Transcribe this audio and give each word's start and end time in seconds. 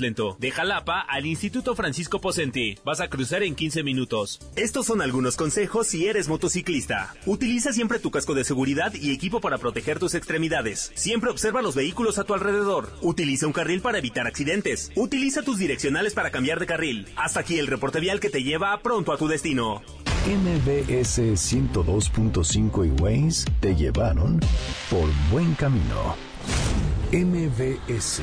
lento. 0.00 0.36
De 0.38 0.50
Jalapa 0.50 1.00
al 1.00 1.26
Instituto 1.26 1.74
Francisco 1.74 2.20
Pocenti. 2.20 2.78
Vas 2.84 3.00
a 3.00 3.08
cruzar 3.08 3.42
en 3.42 3.54
15 3.54 3.82
minutos. 3.82 4.40
Estos 4.56 4.86
son 4.86 5.02
algunos 5.02 5.36
consejos 5.36 5.86
si 5.86 6.06
eres 6.06 6.28
motociclista. 6.28 7.14
Utiliza 7.26 7.72
siempre 7.72 7.98
tu 7.98 8.10
casco 8.10 8.34
de 8.34 8.44
seguridad 8.44 8.92
y 8.94 9.12
equipo 9.12 9.40
para 9.40 9.58
proteger 9.58 9.98
tus 9.98 10.14
extremidades. 10.14 10.92
Siempre 10.94 11.30
observa 11.30 11.62
los 11.62 11.74
vehículos 11.74 12.18
a 12.18 12.24
tu 12.24 12.34
alrededor. 12.34 12.90
Utiliza 13.02 13.46
un 13.46 13.52
carril 13.52 13.80
para 13.80 13.98
evitar 13.98 14.26
accidentes. 14.26 14.90
Utiliza 14.94 15.42
tus 15.42 15.58
direccionales 15.58 16.14
para 16.14 16.30
cambiar 16.30 16.60
de 16.60 16.66
carril. 16.66 17.08
Hasta 17.16 17.40
aquí 17.40 17.58
el 17.58 17.66
reporte 17.66 18.00
vial 18.00 18.20
que 18.20 18.30
te 18.30 18.42
lleva 18.42 18.80
pronto 18.82 19.12
a 19.12 19.16
tu 19.16 19.28
destino. 19.28 19.82
MBS 20.26 21.20
102.5 21.20 22.84
y 22.84 23.00
Waze 23.00 23.48
te 23.60 23.76
llevaron 23.76 24.40
por 24.90 25.08
buen 25.30 25.54
camino. 25.54 26.16
MBS 27.12 28.22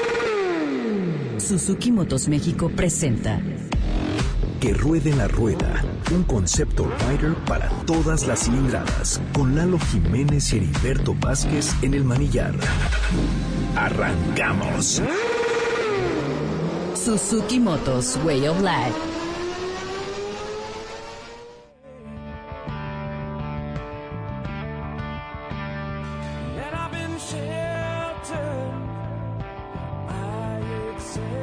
Suzuki 1.41 1.91
Motos 1.91 2.27
México 2.27 2.69
presenta 2.69 3.41
Que 4.59 4.73
ruede 4.73 5.13
la 5.15 5.27
rueda, 5.27 5.83
un 6.13 6.23
concepto 6.23 6.87
rider 7.09 7.33
para 7.45 7.67
todas 7.85 8.27
las 8.27 8.45
cilindradas, 8.45 9.19
con 9.33 9.55
Lalo 9.55 9.79
Jiménez 9.79 10.53
y 10.53 10.57
Heriberto 10.57 11.15
Vázquez 11.19 11.73
en 11.81 11.95
el 11.95 12.03
manillar. 12.03 12.53
Arrancamos. 13.75 15.01
Suzuki 16.93 17.59
Motos 17.59 18.19
Way 18.23 18.47
of 18.47 18.61
Life. 18.61 19.10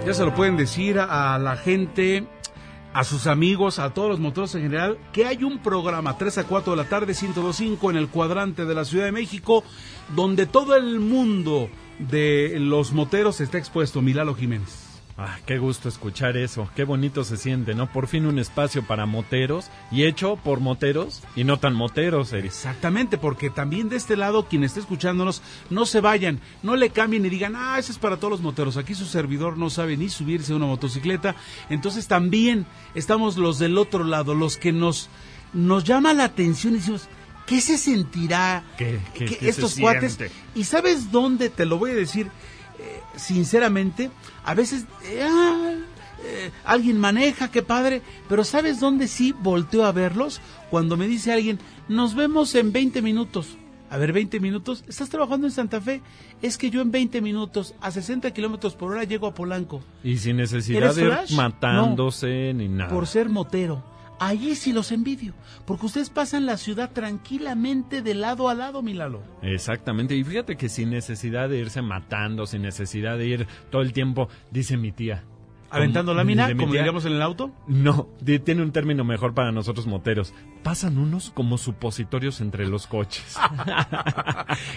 Ya 0.08 0.14
se 0.14 0.24
lo 0.24 0.34
pueden 0.34 0.56
decir 0.56 0.98
a 0.98 1.38
la 1.38 1.58
gente, 1.58 2.26
a 2.94 3.04
sus 3.04 3.26
amigos, 3.26 3.78
a 3.78 3.92
todos 3.92 4.08
los 4.08 4.20
moteros 4.20 4.54
en 4.54 4.62
general, 4.62 4.96
que 5.12 5.26
hay 5.26 5.44
un 5.44 5.58
programa 5.58 6.16
3 6.16 6.38
a 6.38 6.44
4 6.44 6.72
de 6.72 6.76
la 6.82 6.88
tarde, 6.88 7.12
102.5 7.12 7.90
en 7.90 7.96
el 7.98 8.08
cuadrante 8.08 8.64
de 8.64 8.74
la 8.74 8.86
Ciudad 8.86 9.04
de 9.04 9.12
México, 9.12 9.64
donde 10.16 10.46
todo 10.46 10.76
el 10.76 10.98
mundo 10.98 11.68
de 11.98 12.56
los 12.58 12.92
moteros 12.92 13.42
está 13.42 13.58
expuesto. 13.58 14.00
Milalo 14.00 14.34
Jiménez. 14.34 14.88
Ah, 15.20 15.36
qué 15.47 15.58
gusto 15.58 15.88
escuchar 15.88 16.36
eso, 16.36 16.70
qué 16.77 16.84
bonito 16.84 17.24
se 17.24 17.36
siente, 17.36 17.74
¿no? 17.74 17.91
Por 17.92 18.06
fin 18.06 18.24
un 18.27 18.38
espacio 18.38 18.86
para 18.86 19.05
moteros 19.05 19.66
y 19.91 20.05
hecho 20.05 20.36
por 20.36 20.60
moteros 20.60 21.22
y 21.34 21.42
no 21.42 21.58
tan 21.58 21.75
moteros, 21.75 22.33
Eric. 22.33 22.47
Exactamente, 22.52 23.19
porque 23.19 23.50
también 23.50 23.88
de 23.88 23.97
este 23.97 24.16
lado, 24.16 24.47
quien 24.47 24.62
esté 24.62 24.78
escuchándonos, 24.78 25.42
no 25.70 25.86
se 25.86 26.00
vayan, 26.00 26.38
no 26.62 26.77
le 26.77 26.91
cambien 26.91 27.27
y 27.27 27.30
digan, 27.30 27.55
ah, 27.56 27.80
eso 27.80 27.91
es 27.91 27.98
para 27.98 28.19
todos 28.19 28.30
los 28.30 28.42
moteros. 28.42 28.77
Aquí 28.77 28.94
su 28.94 29.06
servidor 29.06 29.58
no 29.58 29.70
sabe 29.70 29.97
ni 29.97 30.08
subirse 30.08 30.52
a 30.52 30.56
una 30.56 30.66
motocicleta. 30.66 31.34
Entonces 31.69 32.06
también 32.06 32.64
estamos 32.94 33.36
los 33.38 33.58
del 33.58 33.77
otro 33.77 34.05
lado, 34.05 34.36
los 34.36 34.56
que 34.56 34.70
nos, 34.70 35.08
nos 35.53 35.82
llama 35.82 36.14
la 36.14 36.22
atención 36.27 36.75
y 36.75 36.77
decimos, 36.77 37.08
¿qué 37.44 37.60
se 37.60 37.77
sentirá 37.77 38.62
¿Qué, 38.77 39.00
qué- 39.14 39.25
que 39.25 39.36
qué 39.38 39.44
se 39.47 39.50
estos 39.50 39.75
cuates? 39.80 40.14
siente? 40.14 40.32
¿Y 40.55 40.62
sabes 40.62 41.10
dónde? 41.10 41.50
Te 41.50 41.66
lo 41.66 41.76
voy 41.76 41.91
a 41.91 41.94
decir 41.94 42.31
sinceramente. 43.18 44.10
A 44.44 44.54
veces 44.54 44.86
eh, 45.04 45.22
ah, 45.22 45.74
eh, 46.24 46.50
alguien 46.64 46.98
maneja, 46.98 47.50
qué 47.50 47.62
padre, 47.62 48.02
pero 48.28 48.44
¿sabes 48.44 48.80
dónde 48.80 49.08
sí 49.08 49.34
volteo 49.38 49.84
a 49.84 49.92
verlos? 49.92 50.40
Cuando 50.70 50.96
me 50.96 51.06
dice 51.06 51.32
alguien, 51.32 51.58
nos 51.88 52.14
vemos 52.14 52.54
en 52.54 52.72
20 52.72 53.02
minutos. 53.02 53.56
A 53.90 53.96
ver, 53.96 54.12
20 54.12 54.40
minutos. 54.40 54.84
¿Estás 54.86 55.08
trabajando 55.08 55.46
en 55.46 55.52
Santa 55.52 55.80
Fe? 55.80 56.02
Es 56.42 56.58
que 56.58 56.70
yo 56.70 56.82
en 56.82 56.90
20 56.90 57.22
minutos, 57.22 57.74
a 57.80 57.90
60 57.90 58.30
kilómetros 58.32 58.74
por 58.74 58.92
hora, 58.92 59.04
llego 59.04 59.26
a 59.26 59.34
Polanco. 59.34 59.80
Y 60.04 60.18
sin 60.18 60.36
necesidad 60.36 60.82
¿Eres 60.82 60.96
de 60.96 61.04
ir 61.04 61.36
matándose 61.36 62.52
ni 62.54 62.68
nada. 62.68 62.90
Por 62.90 63.06
ser 63.06 63.28
motero. 63.28 63.82
Allí 64.20 64.54
sí 64.54 64.72
los 64.72 64.92
envidio. 64.92 65.34
Porque 65.66 65.86
ustedes 65.86 66.10
pasan 66.10 66.46
la 66.46 66.56
ciudad 66.56 66.90
tranquilamente 66.92 68.02
de 68.02 68.14
lado 68.14 68.48
a 68.48 68.54
lado, 68.54 68.82
Milalo. 68.82 69.22
Exactamente, 69.42 70.16
y 70.16 70.24
fíjate 70.24 70.56
que 70.56 70.68
sin 70.68 70.90
necesidad 70.90 71.48
de 71.48 71.58
irse 71.58 71.82
matando, 71.82 72.46
sin 72.46 72.62
necesidad 72.62 73.16
de 73.18 73.26
ir 73.26 73.46
todo 73.70 73.82
el 73.82 73.92
tiempo, 73.92 74.28
dice 74.50 74.76
mi 74.76 74.92
tía. 74.92 75.24
Aventando 75.70 76.14
lámina, 76.14 76.54
como 76.56 76.72
diríamos 76.72 77.04
en 77.04 77.12
el 77.12 77.22
auto. 77.22 77.50
No, 77.66 78.08
tiene 78.44 78.62
un 78.62 78.72
término 78.72 79.04
mejor 79.04 79.34
para 79.34 79.52
nosotros 79.52 79.86
moteros. 79.86 80.32
Pasan 80.62 80.98
unos 80.98 81.30
como 81.30 81.58
supositorios 81.58 82.40
entre 82.40 82.66
los 82.66 82.86
coches. 82.86 83.36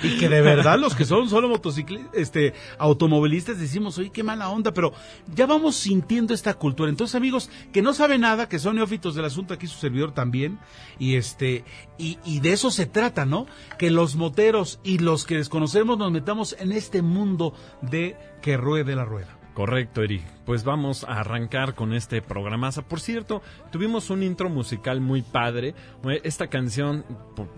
Y 0.03 0.17
que 0.17 0.29
de 0.29 0.41
verdad 0.41 0.79
los 0.79 0.95
que 0.95 1.05
son 1.05 1.29
solo 1.29 1.47
motociclistas, 1.47 2.13
este, 2.13 2.53
automovilistas 2.77 3.59
decimos, 3.59 3.97
oye, 3.97 4.09
qué 4.09 4.23
mala 4.23 4.49
onda, 4.49 4.73
pero 4.73 4.93
ya 5.33 5.45
vamos 5.45 5.75
sintiendo 5.75 6.33
esta 6.33 6.53
cultura. 6.55 6.89
Entonces, 6.89 7.15
amigos, 7.15 7.49
que 7.71 7.81
no 7.81 7.93
saben 7.93 8.21
nada, 8.21 8.49
que 8.49 8.59
son 8.59 8.75
neófitos 8.75 9.15
del 9.15 9.25
asunto, 9.25 9.53
aquí 9.53 9.67
su 9.67 9.77
servidor 9.77 10.11
también, 10.11 10.59
y 10.99 11.15
este, 11.15 11.63
y, 11.97 12.17
y 12.25 12.39
de 12.39 12.53
eso 12.53 12.71
se 12.71 12.85
trata, 12.85 13.25
¿no? 13.25 13.45
Que 13.77 13.91
los 13.91 14.15
moteros 14.15 14.79
y 14.83 14.99
los 14.99 15.25
que 15.25 15.37
desconocemos 15.37 15.97
nos 15.97 16.11
metamos 16.11 16.55
en 16.59 16.71
este 16.71 17.01
mundo 17.01 17.53
de 17.81 18.17
que 18.41 18.57
ruede 18.57 18.95
la 18.95 19.05
rueda. 19.05 19.37
Correcto, 19.53 20.01
Eric. 20.01 20.23
Pues 20.51 20.65
vamos 20.65 21.05
a 21.05 21.21
arrancar 21.21 21.75
con 21.75 21.93
este 21.93 22.21
programaza. 22.21 22.81
Por 22.81 22.99
cierto, 22.99 23.41
tuvimos 23.71 24.09
un 24.09 24.21
intro 24.21 24.49
musical 24.49 24.99
muy 24.99 25.21
padre. 25.21 25.73
Esta 26.25 26.47
canción 26.47 27.05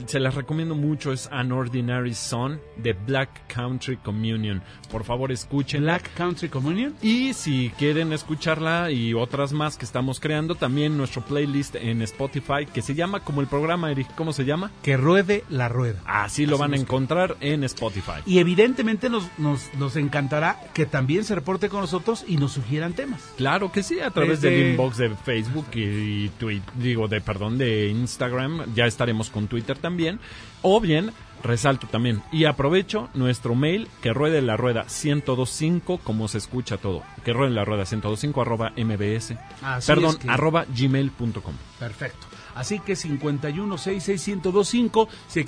se 0.05 0.19
las 0.19 0.35
recomiendo 0.35 0.75
mucho, 0.75 1.11
es 1.11 1.27
An 1.31 1.51
Ordinary 1.51 2.13
Son 2.13 2.61
de 2.77 2.93
Black 2.93 3.47
Country 3.47 3.97
Communion. 3.97 4.61
Por 4.91 5.05
favor, 5.05 5.31
escúchenla. 5.31 5.93
Black 5.93 6.13
Country 6.13 6.49
Communion. 6.49 6.93
Y 7.01 7.33
si 7.33 7.71
quieren 7.79 8.13
escucharla 8.13 8.91
y 8.91 9.15
otras 9.15 9.53
más 9.53 9.75
que 9.75 9.85
estamos 9.85 10.19
creando, 10.19 10.53
también 10.53 10.95
nuestro 10.95 11.23
playlist 11.23 11.73
en 11.73 12.03
Spotify 12.03 12.67
que 12.71 12.83
se 12.83 12.93
llama 12.93 13.21
como 13.21 13.41
el 13.41 13.47
programa, 13.47 13.89
Eric. 13.89 14.13
¿Cómo 14.13 14.33
se 14.33 14.45
llama? 14.45 14.69
Que 14.83 14.97
ruede 14.97 15.45
la 15.49 15.67
rueda. 15.67 15.99
Así 16.05 16.45
lo 16.45 16.57
Así 16.57 16.61
van 16.61 16.73
a 16.75 16.77
encontrar 16.77 17.37
en 17.39 17.63
Spotify. 17.63 18.21
Y 18.27 18.37
evidentemente 18.37 19.09
nos, 19.09 19.27
nos, 19.39 19.73
nos 19.79 19.95
encantará 19.95 20.59
que 20.75 20.85
también 20.85 21.23
se 21.23 21.33
reporte 21.33 21.69
con 21.69 21.81
nosotros 21.81 22.23
y 22.27 22.37
nos 22.37 22.55
sugieran 22.83 22.93
temas. 22.93 23.21
Claro 23.37 23.71
que 23.71 23.83
sí, 23.83 23.99
a 23.99 24.11
través 24.11 24.41
Desde- 24.41 24.55
del 24.57 24.71
inbox 24.71 24.97
de 24.97 25.09
Facebook 25.09 25.67
y, 25.73 25.79
y 26.25 26.29
tweet, 26.39 26.61
digo, 26.75 27.07
de 27.07 27.21
perdón, 27.21 27.57
de 27.57 27.87
Instagram, 27.89 28.73
ya 28.75 28.85
estaremos 28.85 29.29
con 29.29 29.47
Twitter 29.47 29.77
también. 29.77 30.19
O 30.61 30.79
bien, 30.79 31.11
resalto 31.43 31.87
también 31.87 32.21
y 32.31 32.45
aprovecho 32.45 33.09
nuestro 33.15 33.53
mail 33.53 33.89
que 34.01 34.13
ruede 34.13 34.41
la 34.41 34.55
rueda 34.55 34.85
1025 34.85 35.97
como 35.99 36.27
se 36.29 36.37
escucha 36.37 36.77
todo. 36.77 37.03
Que 37.25 37.33
ruede 37.33 37.51
la 37.51 37.65
rueda 37.65 37.83
1025 37.83 38.41
arroba 38.41 38.71
mbs. 38.77 39.33
Así 39.61 39.87
perdón, 39.87 40.11
es 40.11 40.17
que- 40.17 40.29
arroba 40.29 40.65
gmail.com. 40.73 41.53
Perfecto. 41.79 42.27
Así 42.55 42.79
que 42.79 42.93
5166125, 42.93 45.07
si 45.27 45.43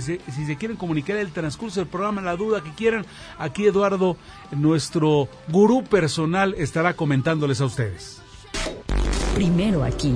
si 0.00 0.46
se 0.46 0.56
quieren 0.56 0.76
comunicar 0.76 1.16
el 1.16 1.32
transcurso 1.32 1.80
del 1.80 1.88
programa, 1.88 2.22
la 2.22 2.36
duda 2.36 2.62
que 2.62 2.70
quieran, 2.72 3.04
aquí 3.38 3.66
Eduardo, 3.66 4.16
nuestro 4.50 5.28
gurú 5.48 5.84
personal, 5.84 6.54
estará 6.58 6.94
comentándoles 6.94 7.60
a 7.60 7.66
ustedes. 7.66 8.22
Primero 9.34 9.84
aquí. 9.84 10.14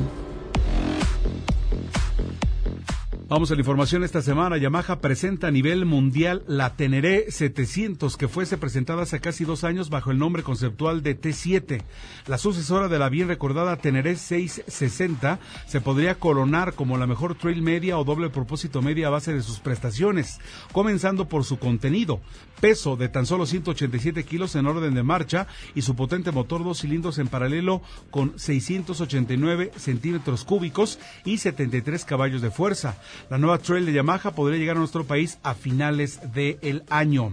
Vamos 3.32 3.50
a 3.50 3.54
la 3.54 3.62
información 3.62 4.04
esta 4.04 4.20
semana. 4.20 4.58
Yamaha 4.58 5.00
presenta 5.00 5.46
a 5.46 5.50
nivel 5.50 5.86
mundial 5.86 6.44
la 6.46 6.76
Teneré 6.76 7.30
700, 7.30 8.18
que 8.18 8.28
fuese 8.28 8.58
presentada 8.58 9.04
hace 9.04 9.20
casi 9.20 9.46
dos 9.46 9.64
años 9.64 9.88
bajo 9.88 10.10
el 10.10 10.18
nombre 10.18 10.42
conceptual 10.42 11.02
de 11.02 11.18
T7. 11.18 11.82
La 12.26 12.36
sucesora 12.36 12.88
de 12.88 12.98
la 12.98 13.08
bien 13.08 13.28
recordada 13.28 13.78
Teneré 13.78 14.16
660 14.16 15.38
se 15.66 15.80
podría 15.80 16.16
coronar 16.16 16.74
como 16.74 16.98
la 16.98 17.06
mejor 17.06 17.34
trail 17.34 17.62
media 17.62 17.96
o 17.98 18.04
doble 18.04 18.28
propósito 18.28 18.82
media 18.82 19.06
a 19.06 19.10
base 19.10 19.32
de 19.32 19.40
sus 19.40 19.60
prestaciones, 19.60 20.38
comenzando 20.72 21.26
por 21.26 21.44
su 21.44 21.58
contenido, 21.58 22.20
peso 22.60 22.96
de 22.96 23.08
tan 23.08 23.24
solo 23.24 23.46
187 23.46 24.24
kilos 24.24 24.56
en 24.56 24.66
orden 24.66 24.92
de 24.92 25.02
marcha 25.04 25.46
y 25.74 25.80
su 25.80 25.96
potente 25.96 26.32
motor 26.32 26.64
dos 26.64 26.82
cilindros 26.82 27.16
en 27.16 27.28
paralelo 27.28 27.80
con 28.10 28.38
689 28.38 29.72
centímetros 29.78 30.44
cúbicos 30.44 30.98
y 31.24 31.38
73 31.38 32.04
caballos 32.04 32.42
de 32.42 32.50
fuerza. 32.50 32.98
La 33.30 33.38
nueva 33.38 33.58
trail 33.58 33.86
de 33.86 33.92
Yamaha 33.92 34.32
podría 34.32 34.58
llegar 34.58 34.76
a 34.76 34.80
nuestro 34.80 35.04
país 35.04 35.38
a 35.42 35.54
finales 35.54 36.20
del 36.34 36.84
año. 36.90 37.32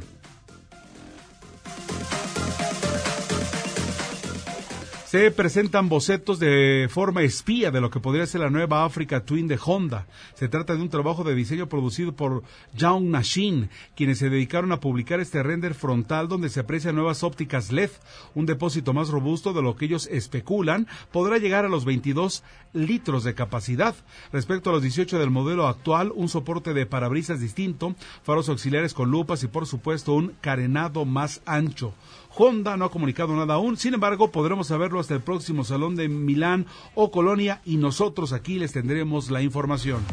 Se 5.10 5.32
presentan 5.32 5.90
bocetos 5.90 6.38
de 6.38 6.88
forma 6.88 7.24
espía 7.24 7.72
de 7.72 7.82
lo 7.82 7.90
que 7.90 8.00
podría 8.00 8.28
ser 8.28 8.42
la 8.42 8.52
nueva 8.52 8.86
Africa 8.86 9.26
Twin 9.26 9.48
de 9.48 9.58
Honda. 9.66 10.06
Se 10.36 10.48
trata 10.48 10.76
de 10.76 10.84
un 10.84 10.90
trabajo 10.90 11.24
de 11.24 11.34
diseño 11.34 11.68
producido 11.68 12.16
por 12.16 12.44
Young 12.76 13.06
Machine, 13.06 13.70
quienes 13.96 14.20
se 14.20 14.30
dedicaron 14.30 14.72
a 14.72 14.80
publicar 14.80 15.20
este 15.20 15.42
render 15.42 15.74
frontal 15.74 16.28
donde 16.28 16.50
se 16.50 16.60
aprecian 16.60 16.94
nuevas 16.94 17.24
ópticas 17.24 17.72
LED, 17.72 17.90
un 18.36 18.46
depósito 18.46 18.94
más 18.94 19.10
robusto 19.10 19.52
de 19.52 19.64
lo 19.64 19.76
que 19.76 19.86
ellos 19.86 20.08
especulan 20.12 20.86
podrá 21.12 21.40
llegar 21.40 21.66
a 21.66 21.70
los 21.70 21.86
22 21.86 22.44
litros 22.74 23.24
de 23.24 23.34
capacidad. 23.34 23.96
Respecto 24.32 24.70
a 24.70 24.74
los 24.74 24.84
18 24.84 25.18
del 25.18 25.32
modelo 25.32 25.68
actual, 25.68 26.12
un 26.14 26.30
soporte 26.30 26.76
de 26.76 26.86
parabrisas 26.86 27.40
distinto, 27.40 27.96
faros 28.22 28.48
auxiliares 28.48 28.94
con 28.94 29.10
lupas 29.10 29.42
y 29.42 29.48
por 29.48 29.66
supuesto 29.66 30.14
un 30.14 30.36
carenado 30.40 31.04
más 31.06 31.42
ancho. 31.48 31.96
Honda 32.36 32.78
no 32.78 32.86
ha 32.86 32.92
comunicado 32.92 33.36
nada 33.36 33.56
aún, 33.56 33.78
sin 33.78 33.94
embargo 33.94 34.31
podremos 34.31 34.68
saberlo 34.68 35.00
hasta 35.00 35.16
el 35.16 35.22
próximo 35.22 35.64
Salón 35.64 35.96
de 35.96 36.10
Milán 36.10 36.68
o 36.96 37.12
Colonia 37.12 37.62
y 37.66 37.78
nosotros 37.78 38.34
aquí 38.34 38.60
les 38.60 38.72
tendremos 38.72 39.31
la 39.31 39.42
información. 39.42 40.04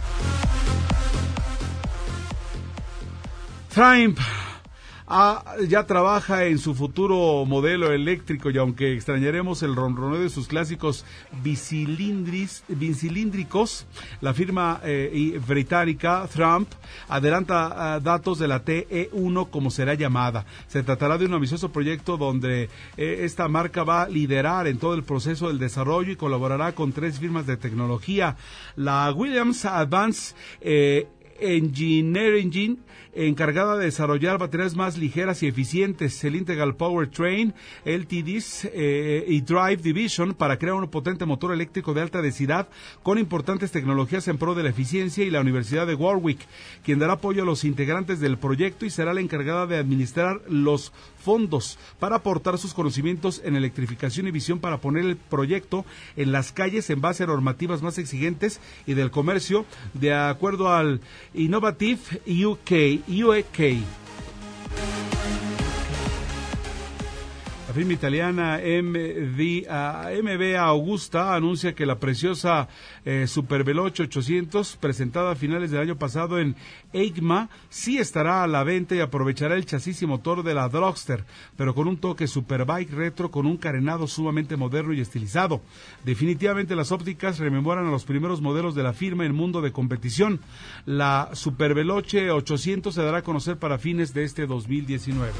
Ah, 5.08 5.54
ya 5.68 5.86
trabaja 5.86 6.46
en 6.46 6.58
su 6.58 6.74
futuro 6.74 7.44
modelo 7.44 7.92
eléctrico 7.92 8.50
y 8.50 8.58
aunque 8.58 8.92
extrañaremos 8.92 9.62
el 9.62 9.76
ronroneo 9.76 10.18
de 10.18 10.28
sus 10.28 10.48
clásicos 10.48 11.04
bicilíndricos, 11.44 13.86
la 14.20 14.34
firma 14.34 14.80
eh, 14.82 15.40
británica 15.46 16.28
Trump 16.34 16.68
adelanta 17.08 17.94
ah, 17.94 18.00
datos 18.00 18.40
de 18.40 18.48
la 18.48 18.64
TE1 18.64 19.48
como 19.48 19.70
será 19.70 19.94
llamada. 19.94 20.44
Se 20.66 20.82
tratará 20.82 21.18
de 21.18 21.26
un 21.26 21.34
ambicioso 21.34 21.70
proyecto 21.70 22.16
donde 22.16 22.68
eh, 22.96 23.18
esta 23.20 23.46
marca 23.46 23.84
va 23.84 24.02
a 24.02 24.08
liderar 24.08 24.66
en 24.66 24.78
todo 24.78 24.94
el 24.94 25.04
proceso 25.04 25.46
del 25.46 25.60
desarrollo 25.60 26.10
y 26.10 26.16
colaborará 26.16 26.74
con 26.74 26.90
tres 26.90 27.20
firmas 27.20 27.46
de 27.46 27.56
tecnología. 27.56 28.36
La 28.74 29.12
Williams 29.12 29.66
Advanced 29.66 30.34
eh, 30.60 31.06
Engineering 31.38 32.80
encargada 33.16 33.76
de 33.76 33.86
desarrollar 33.86 34.38
baterías 34.38 34.76
más 34.76 34.98
ligeras 34.98 35.42
y 35.42 35.46
eficientes, 35.46 36.22
el 36.24 36.36
Integral 36.36 36.76
Powertrain, 36.76 37.54
LTDs 37.84 38.68
eh, 38.72 39.24
y 39.26 39.40
Drive 39.40 39.78
Division 39.78 40.34
para 40.34 40.58
crear 40.58 40.74
un 40.74 40.88
potente 40.88 41.24
motor 41.24 41.52
eléctrico 41.52 41.94
de 41.94 42.02
alta 42.02 42.20
densidad 42.20 42.68
con 43.02 43.18
importantes 43.18 43.72
tecnologías 43.72 44.28
en 44.28 44.38
pro 44.38 44.54
de 44.54 44.62
la 44.62 44.70
eficiencia 44.70 45.24
y 45.24 45.30
la 45.30 45.40
Universidad 45.40 45.86
de 45.86 45.94
Warwick, 45.94 46.40
quien 46.84 46.98
dará 46.98 47.14
apoyo 47.14 47.42
a 47.42 47.46
los 47.46 47.64
integrantes 47.64 48.20
del 48.20 48.38
proyecto 48.38 48.84
y 48.84 48.90
será 48.90 49.14
la 49.14 49.20
encargada 49.20 49.66
de 49.66 49.78
administrar 49.78 50.42
los 50.48 50.92
fondos 51.26 51.76
para 51.98 52.14
aportar 52.14 52.56
sus 52.56 52.72
conocimientos 52.72 53.42
en 53.44 53.56
electrificación 53.56 54.28
y 54.28 54.30
visión 54.30 54.60
para 54.60 54.78
poner 54.78 55.04
el 55.04 55.16
proyecto 55.16 55.84
en 56.16 56.30
las 56.30 56.52
calles 56.52 56.88
en 56.88 57.00
base 57.00 57.24
a 57.24 57.26
normativas 57.26 57.82
más 57.82 57.98
exigentes 57.98 58.60
y 58.86 58.94
del 58.94 59.10
comercio 59.10 59.66
de 59.92 60.14
acuerdo 60.14 60.72
al 60.72 61.00
Innovative 61.34 61.98
UK 62.28 63.02
UEK. 63.08 63.82
Firma 67.76 67.92
italiana 67.92 68.58
MV, 68.58 69.66
MB 70.22 70.56
Augusta 70.58 71.34
anuncia 71.34 71.74
que 71.74 71.84
la 71.84 71.98
preciosa 71.98 72.68
eh, 73.04 73.26
Super 73.26 73.64
Veloce 73.64 74.04
800, 74.04 74.78
presentada 74.78 75.32
a 75.32 75.34
finales 75.34 75.70
del 75.70 75.82
año 75.82 75.98
pasado 75.98 76.38
en 76.38 76.56
EIGMA, 76.94 77.50
sí 77.68 77.98
estará 77.98 78.42
a 78.42 78.46
la 78.46 78.64
venta 78.64 78.94
y 78.94 79.00
aprovechará 79.00 79.56
el 79.56 79.66
chasis 79.66 80.00
y 80.00 80.06
motor 80.06 80.42
de 80.42 80.54
la 80.54 80.70
Dragster, 80.70 81.26
pero 81.58 81.74
con 81.74 81.86
un 81.86 81.98
toque 81.98 82.26
Superbike 82.26 82.92
retro 82.92 83.30
con 83.30 83.44
un 83.44 83.58
carenado 83.58 84.06
sumamente 84.06 84.56
moderno 84.56 84.94
y 84.94 85.02
estilizado. 85.02 85.60
Definitivamente 86.02 86.76
las 86.76 86.92
ópticas 86.92 87.38
rememoran 87.38 87.86
a 87.86 87.90
los 87.90 88.06
primeros 88.06 88.40
modelos 88.40 88.74
de 88.74 88.84
la 88.84 88.94
firma 88.94 89.26
en 89.26 89.34
mundo 89.34 89.60
de 89.60 89.72
competición. 89.72 90.40
La 90.86 91.28
Super 91.34 91.74
Veloce 91.74 92.30
800 92.30 92.94
se 92.94 93.02
dará 93.02 93.18
a 93.18 93.22
conocer 93.22 93.58
para 93.58 93.76
fines 93.76 94.14
de 94.14 94.24
este 94.24 94.46
2019. 94.46 95.30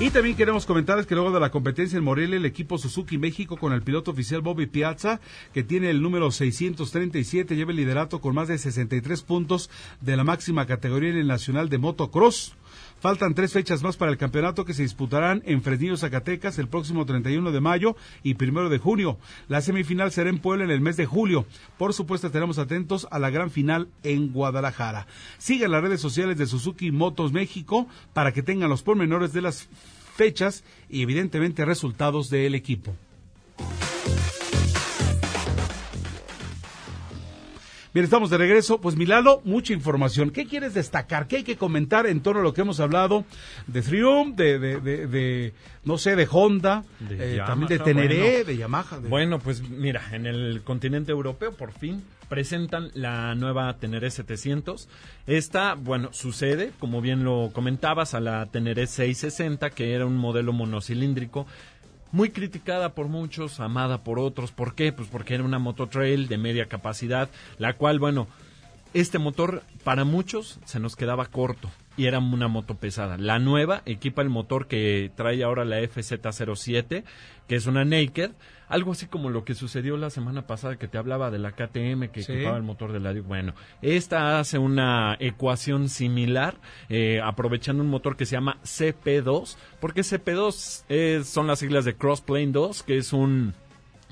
Y 0.00 0.08
también 0.08 0.34
queremos 0.34 0.64
comentarles 0.64 1.04
que 1.04 1.14
luego 1.14 1.30
de 1.30 1.40
la 1.40 1.50
competencia 1.50 1.98
en 1.98 2.04
Morelia, 2.04 2.38
el 2.38 2.46
equipo 2.46 2.78
Suzuki 2.78 3.18
México 3.18 3.58
con 3.58 3.74
el 3.74 3.82
piloto 3.82 4.12
oficial 4.12 4.40
Bobby 4.40 4.64
Piazza, 4.64 5.20
que 5.52 5.62
tiene 5.62 5.90
el 5.90 6.00
número 6.00 6.30
637, 6.30 7.54
lleva 7.54 7.72
el 7.72 7.76
liderato 7.76 8.22
con 8.22 8.34
más 8.34 8.48
de 8.48 8.56
63 8.56 9.20
puntos 9.20 9.68
de 10.00 10.16
la 10.16 10.24
máxima 10.24 10.64
categoría 10.64 11.10
en 11.10 11.18
el 11.18 11.26
Nacional 11.26 11.68
de 11.68 11.76
Motocross. 11.76 12.56
Faltan 13.00 13.34
tres 13.34 13.54
fechas 13.54 13.82
más 13.82 13.96
para 13.96 14.10
el 14.10 14.18
campeonato 14.18 14.66
que 14.66 14.74
se 14.74 14.82
disputarán 14.82 15.42
en 15.46 15.62
Fresnillo, 15.62 15.96
Zacatecas, 15.96 16.58
el 16.58 16.68
próximo 16.68 17.06
31 17.06 17.50
de 17.50 17.60
mayo 17.60 17.96
y 18.22 18.34
primero 18.34 18.68
de 18.68 18.78
junio. 18.78 19.18
La 19.48 19.62
semifinal 19.62 20.12
será 20.12 20.28
en 20.28 20.38
Puebla 20.38 20.64
en 20.64 20.70
el 20.70 20.82
mes 20.82 20.98
de 20.98 21.06
julio. 21.06 21.46
Por 21.78 21.94
supuesto, 21.94 22.26
estaremos 22.26 22.58
atentos 22.58 23.08
a 23.10 23.18
la 23.18 23.30
gran 23.30 23.50
final 23.50 23.88
en 24.02 24.32
Guadalajara. 24.32 25.06
Sigan 25.38 25.70
las 25.70 25.82
redes 25.82 26.00
sociales 26.02 26.36
de 26.36 26.46
Suzuki 26.46 26.90
Motos 26.90 27.32
México 27.32 27.88
para 28.12 28.32
que 28.32 28.42
tengan 28.42 28.68
los 28.68 28.82
pormenores 28.82 29.32
de 29.32 29.42
las 29.42 29.68
fechas 30.14 30.62
y 30.90 31.00
evidentemente 31.00 31.64
resultados 31.64 32.28
del 32.28 32.54
equipo. 32.54 32.94
Bien, 37.92 38.04
estamos 38.04 38.30
de 38.30 38.38
regreso. 38.38 38.80
Pues 38.80 38.94
Milalo, 38.94 39.40
mucha 39.44 39.72
información. 39.72 40.30
¿Qué 40.30 40.46
quieres 40.46 40.74
destacar? 40.74 41.26
¿Qué 41.26 41.38
hay 41.38 41.42
que 41.42 41.56
comentar 41.56 42.06
en 42.06 42.20
torno 42.20 42.40
a 42.40 42.44
lo 42.44 42.54
que 42.54 42.60
hemos 42.60 42.78
hablado 42.78 43.24
de 43.66 43.82
Triumph, 43.82 44.36
de, 44.36 44.60
de, 44.60 44.80
de, 45.08 45.52
no 45.82 45.98
sé, 45.98 46.14
de 46.14 46.28
Honda, 46.30 46.84
eh, 47.10 47.40
también 47.44 47.68
de 47.68 47.78
Teneré, 47.80 48.44
de 48.44 48.56
Yamaha? 48.56 48.98
Bueno, 49.08 49.40
pues 49.40 49.68
mira, 49.68 50.02
en 50.12 50.26
el 50.26 50.62
continente 50.62 51.10
europeo 51.10 51.52
por 51.52 51.72
fin 51.72 52.04
presentan 52.28 52.92
la 52.94 53.34
nueva 53.34 53.76
Teneré 53.78 54.12
700. 54.12 54.88
Esta, 55.26 55.74
bueno, 55.74 56.10
sucede, 56.12 56.70
como 56.78 57.00
bien 57.00 57.24
lo 57.24 57.50
comentabas, 57.52 58.14
a 58.14 58.20
la 58.20 58.46
Teneré 58.46 58.86
660, 58.86 59.70
que 59.70 59.94
era 59.94 60.06
un 60.06 60.16
modelo 60.16 60.52
monocilíndrico 60.52 61.44
muy 62.12 62.30
criticada 62.30 62.94
por 62.94 63.08
muchos, 63.08 63.60
amada 63.60 64.02
por 64.02 64.18
otros. 64.18 64.52
¿Por 64.52 64.74
qué? 64.74 64.92
Pues 64.92 65.08
porque 65.08 65.34
era 65.34 65.44
una 65.44 65.58
moto 65.58 65.86
trail 65.86 66.28
de 66.28 66.38
media 66.38 66.66
capacidad, 66.66 67.28
la 67.58 67.74
cual, 67.74 67.98
bueno, 67.98 68.26
este 68.94 69.18
motor 69.18 69.62
para 69.84 70.04
muchos 70.04 70.58
se 70.64 70.80
nos 70.80 70.96
quedaba 70.96 71.26
corto 71.26 71.70
y 71.96 72.06
era 72.06 72.18
una 72.18 72.48
moto 72.48 72.76
pesada. 72.76 73.18
La 73.18 73.38
nueva 73.38 73.82
equipa 73.86 74.22
el 74.22 74.30
motor 74.30 74.66
que 74.66 75.12
trae 75.14 75.42
ahora 75.44 75.64
la 75.64 75.80
FZ07, 75.80 77.04
que 77.50 77.56
es 77.56 77.66
una 77.66 77.84
Naked, 77.84 78.30
algo 78.68 78.92
así 78.92 79.06
como 79.06 79.28
lo 79.28 79.44
que 79.44 79.56
sucedió 79.56 79.96
la 79.96 80.10
semana 80.10 80.46
pasada 80.46 80.76
que 80.76 80.86
te 80.86 80.98
hablaba 80.98 81.32
de 81.32 81.40
la 81.40 81.50
KTM 81.50 82.06
que 82.12 82.20
equipaba 82.20 82.56
el 82.56 82.62
motor 82.62 82.92
de 82.92 83.00
la 83.00 83.12
Bueno, 83.22 83.54
esta 83.82 84.38
hace 84.38 84.56
una 84.56 85.16
ecuación 85.18 85.88
similar, 85.88 86.58
eh, 86.88 87.20
aprovechando 87.20 87.82
un 87.82 87.90
motor 87.90 88.16
que 88.16 88.24
se 88.24 88.36
llama 88.36 88.58
CP2, 88.62 89.56
porque 89.80 90.02
CP2 90.02 90.84
eh, 90.90 91.22
son 91.24 91.48
las 91.48 91.58
siglas 91.58 91.84
de 91.84 91.96
Crossplane 91.96 92.52
2, 92.52 92.84
que 92.84 92.98
es 92.98 93.12
un 93.12 93.52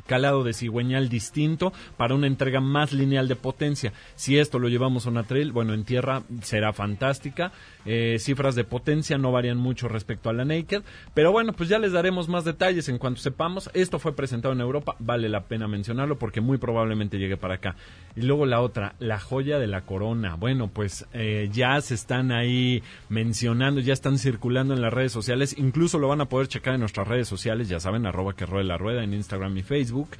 calado 0.08 0.42
de 0.42 0.54
cigüeñal 0.54 1.08
distinto 1.08 1.72
para 1.96 2.16
una 2.16 2.26
entrega 2.26 2.60
más 2.60 2.92
lineal 2.92 3.28
de 3.28 3.36
potencia. 3.36 3.92
Si 4.16 4.36
esto 4.36 4.58
lo 4.58 4.68
llevamos 4.68 5.06
a 5.06 5.10
una 5.10 5.22
trail, 5.22 5.52
bueno, 5.52 5.74
en 5.74 5.84
tierra 5.84 6.22
será 6.42 6.72
fantástica. 6.72 7.52
Eh, 7.90 8.18
cifras 8.18 8.54
de 8.54 8.64
potencia 8.64 9.16
no 9.16 9.32
varían 9.32 9.56
mucho 9.56 9.88
respecto 9.88 10.28
a 10.28 10.34
la 10.34 10.44
Naked, 10.44 10.82
pero 11.14 11.32
bueno, 11.32 11.54
pues 11.54 11.70
ya 11.70 11.78
les 11.78 11.92
daremos 11.92 12.28
más 12.28 12.44
detalles 12.44 12.90
en 12.90 12.98
cuanto 12.98 13.22
sepamos. 13.22 13.70
Esto 13.72 13.98
fue 13.98 14.14
presentado 14.14 14.52
en 14.52 14.60
Europa, 14.60 14.94
vale 14.98 15.30
la 15.30 15.44
pena 15.44 15.68
mencionarlo 15.68 16.18
porque 16.18 16.42
muy 16.42 16.58
probablemente 16.58 17.18
llegue 17.18 17.38
para 17.38 17.54
acá. 17.54 17.76
Y 18.14 18.20
luego 18.20 18.44
la 18.44 18.60
otra, 18.60 18.94
la 18.98 19.18
joya 19.18 19.58
de 19.58 19.68
la 19.68 19.86
corona. 19.86 20.34
Bueno, 20.34 20.68
pues 20.68 21.06
eh, 21.14 21.48
ya 21.50 21.80
se 21.80 21.94
están 21.94 22.30
ahí 22.30 22.82
mencionando, 23.08 23.80
ya 23.80 23.94
están 23.94 24.18
circulando 24.18 24.74
en 24.74 24.82
las 24.82 24.92
redes 24.92 25.12
sociales, 25.12 25.54
incluso 25.56 25.98
lo 25.98 26.08
van 26.08 26.20
a 26.20 26.28
poder 26.28 26.48
checar 26.48 26.74
en 26.74 26.80
nuestras 26.80 27.08
redes 27.08 27.26
sociales, 27.26 27.70
ya 27.70 27.80
saben, 27.80 28.04
arroba 28.04 28.34
que 28.34 28.44
ruede 28.44 28.64
la 28.64 28.76
rueda 28.76 29.02
en 29.02 29.14
Instagram 29.14 29.56
y 29.56 29.62
Facebook 29.62 30.10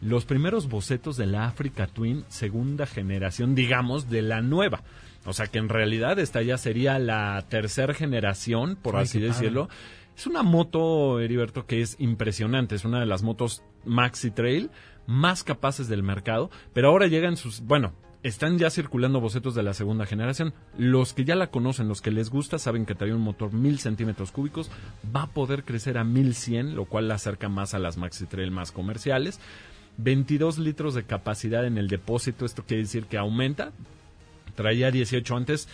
los 0.00 0.24
primeros 0.24 0.68
bocetos 0.68 1.16
de 1.16 1.26
la 1.26 1.46
Africa 1.46 1.86
Twin 1.86 2.24
segunda 2.26 2.86
generación, 2.86 3.54
digamos, 3.54 4.10
de 4.10 4.22
la 4.22 4.42
nueva. 4.42 4.82
O 5.24 5.32
sea 5.32 5.46
que 5.46 5.58
en 5.58 5.68
realidad 5.68 6.18
esta 6.18 6.42
ya 6.42 6.58
sería 6.58 6.98
la 6.98 7.44
tercera 7.48 7.94
generación, 7.94 8.76
por 8.76 8.96
así 8.96 9.20
decirlo. 9.20 9.68
Es 10.16 10.26
una 10.26 10.42
moto, 10.42 11.20
Heriberto, 11.20 11.66
que 11.66 11.80
es 11.80 11.96
impresionante. 11.98 12.74
Es 12.74 12.84
una 12.84 13.00
de 13.00 13.06
las 13.06 13.22
motos 13.22 13.62
Maxi 13.84 14.30
Trail 14.30 14.70
más 15.06 15.44
capaces 15.44 15.88
del 15.88 16.02
mercado. 16.02 16.50
Pero 16.72 16.88
ahora 16.88 17.06
llegan 17.06 17.36
sus. 17.36 17.60
Bueno, 17.60 17.92
están 18.22 18.58
ya 18.58 18.70
circulando 18.70 19.20
bocetos 19.20 19.54
de 19.54 19.62
la 19.62 19.74
segunda 19.74 20.06
generación. 20.06 20.54
Los 20.76 21.12
que 21.12 21.24
ya 21.24 21.34
la 21.34 21.50
conocen, 21.50 21.88
los 21.88 22.02
que 22.02 22.10
les 22.10 22.30
gusta, 22.30 22.58
saben 22.58 22.84
que 22.84 22.94
trae 22.94 23.14
un 23.14 23.20
motor 23.20 23.52
mil 23.52 23.78
centímetros 23.78 24.32
cúbicos. 24.32 24.70
Va 25.14 25.22
a 25.22 25.30
poder 25.30 25.64
crecer 25.64 25.98
a 25.98 26.04
1100, 26.04 26.76
lo 26.76 26.84
cual 26.84 27.08
la 27.08 27.14
acerca 27.14 27.48
más 27.48 27.74
a 27.74 27.78
las 27.78 27.96
Maxi 27.96 28.26
Trail 28.26 28.50
más 28.50 28.72
comerciales. 28.72 29.40
22 29.98 30.58
litros 30.58 30.94
de 30.94 31.04
capacidad 31.04 31.64
en 31.66 31.78
el 31.78 31.88
depósito. 31.88 32.44
Esto 32.44 32.64
quiere 32.64 32.82
decir 32.82 33.06
que 33.06 33.18
aumenta 33.18 33.72
traía 34.54 34.90
18 34.90 35.36
antes, 35.36 35.68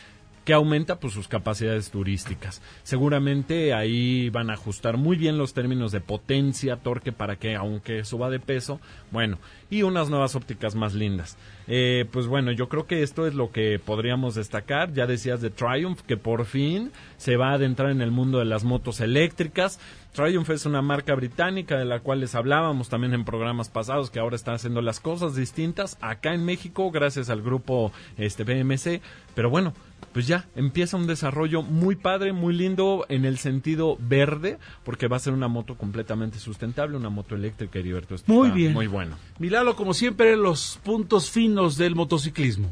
que 0.48 0.54
aumenta 0.54 0.98
pues 0.98 1.12
sus 1.12 1.28
capacidades 1.28 1.90
turísticas. 1.90 2.62
Seguramente 2.82 3.74
ahí 3.74 4.30
van 4.30 4.48
a 4.48 4.54
ajustar 4.54 4.96
muy 4.96 5.18
bien 5.18 5.36
los 5.36 5.52
términos 5.52 5.92
de 5.92 6.00
potencia, 6.00 6.76
torque 6.76 7.12
para 7.12 7.36
que 7.36 7.54
aunque 7.54 8.02
suba 8.06 8.30
de 8.30 8.40
peso, 8.40 8.80
bueno, 9.10 9.36
y 9.68 9.82
unas 9.82 10.08
nuevas 10.08 10.36
ópticas 10.36 10.74
más 10.74 10.94
lindas. 10.94 11.36
Eh, 11.66 12.06
pues 12.10 12.28
bueno, 12.28 12.50
yo 12.50 12.70
creo 12.70 12.86
que 12.86 13.02
esto 13.02 13.26
es 13.26 13.34
lo 13.34 13.52
que 13.52 13.78
podríamos 13.78 14.36
destacar. 14.36 14.94
Ya 14.94 15.06
decías 15.06 15.42
de 15.42 15.50
Triumph, 15.50 16.00
que 16.00 16.16
por 16.16 16.46
fin 16.46 16.92
se 17.18 17.36
va 17.36 17.50
a 17.50 17.56
adentrar 17.56 17.90
en 17.90 18.00
el 18.00 18.10
mundo 18.10 18.38
de 18.38 18.46
las 18.46 18.64
motos 18.64 19.00
eléctricas. 19.00 19.78
Triumph 20.14 20.48
es 20.48 20.64
una 20.64 20.80
marca 20.80 21.14
británica 21.14 21.76
de 21.76 21.84
la 21.84 22.00
cual 22.00 22.20
les 22.20 22.34
hablábamos 22.34 22.88
también 22.88 23.12
en 23.12 23.26
programas 23.26 23.68
pasados 23.68 24.10
que 24.10 24.18
ahora 24.18 24.36
está 24.36 24.54
haciendo 24.54 24.80
las 24.80 24.98
cosas 24.98 25.36
distintas 25.36 25.98
acá 26.00 26.32
en 26.32 26.46
México 26.46 26.90
gracias 26.90 27.28
al 27.28 27.42
grupo 27.42 27.92
este 28.16 28.44
BMC, 28.44 29.02
pero 29.34 29.50
bueno, 29.50 29.74
pues 30.12 30.26
ya 30.26 30.46
empieza 30.56 30.96
un 30.96 31.06
desarrollo 31.06 31.62
muy 31.62 31.96
padre, 31.96 32.32
muy 32.32 32.54
lindo 32.54 33.06
en 33.08 33.24
el 33.24 33.38
sentido 33.38 33.96
verde, 34.00 34.58
porque 34.84 35.08
va 35.08 35.16
a 35.16 35.20
ser 35.20 35.32
una 35.32 35.48
moto 35.48 35.76
completamente 35.76 36.38
sustentable, 36.38 36.96
una 36.96 37.10
moto 37.10 37.34
eléctrica, 37.34 37.78
Heriberto. 37.78 38.14
Esto 38.14 38.32
Muy 38.32 38.48
está 38.48 38.56
bien. 38.56 38.72
Muy 38.72 38.86
bueno. 38.86 39.16
Milalo, 39.38 39.76
como 39.76 39.94
siempre, 39.94 40.36
los 40.36 40.80
puntos 40.82 41.30
finos 41.30 41.76
del 41.76 41.94
motociclismo. 41.94 42.70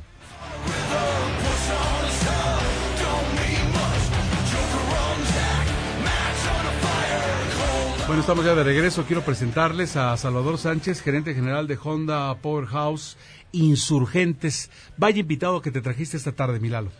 Bueno, 8.07 8.21
estamos 8.21 8.45
ya 8.45 8.55
de 8.55 8.63
regreso. 8.63 9.05
Quiero 9.05 9.23
presentarles 9.23 9.97
a 9.97 10.17
Salvador 10.17 10.59
Sánchez, 10.59 11.03
gerente 11.03 11.35
general 11.35 11.67
de 11.67 11.77
Honda 11.83 12.33
Powerhouse 12.37 13.17
Insurgentes. 13.51 14.71
Vaya 14.97 15.21
invitado 15.21 15.61
que 15.61 15.73
te 15.73 15.81
trajiste 15.81 16.17
esta 16.17 16.31
tarde, 16.31 16.61
Milalo. 16.61 16.93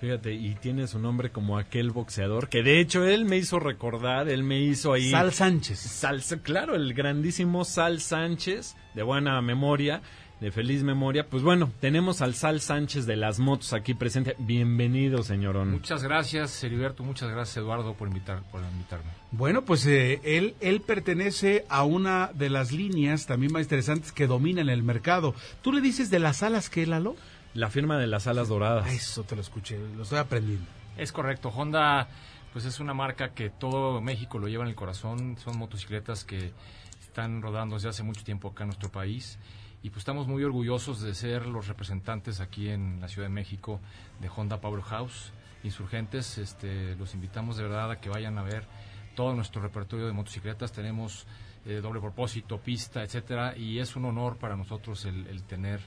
Fíjate, 0.00 0.32
y 0.32 0.54
tiene 0.54 0.86
su 0.86 0.98
nombre 0.98 1.30
como 1.30 1.58
aquel 1.58 1.90
boxeador 1.90 2.48
que 2.48 2.62
de 2.62 2.80
hecho 2.80 3.04
él 3.04 3.24
me 3.24 3.36
hizo 3.36 3.58
recordar, 3.58 4.28
él 4.28 4.44
me 4.44 4.60
hizo 4.60 4.92
ahí... 4.92 5.10
Sal 5.10 5.32
Sánchez. 5.32 5.78
Sal, 5.78 6.22
claro, 6.42 6.76
el 6.76 6.94
grandísimo 6.94 7.64
Sal 7.64 8.00
Sánchez, 8.00 8.76
de 8.94 9.02
buena 9.02 9.40
memoria, 9.42 10.02
de 10.40 10.52
feliz 10.52 10.82
memoria. 10.82 11.26
Pues 11.26 11.42
bueno, 11.42 11.72
tenemos 11.80 12.22
al 12.22 12.34
Sal 12.34 12.60
Sánchez 12.60 13.06
de 13.06 13.16
las 13.16 13.38
motos 13.38 13.72
aquí 13.72 13.94
presente. 13.94 14.36
Bienvenido, 14.38 15.22
señorón. 15.22 15.70
Muchas 15.72 16.02
gracias, 16.02 16.62
Heriberto. 16.62 17.02
Muchas 17.02 17.30
gracias, 17.30 17.56
Eduardo, 17.56 17.94
por, 17.94 18.08
invitar, 18.08 18.42
por 18.50 18.62
invitarme. 18.62 19.10
Bueno, 19.32 19.64
pues 19.64 19.84
eh, 19.86 20.20
él, 20.22 20.54
él 20.60 20.80
pertenece 20.80 21.64
a 21.68 21.84
una 21.84 22.30
de 22.34 22.50
las 22.50 22.72
líneas 22.72 23.26
también 23.26 23.52
más 23.52 23.62
interesantes 23.62 24.12
que 24.12 24.26
dominan 24.26 24.68
el 24.68 24.82
mercado. 24.82 25.34
¿Tú 25.62 25.72
le 25.72 25.80
dices 25.80 26.10
de 26.10 26.18
las 26.18 26.42
alas 26.42 26.70
que 26.70 26.86
Lalo? 26.86 27.16
La 27.58 27.70
firma 27.70 27.98
de 27.98 28.06
las 28.06 28.28
alas 28.28 28.46
doradas. 28.46 28.86
Eso 28.92 29.24
te 29.24 29.34
lo 29.34 29.40
escuché, 29.40 29.80
lo 29.96 30.04
estoy 30.04 30.18
aprendiendo. 30.18 30.64
Es 30.96 31.10
correcto. 31.10 31.48
Honda, 31.48 32.06
pues 32.52 32.64
es 32.64 32.78
una 32.78 32.94
marca 32.94 33.30
que 33.30 33.50
todo 33.50 34.00
México 34.00 34.38
lo 34.38 34.46
lleva 34.46 34.62
en 34.62 34.70
el 34.70 34.76
corazón. 34.76 35.36
Son 35.38 35.58
motocicletas 35.58 36.24
que 36.24 36.52
están 37.00 37.42
rodando 37.42 37.74
desde 37.74 37.88
hace 37.88 38.04
mucho 38.04 38.22
tiempo 38.22 38.50
acá 38.50 38.62
en 38.62 38.68
nuestro 38.68 38.92
país. 38.92 39.40
Y 39.82 39.90
pues 39.90 40.02
estamos 40.02 40.28
muy 40.28 40.44
orgullosos 40.44 41.00
de 41.00 41.12
ser 41.16 41.46
los 41.46 41.66
representantes 41.66 42.38
aquí 42.38 42.68
en 42.68 43.00
la 43.00 43.08
Ciudad 43.08 43.26
de 43.26 43.34
México 43.34 43.80
de 44.20 44.28
Honda 44.28 44.60
Powerhouse 44.60 45.32
Insurgentes. 45.64 46.38
Este, 46.38 46.94
los 46.94 47.12
invitamos 47.14 47.56
de 47.56 47.64
verdad 47.64 47.90
a 47.90 48.00
que 48.00 48.08
vayan 48.08 48.38
a 48.38 48.44
ver 48.44 48.68
todo 49.16 49.34
nuestro 49.34 49.60
repertorio 49.60 50.06
de 50.06 50.12
motocicletas. 50.12 50.70
Tenemos 50.70 51.26
eh, 51.66 51.80
doble 51.82 51.98
propósito, 51.98 52.60
pista, 52.60 53.02
etcétera. 53.02 53.56
Y 53.56 53.80
es 53.80 53.96
un 53.96 54.04
honor 54.04 54.36
para 54.36 54.56
nosotros 54.56 55.04
el, 55.06 55.26
el 55.26 55.42
tener 55.42 55.80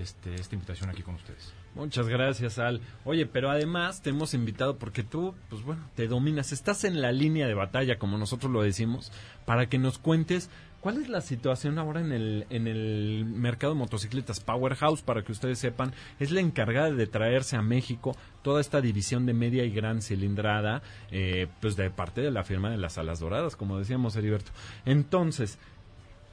este, 0.00 0.34
esta 0.34 0.54
invitación 0.54 0.90
aquí 0.90 1.02
con 1.02 1.14
ustedes. 1.14 1.52
Muchas 1.74 2.08
gracias, 2.08 2.58
Al. 2.58 2.80
Oye, 3.04 3.26
pero 3.26 3.50
además 3.50 4.02
te 4.02 4.10
hemos 4.10 4.32
invitado 4.34 4.78
porque 4.78 5.02
tú, 5.02 5.34
pues 5.50 5.62
bueno, 5.62 5.88
te 5.94 6.08
dominas, 6.08 6.52
estás 6.52 6.84
en 6.84 7.02
la 7.02 7.12
línea 7.12 7.46
de 7.46 7.54
batalla, 7.54 7.98
como 7.98 8.16
nosotros 8.16 8.50
lo 8.50 8.62
decimos, 8.62 9.12
para 9.44 9.68
que 9.68 9.78
nos 9.78 9.98
cuentes 9.98 10.48
cuál 10.80 10.98
es 10.98 11.08
la 11.08 11.20
situación 11.20 11.78
ahora 11.78 12.00
en 12.00 12.12
el, 12.12 12.46
en 12.48 12.66
el 12.68 13.24
mercado 13.26 13.74
de 13.74 13.80
motocicletas. 13.80 14.40
Powerhouse, 14.40 15.02
para 15.02 15.22
que 15.22 15.32
ustedes 15.32 15.58
sepan, 15.58 15.92
es 16.20 16.30
la 16.30 16.40
encargada 16.40 16.92
de 16.92 17.06
traerse 17.06 17.56
a 17.56 17.62
México 17.62 18.16
toda 18.42 18.60
esta 18.60 18.80
división 18.80 19.26
de 19.26 19.34
media 19.34 19.64
y 19.64 19.70
gran 19.70 20.00
cilindrada, 20.00 20.82
eh, 21.10 21.48
pues 21.60 21.76
de 21.76 21.90
parte 21.90 22.20
de 22.20 22.30
la 22.30 22.44
firma 22.44 22.70
de 22.70 22.78
las 22.78 22.98
alas 22.98 23.18
doradas, 23.18 23.56
como 23.56 23.78
decíamos, 23.78 24.14
Heriberto. 24.16 24.52
Entonces, 24.84 25.58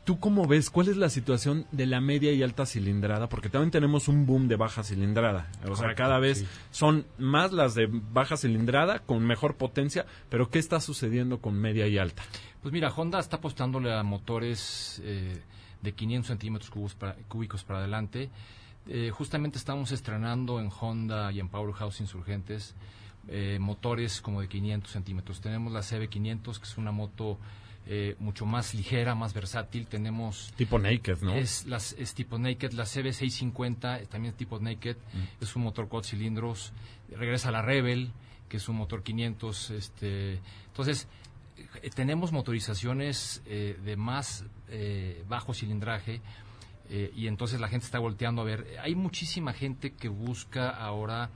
¿Tú 0.04 0.20
cómo 0.20 0.48
ves? 0.48 0.70
¿Cuál 0.70 0.90
es 0.90 0.98
la 0.98 1.10
situación 1.10 1.66
de 1.72 1.86
la 1.86 2.02
media 2.02 2.34
y 2.34 2.44
alta 2.44 2.66
cilindrada? 2.66 3.30
Porque 3.30 3.50
también 3.50 3.72
tenemos 3.72 4.10
un 4.10 4.26
boom 4.26 4.50
de 4.50 4.58
baja 4.58 4.84
cilindrada. 4.84 5.50
O 5.70 5.78
sea, 5.78 5.96
cada 5.96 6.20
vez 6.20 6.40
sí. 6.40 6.48
son 6.72 7.06
más 7.18 7.54
las 7.54 7.74
de 7.74 7.88
baja 7.90 8.36
cilindrada 8.36 9.00
con 9.00 9.26
mejor 9.26 9.56
potencia, 9.56 10.06
pero 10.30 10.50
¿qué 10.50 10.60
está 10.60 10.82
sucediendo 10.82 11.40
con 11.40 11.56
media 11.56 11.88
y 11.88 11.98
alta? 11.98 12.22
Pues 12.62 12.74
mira, 12.74 12.90
Honda 12.94 13.20
está 13.20 13.38
apostándole 13.38 13.94
a 13.94 14.04
motores 14.04 15.02
eh, 15.06 15.42
de 15.82 15.92
500 15.94 16.28
centímetros 16.28 16.70
cúbicos 16.70 16.96
para, 16.96 17.16
cúbicos 17.30 17.64
para 17.64 17.80
adelante. 17.80 18.30
Eh, 18.88 19.10
justamente 19.10 19.58
estamos 19.58 19.94
estrenando 19.94 20.60
en 20.60 20.70
Honda 20.82 21.32
y 21.32 21.40
en 21.40 21.48
Powerhouse 21.48 22.02
Insurgentes 22.02 22.76
eh, 23.28 23.58
motores 23.60 24.22
como 24.22 24.42
de 24.42 24.48
500 24.48 24.92
centímetros. 24.92 25.42
Tenemos 25.42 25.72
la 25.72 25.80
CB500, 25.82 26.58
que 26.58 26.64
es 26.64 26.78
una 26.78 26.92
moto 26.92 27.40
eh, 27.86 28.16
mucho 28.20 28.46
más 28.46 28.74
ligera, 28.74 29.16
más 29.16 29.34
versátil. 29.34 29.88
Tenemos 29.88 30.54
Tipo 30.56 30.80
naked, 30.80 31.22
¿no? 31.22 31.34
es, 31.36 31.66
las, 31.66 31.94
es 31.94 32.14
tipo 32.14 32.38
naked, 32.38 32.72
la 32.74 32.84
CB650 32.84 34.02
eh, 34.02 34.06
también 34.08 34.32
es 34.34 34.38
tipo 34.38 34.60
naked, 34.60 34.96
Mm. 35.14 35.44
es 35.44 35.56
un 35.56 35.64
motor 35.64 35.88
cuatro 35.88 36.10
cilindros. 36.10 36.74
Regresa 37.10 37.52
la 37.52 37.62
Rebel, 37.62 38.12
que 38.50 38.58
es 38.58 38.70
un 38.70 38.78
motor 38.78 39.04
500. 39.04 39.72
Este, 39.72 40.40
entonces, 40.68 41.08
eh, 41.82 41.90
tenemos 41.94 42.32
motorizaciones 42.32 43.42
eh, 43.46 43.78
de 43.84 43.96
más 43.96 44.46
eh, 44.70 45.24
bajo 45.28 45.54
cilindraje 45.54 46.22
y 47.16 47.26
entonces 47.26 47.60
la 47.60 47.70
gente 47.70 47.86
está 47.88 47.98
volteando 47.98 48.44
a 48.44 48.46
ver. 48.46 48.68
Hay 48.84 48.94
muchísima 48.94 49.52
gente 49.52 49.94
que 49.94 50.10
busca 50.10 50.70
ahora 50.70 51.32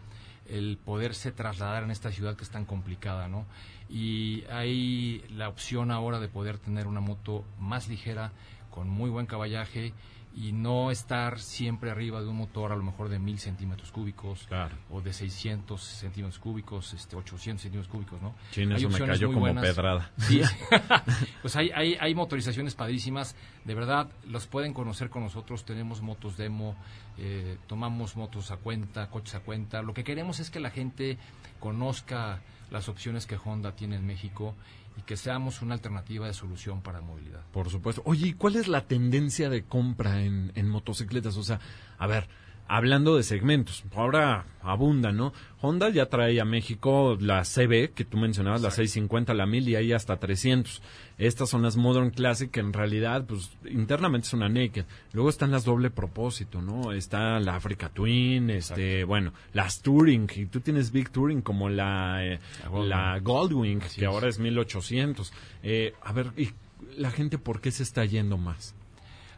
el 0.50 0.77
poderse 0.77 1.32
trasladar 1.32 1.84
en 1.84 1.92
esta 1.92 2.12
ciudad 2.12 2.36
que 2.36 2.44
es 2.44 2.50
tan 2.50 2.66
complicada, 2.66 3.27
¿no? 3.27 3.46
Y 3.89 4.44
hay 4.50 5.24
la 5.30 5.50
opción 5.50 5.92
ahora 5.92 6.20
de 6.20 6.27
poder 6.27 6.58
tener 6.58 6.88
una 6.88 7.00
moto 7.00 7.46
más 7.60 7.88
ligera, 7.88 8.32
con 8.72 8.89
muy 8.89 9.10
buen 9.10 9.25
caballaje 9.25 9.94
y 10.39 10.51
no 10.51 10.91
estar 10.91 11.39
siempre 11.39 11.89
arriba 11.89 12.22
de 12.22 12.27
un 12.27 12.38
motor 12.38 12.72
a 12.72 12.75
lo 12.75 12.84
mejor 12.84 13.10
de 13.10 13.17
mil 13.17 13.39
centímetros 13.39 13.91
cúbicos 13.91 14.46
Claro. 14.48 14.75
o 14.91 15.01
de 15.01 15.12
600 15.12 15.82
centímetros 15.82 16.38
cúbicos, 16.38 16.94
este 16.94 17.15
800 17.15 17.60
centímetros 17.63 17.91
cúbicos, 17.91 18.22
¿no? 18.22 18.36
En 18.56 18.72
Hay 18.72 18.77
eso 18.86 18.89
me 18.89 19.00
cayó 19.00 19.27
como 19.29 19.39
buenas. 19.39 19.63
pedrada. 19.65 20.12
Sí. 20.17 20.41
pues 21.41 21.56
hay, 21.56 21.72
hay, 21.74 21.96
hay 22.00 22.13
motorizaciones 22.13 22.75
padrísimas. 22.75 23.36
De 23.65 23.74
verdad, 23.74 24.12
los 24.27 24.46
pueden 24.46 24.74
conocer 24.74 25.10
con 25.10 25.24
nosotros. 25.24 25.65
Tenemos 25.65 26.01
motos 26.03 26.38
demo, 26.38 26.75
eh, 27.17 27.58
tomamos 27.65 28.15
motos 28.15 28.51
a 28.51 28.58
cuenta, 28.58 29.10
coches 29.10 29.34
a 29.34 29.39
cuenta. 29.39 29.82
Lo 29.82 29.96
que 29.96 30.03
queremos 30.03 30.39
es 30.39 30.51
que 30.51 30.60
la 30.60 30.70
gente 30.70 31.17
conozca 31.60 32.41
las 32.70 32.89
opciones 32.89 33.25
que 33.25 33.38
Honda 33.44 33.72
tiene 33.72 33.96
en 33.96 34.06
México 34.06 34.53
y 34.98 35.01
que 35.01 35.16
seamos 35.16 35.62
una 35.62 35.75
alternativa 35.75 36.27
de 36.27 36.34
solución 36.34 36.82
para 36.82 37.01
movilidad. 37.01 37.46
Por 37.51 37.70
supuesto. 37.70 38.01
Oye, 38.06 38.27
¿y 38.27 38.34
cuál 38.34 38.56
es 38.56 38.68
la 38.68 38.88
tendencia 38.88 39.50
de 39.50 39.63
compra 39.63 40.22
en, 40.22 40.51
en 40.56 40.68
motocicletas? 40.68 41.38
O 41.38 41.44
sea, 41.44 41.60
a 41.98 42.08
ver, 42.08 42.27
hablando 42.68 43.16
de 43.16 43.24
segmentos, 43.24 43.84
ahora 43.96 44.46
abunda, 44.62 45.12
¿no? 45.12 45.34
Honda 45.62 45.90
ya 45.90 46.08
trae 46.08 46.40
a 46.42 46.46
México 46.46 47.18
la 47.20 47.44
CB, 47.44 47.94
que 47.94 48.04
tú 48.06 48.18
mencionabas, 48.18 48.62
la 48.62 48.70
650, 48.72 49.34
la 49.34 49.46
1000 49.46 49.70
y 49.70 49.76
ahí 49.76 49.94
hasta 49.94 50.18
300. 50.18 50.82
Estas 51.18 51.50
son 51.50 51.62
las 51.62 51.78
Modern 51.78 52.10
Classic, 52.12 52.52
que 52.52 52.60
en 52.60 52.74
realidad, 52.74 53.26
pues, 53.26 53.52
internamente 53.70 54.28
es 54.28 54.34
una 54.34 54.50
Naked. 54.50 54.86
Luego 55.14 55.30
están 55.30 55.52
las 55.52 55.64
doble 55.64 55.90
propósito, 55.90 56.62
¿no? 56.62 56.92
Está 56.92 57.40
la 57.40 57.56
Africa 57.56 57.90
Twin, 57.90 58.50
este, 58.50 59.04
bueno, 59.06 59.34
las 59.54 59.82
Touring, 59.82 60.28
y 60.36 60.46
tú 60.48 60.60
tienes 60.60 60.92
Big 60.92 61.10
Touring 61.10 61.42
como 61.42 61.70
la, 61.70 62.26
eh, 62.26 62.40
La 62.64 62.70
Goldwing. 62.70 62.90
la 62.90 63.20
Goldwing, 63.20 63.82
Así 63.84 64.00
que 64.00 64.06
es. 64.06 64.12
ahora 64.12 64.28
es 64.28 64.38
1800. 64.40 65.32
Eh, 65.64 65.94
a 66.04 66.12
ver, 66.12 66.32
¿y 66.38 66.52
la 66.98 67.12
gente 67.12 67.38
por 67.38 67.62
qué 67.62 67.72
se 67.72 67.84
está 67.84 68.04
yendo 68.06 68.38
más? 68.38 68.76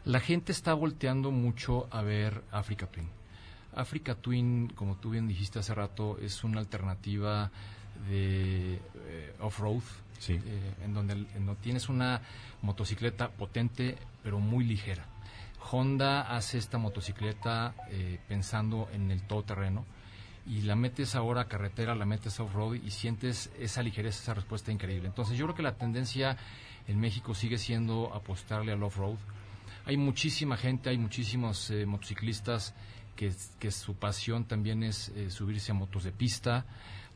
La 0.04 0.20
gente 0.20 0.50
está 0.50 0.74
volteando 0.74 1.30
mucho 1.30 1.86
a 1.90 2.02
ver 2.02 2.42
Africa 2.50 2.86
Twin. 2.86 3.06
Africa 3.74 4.14
Twin, 4.14 4.68
como 4.74 4.96
tú 4.96 5.10
bien 5.10 5.28
dijiste 5.28 5.58
hace 5.58 5.74
rato, 5.74 6.18
es 6.20 6.44
una 6.44 6.60
alternativa 6.60 7.50
de 8.08 8.74
eh, 9.06 9.34
off-road, 9.40 9.82
Sí. 10.18 10.34
eh, 10.34 10.74
en, 10.84 10.92
donde, 10.94 11.14
en 11.14 11.46
donde 11.46 11.60
tienes 11.62 11.88
una 11.88 12.20
motocicleta 12.62 13.30
potente 13.30 13.96
pero 14.22 14.38
muy 14.38 14.64
ligera. 14.64 15.06
Honda 15.70 16.22
hace 16.34 16.58
esta 16.58 16.78
motocicleta 16.78 17.74
eh, 17.90 18.18
pensando 18.28 18.88
en 18.92 19.10
el 19.10 19.22
todoterreno 19.22 19.84
y 20.46 20.62
la 20.62 20.74
metes 20.74 21.14
ahora 21.14 21.42
a 21.42 21.48
carretera, 21.48 21.94
la 21.94 22.06
metes 22.06 22.40
off-road 22.40 22.74
y 22.74 22.90
sientes 22.90 23.50
esa 23.58 23.82
ligereza, 23.82 24.22
esa 24.22 24.34
respuesta 24.34 24.72
increíble. 24.72 25.08
Entonces 25.08 25.36
yo 25.38 25.44
creo 25.46 25.54
que 25.56 25.62
la 25.62 25.76
tendencia 25.76 26.36
en 26.88 26.98
México 26.98 27.34
sigue 27.34 27.58
siendo 27.58 28.12
apostarle 28.14 28.72
al 28.72 28.82
off-road. 28.82 29.16
Hay 29.84 29.96
muchísima 29.96 30.56
gente, 30.56 30.90
hay 30.90 30.98
muchísimos 30.98 31.70
eh, 31.70 31.86
motociclistas 31.86 32.74
que, 33.16 33.32
que 33.58 33.70
su 33.70 33.94
pasión 33.94 34.44
también 34.44 34.82
es 34.82 35.08
eh, 35.10 35.30
subirse 35.30 35.72
a 35.72 35.74
motos 35.74 36.04
de 36.04 36.12
pista. 36.12 36.64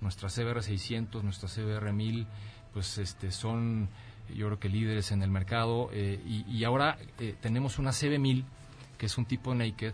Nuestra 0.01 0.29
CBR 0.29 0.63
600, 0.63 1.25
nuestra 1.25 1.49
CBR 1.49 1.93
1000, 1.93 2.27
pues 2.73 2.99
este, 2.99 3.31
son 3.31 3.89
yo 4.35 4.47
creo 4.47 4.59
que 4.59 4.69
líderes 4.69 5.13
en 5.13 5.23
el 5.23 5.31
mercado. 5.31 5.89
eh, 5.93 6.21
y, 6.27 6.45
y 6.51 6.65
ahora 6.65 6.99
eh, 7.19 7.35
tenemos 7.41 7.79
una 7.79 7.91
CB1000, 7.91 8.45
que 8.99 9.07
es 9.07 9.17
un 9.19 9.25
tipo 9.27 9.55
naked, 9.55 9.93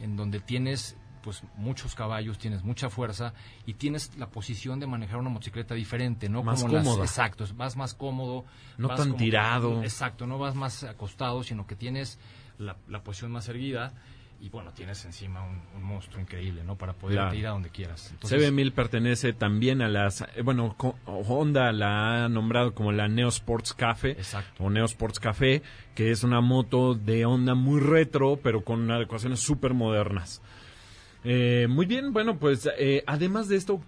en 0.00 0.16
donde 0.16 0.40
tienes 0.40 0.96
pues 1.22 1.42
muchos 1.56 1.96
caballos, 1.96 2.38
tienes 2.38 2.62
mucha 2.62 2.88
fuerza 2.88 3.32
y 3.66 3.74
tienes 3.74 4.16
la 4.16 4.28
posición 4.30 4.78
de 4.78 4.86
manejar 4.86 5.16
una 5.18 5.28
motocicleta 5.30 5.74
diferente, 5.74 6.28
¿no? 6.28 6.44
Más 6.44 6.62
Como 6.62 6.74
las- 6.74 6.98
exacto, 6.98 7.44
vas 7.56 7.76
más 7.76 7.94
cómodo. 7.94 8.44
No 8.78 8.88
tan 8.88 9.08
como- 9.08 9.16
tirado. 9.16 9.82
Exacto, 9.82 10.26
no 10.28 10.38
vas 10.38 10.54
más 10.54 10.84
acostado, 10.84 11.42
sino 11.42 11.66
que 11.66 11.74
tienes 11.74 12.20
la, 12.58 12.76
la 12.88 13.02
posición 13.02 13.32
más 13.32 13.48
erguida 13.48 13.92
y 14.40 14.48
bueno, 14.50 14.72
tienes 14.72 15.04
encima 15.04 15.42
un, 15.42 15.60
un 15.76 15.82
monstruo 15.82 16.20
increíble, 16.20 16.62
¿no? 16.62 16.76
Para 16.76 16.92
poder 16.92 17.16
Claro. 17.16 17.34
ir 17.34 17.46
a 17.46 17.50
donde 17.50 17.70
quieras. 17.70 18.10
Entonces, 18.12 18.52
CB1000 18.52 18.72
pertenece 18.72 19.32
también 19.32 19.80
a 19.82 19.88
las, 19.88 20.20
eh, 20.20 20.42
bueno, 20.42 20.76
Honda 21.06 21.72
la 21.72 22.24
ha 22.24 22.28
nombrado 22.28 22.74
como 22.74 22.92
la 22.92 23.08
Neo 23.08 23.28
Sports 23.28 23.72
Cafe 23.72 24.10
Exacto. 24.12 24.62
o 24.64 24.70
Neo 24.70 24.84
Sports 24.84 25.18
Café, 25.20 25.62
que 25.94 26.10
es 26.10 26.22
una 26.22 26.40
moto 26.40 26.94
de 26.94 27.24
Honda 27.24 27.54
muy 27.54 27.80
retro, 27.80 28.38
pero 28.42 28.62
con 28.62 28.90
adecuaciones 28.90 29.40
súper 29.40 29.72
modernas. 29.74 30.42
Eh, 31.24 31.66
muy 31.68 31.86
bien, 31.86 32.12
bueno, 32.12 32.38
pues 32.38 32.68
eh, 32.78 33.02
además 33.06 33.48
de 33.48 33.56
esto, 33.56 33.80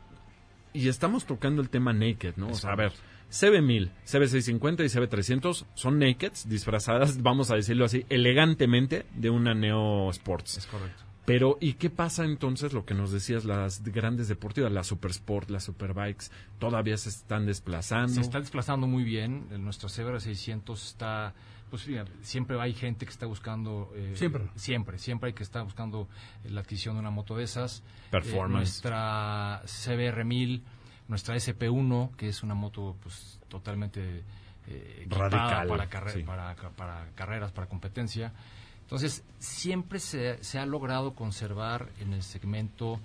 y 0.72 0.88
estamos 0.88 1.24
tocando 1.24 1.62
el 1.62 1.70
tema 1.70 1.92
naked, 1.92 2.34
¿no? 2.36 2.48
O 2.48 2.54
sea, 2.54 2.72
a 2.72 2.76
ver, 2.76 2.92
CB1000, 3.30 3.90
CB650 4.06 4.80
y 4.84 4.88
CB300 4.88 5.66
son 5.74 5.98
nakeds, 5.98 6.48
disfrazadas, 6.48 7.22
vamos 7.22 7.50
a 7.50 7.56
decirlo 7.56 7.84
así, 7.84 8.04
elegantemente 8.08 9.06
de 9.14 9.30
una 9.30 9.54
Neo 9.54 10.10
Sports. 10.10 10.58
Es 10.58 10.66
correcto. 10.66 11.02
Pero, 11.26 11.58
¿y 11.60 11.74
qué 11.74 11.90
pasa 11.90 12.24
entonces 12.24 12.72
lo 12.72 12.86
que 12.86 12.94
nos 12.94 13.12
decías, 13.12 13.44
las 13.44 13.82
grandes 13.84 14.28
deportivas, 14.28 14.72
las 14.72 14.86
Super 14.86 15.10
Sport, 15.10 15.50
las 15.50 15.62
Superbikes, 15.64 16.30
todavía 16.58 16.96
se 16.96 17.10
están 17.10 17.44
desplazando? 17.44 18.14
Se 18.14 18.22
está 18.22 18.40
desplazando 18.40 18.86
muy 18.86 19.04
bien. 19.04 19.46
En 19.50 19.62
nuestra 19.62 19.90
CBR 19.90 20.22
600 20.22 20.86
está, 20.86 21.34
pues 21.68 21.86
mira, 21.86 22.06
siempre 22.22 22.58
hay 22.58 22.72
gente 22.72 23.04
que 23.04 23.12
está 23.12 23.26
buscando. 23.26 23.92
eh, 23.94 24.12
Siempre. 24.14 24.44
Siempre, 24.54 24.98
siempre 24.98 25.26
hay 25.28 25.34
que 25.34 25.42
estar 25.42 25.62
buscando 25.64 26.08
eh, 26.44 26.48
la 26.50 26.62
adquisición 26.62 26.94
de 26.94 27.00
una 27.00 27.10
moto 27.10 27.36
de 27.36 27.44
esas. 27.44 27.82
Performance. 28.10 28.78
Eh, 28.86 28.88
nuestra 28.90 29.62
CBR 29.66 30.24
1000, 30.24 30.62
nuestra 31.08 31.34
SP1, 31.34 32.14
que 32.16 32.28
es 32.28 32.42
una 32.42 32.54
moto 32.54 32.96
pues 33.02 33.40
totalmente 33.48 34.22
eh, 34.66 35.06
Radical, 35.08 35.66
para, 35.68 35.88
carre- 35.88 36.12
sí. 36.12 36.22
para, 36.22 36.54
para 36.76 37.06
carreras, 37.14 37.50
para 37.52 37.66
competencia. 37.66 38.32
Entonces, 38.82 39.22
siempre 39.38 39.98
se, 39.98 40.42
se 40.44 40.58
ha 40.58 40.66
logrado 40.66 41.14
conservar 41.14 41.88
en 42.00 42.12
el 42.12 42.22
segmento 42.22 43.00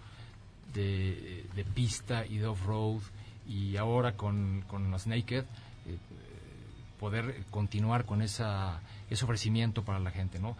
de, 0.73 1.45
de 1.55 1.63
pista 1.65 2.25
y 2.25 2.37
de 2.37 2.47
off-road 2.47 3.01
y 3.47 3.75
ahora 3.77 4.13
con, 4.15 4.63
con 4.67 4.89
las 4.91 5.07
Naked 5.07 5.43
eh, 5.43 5.97
poder 6.99 7.43
continuar 7.51 8.05
con 8.05 8.21
esa, 8.21 8.79
ese 9.09 9.25
ofrecimiento 9.25 9.83
para 9.83 9.99
la 9.99 10.11
gente, 10.11 10.39
¿no? 10.39 10.55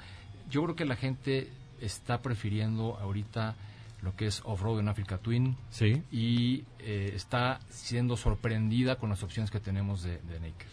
Yo 0.50 0.64
creo 0.64 0.76
que 0.76 0.86
la 0.86 0.96
gente 0.98 1.50
está 1.80 2.22
prefiriendo 2.22 2.98
ahorita 3.00 3.56
lo 4.04 4.16
que 4.16 4.28
es 4.28 4.42
off-road 4.46 4.80
en 4.80 4.90
Africa 4.90 5.18
Twin 5.18 5.56
Sí. 5.70 6.04
y 6.12 6.66
eh, 6.80 7.14
está 7.16 7.60
siendo 7.70 8.18
sorprendida 8.18 8.98
con 8.98 9.10
las 9.10 9.24
opciones 9.24 9.50
que 9.50 9.60
tenemos 9.60 10.04
de, 10.04 10.18
de 10.20 10.40
Naked. 10.40 10.68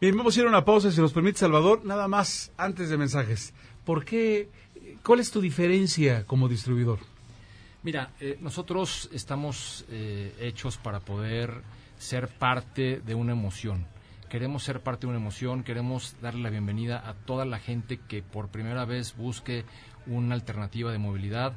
Bien, 0.00 0.16
vamos 0.16 0.36
a 0.36 0.40
ir 0.40 0.46
a 0.46 0.48
una 0.48 0.64
pausa, 0.64 0.92
si 0.92 1.00
nos 1.00 1.12
permite, 1.12 1.38
Salvador. 1.40 1.84
Nada 1.84 2.06
más, 2.06 2.52
antes 2.56 2.88
de 2.88 2.96
mensajes. 2.96 3.52
¿Por 3.84 4.04
qué? 4.04 4.48
¿Cuál 5.04 5.18
es 5.20 5.30
tu 5.32 5.40
diferencia 5.40 6.24
como 6.24 6.48
distribuidor? 6.48 7.00
Mira, 7.82 8.10
eh, 8.20 8.38
nosotros 8.40 9.08
estamos 9.12 9.84
eh, 9.90 10.34
hechos 10.40 10.76
para 10.76 11.00
poder 11.00 11.62
ser 11.98 12.28
parte 12.28 13.00
de 13.04 13.14
una 13.14 13.32
emoción. 13.32 13.86
Queremos 14.28 14.62
ser 14.62 14.80
parte 14.82 15.06
de 15.06 15.10
una 15.10 15.18
emoción, 15.18 15.64
queremos 15.64 16.14
darle 16.20 16.42
la 16.42 16.50
bienvenida 16.50 17.02
a 17.08 17.14
toda 17.14 17.44
la 17.44 17.58
gente 17.58 17.98
que 18.08 18.22
por 18.22 18.48
primera 18.50 18.84
vez 18.84 19.16
busque 19.16 19.64
una 20.06 20.34
alternativa 20.34 20.92
de 20.92 20.98
movilidad, 20.98 21.54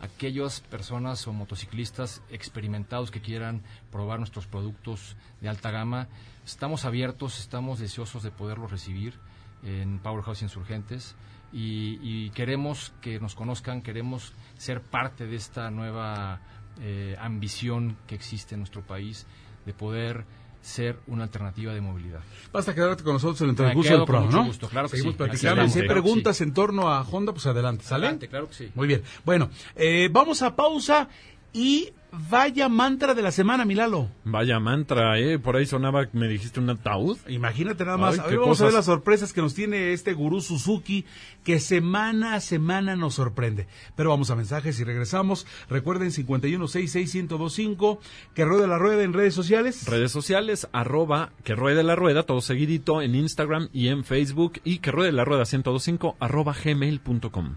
aquellas 0.00 0.60
personas 0.60 1.26
o 1.26 1.32
motociclistas 1.32 2.22
experimentados 2.30 3.10
que 3.10 3.20
quieran 3.20 3.62
probar 3.92 4.18
nuestros 4.18 4.46
productos 4.46 5.16
de 5.40 5.48
alta 5.48 5.70
gama. 5.70 6.08
Estamos 6.44 6.84
abiertos, 6.84 7.38
estamos 7.38 7.78
deseosos 7.78 8.22
de 8.22 8.30
poderlos 8.30 8.70
recibir 8.70 9.14
en 9.62 9.98
Powerhouse 9.98 10.42
Insurgentes 10.42 11.14
y, 11.52 12.30
queremos 12.30 12.92
que 13.00 13.18
nos 13.18 13.34
conozcan, 13.34 13.82
queremos 13.82 14.32
ser 14.56 14.80
parte 14.80 15.26
de 15.26 15.36
esta 15.36 15.70
nueva 15.70 16.40
eh, 16.80 17.16
ambición 17.20 17.96
que 18.06 18.14
existe 18.14 18.54
en 18.54 18.60
nuestro 18.60 18.82
país 18.82 19.26
de 19.66 19.74
poder 19.74 20.24
ser 20.62 20.98
una 21.06 21.24
alternativa 21.24 21.72
de 21.72 21.80
movilidad. 21.80 22.20
Basta 22.52 22.74
quedarte 22.74 23.02
con 23.02 23.14
nosotros 23.14 23.40
en 23.42 23.50
el 23.50 23.56
transcurso 23.56 23.96
del 23.96 24.04
programa, 24.04 24.30
¿no? 24.30 24.44
gusto, 24.44 24.68
claro 24.68 24.88
que 24.88 24.96
Seguimos 24.96 25.14
sí. 25.14 25.18
platicando. 25.18 25.68
Si 25.68 25.80
hay 25.80 25.88
preguntas 25.88 26.40
en 26.40 26.52
torno 26.52 26.88
a 26.88 27.02
Honda, 27.02 27.32
pues 27.32 27.46
adelante, 27.46 27.84
¿sale? 27.84 28.06
Adelante, 28.06 28.28
claro 28.28 28.48
que 28.48 28.54
sí. 28.54 28.70
Muy 28.74 28.86
bien. 28.86 29.02
Bueno, 29.24 29.50
eh, 29.76 30.08
vamos 30.12 30.42
a 30.42 30.54
pausa 30.54 31.08
y 31.52 31.92
vaya 32.28 32.68
mantra 32.68 33.14
de 33.14 33.22
la 33.22 33.30
semana, 33.30 33.64
Milalo. 33.64 34.08
Vaya 34.24 34.58
mantra, 34.58 35.18
¿eh? 35.18 35.38
Por 35.38 35.56
ahí 35.56 35.66
sonaba, 35.66 36.08
me 36.12 36.28
dijiste 36.28 36.60
un 36.60 36.70
ataúd. 36.70 37.18
Imagínate 37.28 37.84
nada 37.84 37.96
más. 37.96 38.14
Ay, 38.14 38.20
A 38.20 38.26
ver, 38.26 38.38
vamos 38.38 38.60
a 38.60 38.64
ver 38.64 38.74
las 38.74 38.86
sorpresas 38.86 39.32
que 39.32 39.40
nos 39.40 39.54
tiene 39.54 39.92
este 39.92 40.12
gurú 40.12 40.40
Suzuki, 40.40 41.04
que 41.44 41.60
semana 41.60 42.34
a 42.34 42.40
semana 42.40 42.96
nos 42.96 43.14
sorprende. 43.14 43.66
Pero 43.96 44.10
vamos 44.10 44.30
a 44.30 44.36
mensajes 44.36 44.78
y 44.80 44.84
regresamos. 44.84 45.46
Recuerden 45.68 46.10
5166125, 46.10 47.98
que 48.34 48.44
rueda 48.44 48.66
la 48.66 48.78
rueda 48.78 49.02
en 49.02 49.12
redes 49.12 49.34
sociales. 49.34 49.86
Redes 49.86 50.12
sociales, 50.12 50.68
arroba 50.72 51.30
que 51.44 51.54
ruede 51.54 51.82
la 51.82 51.96
rueda, 51.96 52.24
todo 52.24 52.40
seguidito 52.40 53.02
en 53.02 53.14
Instagram 53.14 53.68
y 53.72 53.88
en 53.88 54.04
Facebook 54.04 54.60
y 54.64 54.78
que 54.78 54.90
ruede 54.90 55.12
la 55.12 55.24
rueda 55.24 55.44
1025 55.44 56.16
arroba 56.18 56.54
gmail.com. 56.64 57.56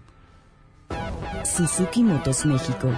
Suzuki 1.44 2.02
Motos 2.02 2.46
México. 2.46 2.90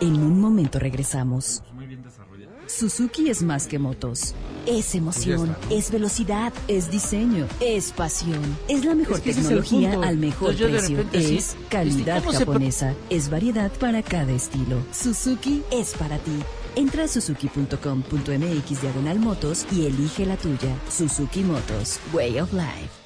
En 0.00 0.14
un 0.22 0.40
momento 0.40 0.78
regresamos. 0.78 1.62
Muy 1.74 1.86
bien 1.86 2.02
desarrollado. 2.02 2.50
Suzuki 2.66 3.28
es 3.30 3.42
más 3.42 3.66
que 3.66 3.78
motos. 3.78 4.34
Es 4.66 4.94
emoción, 4.94 5.56
es 5.70 5.90
velocidad, 5.90 6.52
es 6.68 6.90
diseño, 6.90 7.46
es 7.60 7.90
pasión. 7.92 8.40
Es 8.68 8.84
la 8.84 8.94
mejor 8.94 9.16
Es 9.16 9.20
que 9.22 9.34
tecnología 9.34 9.92
al 10.02 10.16
mejor 10.18 10.52
Entonces 10.52 10.90
precio. 10.90 11.04
sí, 11.12 11.36
Es 11.36 11.56
calidad 11.68 12.18
este, 12.18 12.26
¿cómo 12.26 12.38
se 12.38 12.46
po- 12.46 12.52
japonesa. 12.52 12.94
Es 13.10 13.28
variedad 13.28 13.72
para 13.72 14.02
cada 14.02 14.30
estilo. 14.32 14.76
Suzuki 14.92 15.62
es 15.72 15.92
para 15.94 16.18
ti. 16.18 16.32
Entra 16.76 17.04
a 17.04 17.08
suzuki.com.mx 17.08 18.80
diagonal 18.82 19.18
motos 19.18 19.66
y 19.72 19.86
elige 19.86 20.24
la 20.24 20.36
tuya. 20.36 20.76
Suzuki 20.88 21.42
Motos, 21.42 21.98
Way 22.12 22.38
of 22.40 22.52
Life. 22.52 22.99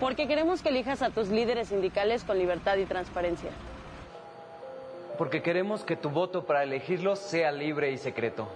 Porque 0.00 0.26
queremos 0.26 0.62
que 0.62 0.70
elijas 0.70 1.02
a 1.02 1.10
tus 1.10 1.28
líderes 1.28 1.68
sindicales 1.68 2.24
con 2.24 2.38
libertad 2.38 2.76
y 2.76 2.84
transparencia. 2.84 3.50
Porque 5.18 5.42
queremos 5.42 5.84
que 5.84 5.96
tu 5.96 6.10
voto 6.10 6.44
para 6.44 6.64
elegirlos 6.64 7.20
sea 7.20 7.52
libre 7.52 7.92
y 7.92 7.98
secreto. 7.98 8.48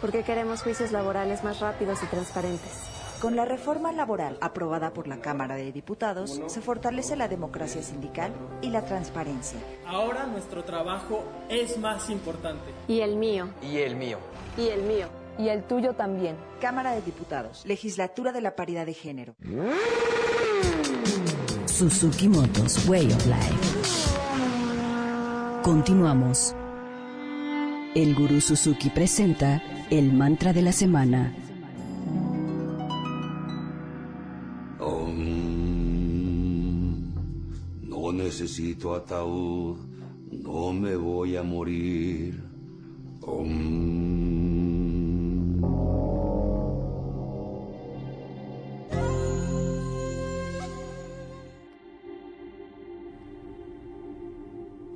Porque 0.00 0.22
queremos 0.22 0.62
juicios 0.62 0.90
laborales 0.92 1.44
más 1.44 1.60
rápidos 1.60 2.02
y 2.02 2.06
transparentes. 2.06 2.98
Con 3.20 3.34
la 3.34 3.44
reforma 3.44 3.92
laboral 3.92 4.38
aprobada 4.40 4.92
por 4.92 5.08
la 5.08 5.20
Cámara 5.20 5.56
de 5.56 5.72
Diputados, 5.72 6.40
se 6.46 6.60
fortalece 6.60 7.16
la 7.16 7.26
democracia 7.26 7.82
sindical 7.82 8.32
y 8.62 8.70
la 8.70 8.84
transparencia. 8.84 9.58
Ahora 9.86 10.24
nuestro 10.26 10.62
trabajo 10.62 11.24
es 11.48 11.76
más 11.78 12.10
importante. 12.10 12.70
Y 12.86 13.00
el 13.00 13.16
mío. 13.16 13.50
Y 13.60 13.78
el 13.78 13.96
mío. 13.96 14.18
Y 14.56 14.68
el 14.68 14.82
mío. 14.82 15.08
Y 15.36 15.48
el 15.48 15.64
tuyo 15.64 15.94
también. 15.94 16.36
Cámara 16.60 16.92
de 16.92 17.02
Diputados, 17.02 17.66
Legislatura 17.66 18.30
de 18.30 18.40
la 18.40 18.54
Paridad 18.54 18.86
de 18.86 18.94
Género. 18.94 19.34
Suzuki 21.78 22.28
Motos, 22.28 22.88
Way 22.88 23.06
of 23.06 23.24
Life. 23.26 24.18
Continuamos. 25.62 26.52
El 27.94 28.16
gurú 28.16 28.40
Suzuki 28.40 28.90
presenta 28.90 29.62
el 29.88 30.12
mantra 30.12 30.52
de 30.52 30.62
la 30.62 30.72
semana. 30.72 31.32
no 37.86 38.12
necesito 38.12 38.96
ataúd, 38.96 39.78
no 40.32 40.72
me 40.72 40.96
voy 40.96 41.36
a 41.36 41.44
morir. 41.44 42.42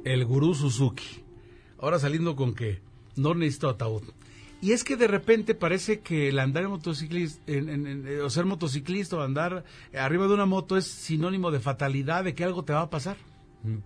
El 0.04 0.24
gurú 0.24 0.54
Suzuki. 0.54 1.24
Ahora 1.78 1.98
saliendo 1.98 2.36
con 2.36 2.54
que 2.54 2.80
no 3.16 3.34
necesito 3.34 3.68
ataúd. 3.68 4.02
Y 4.60 4.72
es 4.72 4.84
que 4.84 4.96
de 4.96 5.08
repente 5.08 5.56
parece 5.56 6.00
que 6.00 6.28
el 6.28 6.38
andar 6.38 6.62
en 6.62 6.70
motociclista, 6.70 7.42
o 8.24 8.30
ser 8.30 8.44
motociclista 8.44 9.16
o 9.16 9.22
andar 9.22 9.64
arriba 9.92 10.28
de 10.28 10.34
una 10.34 10.46
moto 10.46 10.76
es 10.76 10.86
sinónimo 10.86 11.50
de 11.50 11.58
fatalidad, 11.58 12.22
de 12.22 12.34
que 12.34 12.44
algo 12.44 12.64
te 12.64 12.72
va 12.72 12.82
a 12.82 12.90
pasar. 12.90 13.16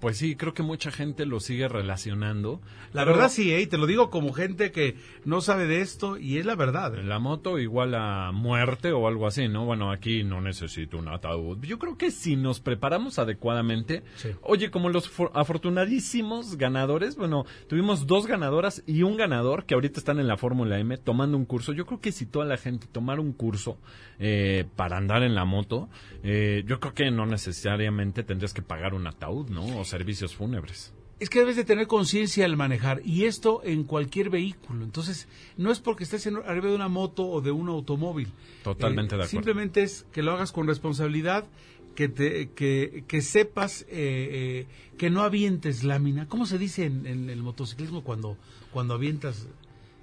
Pues 0.00 0.16
sí, 0.16 0.36
creo 0.36 0.54
que 0.54 0.62
mucha 0.62 0.90
gente 0.90 1.26
lo 1.26 1.38
sigue 1.38 1.68
relacionando. 1.68 2.62
La 2.94 3.04
verdad 3.04 3.28
sí, 3.28 3.52
¿eh? 3.52 3.66
te 3.66 3.76
lo 3.76 3.86
digo 3.86 4.08
como 4.08 4.32
gente 4.32 4.72
que 4.72 4.96
no 5.26 5.42
sabe 5.42 5.66
de 5.66 5.82
esto 5.82 6.16
y 6.16 6.38
es 6.38 6.46
la 6.46 6.54
verdad. 6.54 6.94
¿eh? 6.94 7.02
La 7.02 7.18
moto 7.18 7.58
igual 7.58 7.94
a 7.94 8.32
muerte 8.32 8.92
o 8.92 9.06
algo 9.06 9.26
así, 9.26 9.48
¿no? 9.48 9.66
Bueno, 9.66 9.90
aquí 9.90 10.24
no 10.24 10.40
necesito 10.40 10.96
un 10.96 11.08
ataúd. 11.08 11.62
Yo 11.62 11.78
creo 11.78 11.98
que 11.98 12.10
si 12.10 12.36
nos 12.36 12.60
preparamos 12.60 13.18
adecuadamente, 13.18 14.02
oye, 14.40 14.70
como 14.70 14.88
los 14.88 15.12
afortunadísimos 15.34 16.56
ganadores, 16.56 17.16
bueno, 17.16 17.44
tuvimos 17.68 18.06
dos 18.06 18.26
ganadoras 18.26 18.82
y 18.86 19.02
un 19.02 19.18
ganador 19.18 19.66
que 19.66 19.74
ahorita 19.74 20.00
están 20.00 20.18
en 20.20 20.26
la 20.26 20.38
Fórmula 20.38 20.78
M 20.78 20.96
tomando 20.96 21.36
un 21.36 21.44
curso. 21.44 21.74
Yo 21.74 21.84
creo 21.84 22.00
que 22.00 22.12
si 22.12 22.24
toda 22.24 22.46
la 22.46 22.56
gente 22.56 22.86
tomara 22.90 23.20
un 23.20 23.34
curso 23.34 23.76
eh, 24.18 24.64
para 24.74 24.96
andar 24.96 25.22
en 25.22 25.34
la 25.34 25.44
moto, 25.44 25.90
eh, 26.22 26.64
yo 26.66 26.80
creo 26.80 26.94
que 26.94 27.10
no 27.10 27.26
necesariamente 27.26 28.22
tendrías 28.22 28.54
que 28.54 28.62
pagar 28.62 28.94
un 28.94 29.06
ataúd, 29.06 29.50
¿no? 29.50 29.65
O 29.74 29.84
servicios 29.84 30.34
fúnebres. 30.34 30.92
Es 31.18 31.30
que 31.30 31.38
debes 31.38 31.56
de 31.56 31.64
tener 31.64 31.86
conciencia 31.86 32.44
al 32.44 32.56
manejar 32.58 33.00
y 33.02 33.24
esto 33.24 33.62
en 33.64 33.84
cualquier 33.84 34.28
vehículo. 34.28 34.84
Entonces, 34.84 35.28
no 35.56 35.72
es 35.72 35.80
porque 35.80 36.04
estés 36.04 36.26
en, 36.26 36.36
arriba 36.36 36.68
de 36.68 36.74
una 36.74 36.88
moto 36.88 37.26
o 37.26 37.40
de 37.40 37.52
un 37.52 37.68
automóvil. 37.68 38.28
Totalmente 38.62 39.14
eh, 39.14 39.18
de 39.18 39.24
acuerdo. 39.24 39.30
Simplemente 39.30 39.82
es 39.82 40.04
que 40.12 40.22
lo 40.22 40.32
hagas 40.32 40.52
con 40.52 40.66
responsabilidad, 40.66 41.46
que, 41.94 42.08
te, 42.08 42.50
que, 42.50 43.04
que 43.08 43.22
sepas 43.22 43.82
eh, 43.82 43.86
eh, 43.90 44.66
que 44.98 45.08
no 45.08 45.22
avientes 45.22 45.84
lámina. 45.84 46.28
¿Cómo 46.28 46.44
se 46.44 46.58
dice 46.58 46.84
en, 46.84 47.06
en 47.06 47.30
el 47.30 47.42
motociclismo 47.42 48.04
cuando, 48.04 48.36
cuando 48.70 48.92
avientas? 48.92 49.48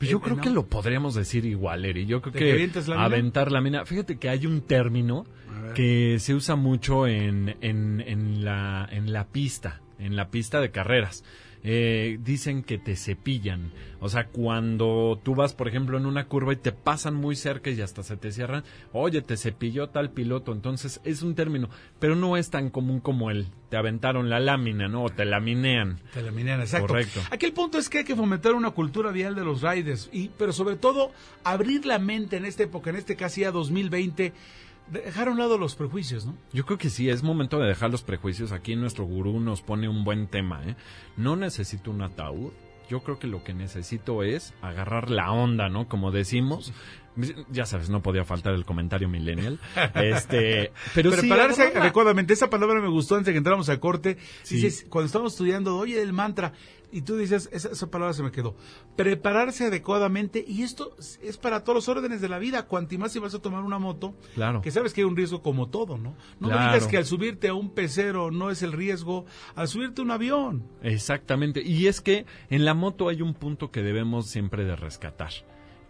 Pues 0.03 0.11
yo 0.11 0.19
creo 0.19 0.37
que 0.37 0.49
lo 0.49 0.65
podríamos 0.65 1.15
decir 1.15 1.45
igual, 1.45 1.85
Eri. 1.85 2.05
Yo 2.05 2.21
creo 2.21 2.33
que, 2.33 2.69
aventar 2.93 3.51
la 3.51 3.61
mina. 3.61 3.85
Fíjate 3.85 4.17
que 4.17 4.27
hay 4.27 4.45
un 4.45 4.61
término 4.61 5.25
que 5.73 6.17
se 6.19 6.33
usa 6.33 6.55
mucho 6.55 7.07
en, 7.07 7.55
en, 7.61 8.01
en, 8.01 8.43
la, 8.43 8.87
en 8.91 9.13
la 9.13 9.27
pista, 9.27 9.81
en 9.99 10.15
la 10.15 10.29
pista 10.29 10.61
de 10.61 10.71
carreras. 10.71 11.23
Eh, 11.65 12.19
dicen 12.21 12.61
que 12.61 12.77
te 12.77 12.97
cepillan. 12.97 13.71
O 14.01 14.09
sea, 14.09 14.27
cuando 14.27 15.17
tú 15.23 15.33
vas, 15.33 15.53
por 15.53 15.69
ejemplo, 15.69 15.97
en 15.97 16.05
una 16.05 16.25
curva 16.25 16.51
y 16.51 16.57
te 16.57 16.73
pasan 16.73 17.15
muy 17.15 17.37
cerca 17.37 17.69
y 17.69 17.79
hasta 17.79 18.03
se 18.03 18.17
te 18.17 18.33
cierran, 18.33 18.65
oye, 18.91 19.21
te 19.21 19.37
cepilló 19.37 19.87
tal 19.87 20.11
piloto. 20.11 20.51
Entonces, 20.51 20.99
es 21.05 21.21
un 21.21 21.35
término, 21.35 21.69
pero 21.99 22.15
no 22.15 22.35
es 22.35 22.49
tan 22.49 22.69
común 22.69 22.99
como 22.99 23.31
el 23.31 23.47
te 23.69 23.77
aventaron 23.77 24.29
la 24.29 24.41
lámina, 24.41 24.89
¿no? 24.89 25.05
O 25.05 25.09
te 25.09 25.23
laminean. 25.23 25.99
Te 26.13 26.21
laminean, 26.21 26.59
exacto. 26.59 26.87
Correcto. 26.87 27.21
Aquí 27.31 27.45
el 27.45 27.53
punto 27.53 27.77
es 27.77 27.87
que 27.87 27.99
hay 27.99 28.03
que 28.03 28.15
fomentar 28.15 28.53
una 28.55 28.71
cultura 28.71 29.11
vial 29.11 29.33
de 29.33 29.45
los 29.45 29.61
riders, 29.61 30.09
y, 30.11 30.29
pero 30.37 30.51
sobre 30.51 30.75
todo 30.75 31.13
abrir 31.45 31.85
la 31.85 31.97
mente 31.97 32.35
en 32.35 32.43
esta 32.43 32.63
época, 32.63 32.89
en 32.89 32.97
este 32.97 33.15
casi 33.15 33.41
ya 33.41 33.51
2020 33.51 34.33
dejar 34.87 35.27
a 35.27 35.31
un 35.31 35.37
lado 35.37 35.57
los 35.57 35.75
prejuicios, 35.75 36.25
¿no? 36.25 36.35
Yo 36.51 36.65
creo 36.65 36.77
que 36.77 36.89
sí, 36.89 37.09
es 37.09 37.23
momento 37.23 37.59
de 37.59 37.67
dejar 37.67 37.91
los 37.91 38.03
prejuicios. 38.03 38.51
Aquí 38.51 38.75
nuestro 38.75 39.05
gurú 39.05 39.39
nos 39.39 39.61
pone 39.61 39.87
un 39.87 40.03
buen 40.03 40.27
tema, 40.27 40.63
¿eh? 40.65 40.75
No 41.17 41.35
necesito 41.35 41.91
un 41.91 42.01
ataúd. 42.01 42.51
Yo 42.89 43.01
creo 43.01 43.17
que 43.17 43.27
lo 43.27 43.43
que 43.43 43.53
necesito 43.53 44.23
es 44.23 44.53
agarrar 44.61 45.09
la 45.09 45.31
onda, 45.31 45.69
¿no? 45.69 45.87
Como 45.87 46.11
decimos. 46.11 46.73
Ya 47.51 47.65
sabes, 47.65 47.89
no 47.89 48.01
podía 48.01 48.25
faltar 48.25 48.53
el 48.53 48.65
comentario 48.65 49.07
millennial. 49.07 49.59
Este, 49.95 50.71
pero 50.93 51.11
Prepararse 51.11 51.73
adecuadamente. 51.75 52.33
Esa 52.33 52.49
palabra 52.49 52.81
me 52.81 52.89
gustó 52.89 53.15
antes 53.15 53.27
de 53.27 53.31
que 53.33 53.37
entramos 53.37 53.69
a 53.69 53.79
corte. 53.79 54.17
Dices, 54.49 54.85
cuando 54.89 55.05
estábamos 55.05 55.33
estudiando, 55.33 55.77
oye, 55.77 56.01
el 56.01 56.11
mantra, 56.11 56.53
y 56.93 57.01
tú 57.01 57.17
dices, 57.17 57.49
esa, 57.51 57.69
esa, 57.69 57.89
palabra 57.89 58.13
se 58.13 58.23
me 58.23 58.31
quedó. 58.31 58.55
Prepararse 58.95 59.65
adecuadamente, 59.65 60.43
y 60.47 60.61
esto 60.61 60.95
es 61.21 61.37
para 61.37 61.63
todos 61.63 61.75
los 61.75 61.89
órdenes 61.89 62.21
de 62.21 62.29
la 62.29 62.37
vida. 62.37 62.67
Cuanto 62.67 62.97
más 62.99 63.11
si 63.11 63.19
vas 63.19 63.33
a 63.33 63.41
tomar 63.41 63.63
una 63.63 63.79
moto, 63.79 64.13
claro. 64.35 64.61
que 64.61 64.71
sabes 64.71 64.93
que 64.93 65.01
hay 65.01 65.05
un 65.05 65.15
riesgo 65.15 65.41
como 65.41 65.69
todo, 65.69 65.97
¿no? 65.97 66.15
No 66.39 66.49
claro. 66.49 66.61
me 66.61 66.73
digas 66.73 66.87
que 66.87 66.97
al 66.97 67.05
subirte 67.05 67.47
a 67.47 67.55
un 67.55 67.71
pecero 67.71 68.29
no 68.29 68.51
es 68.51 68.61
el 68.61 68.71
riesgo, 68.71 69.25
al 69.55 69.67
subirte 69.67 70.01
a 70.01 70.03
un 70.03 70.11
avión. 70.11 70.63
Exactamente. 70.83 71.63
Y 71.63 71.87
es 71.87 72.01
que 72.01 72.25
en 72.49 72.63
la 72.63 72.73
moto 72.73 73.09
hay 73.09 73.21
un 73.21 73.33
punto 73.33 73.71
que 73.71 73.81
debemos 73.81 74.27
siempre 74.27 74.63
de 74.63 74.75
rescatar 74.75 75.31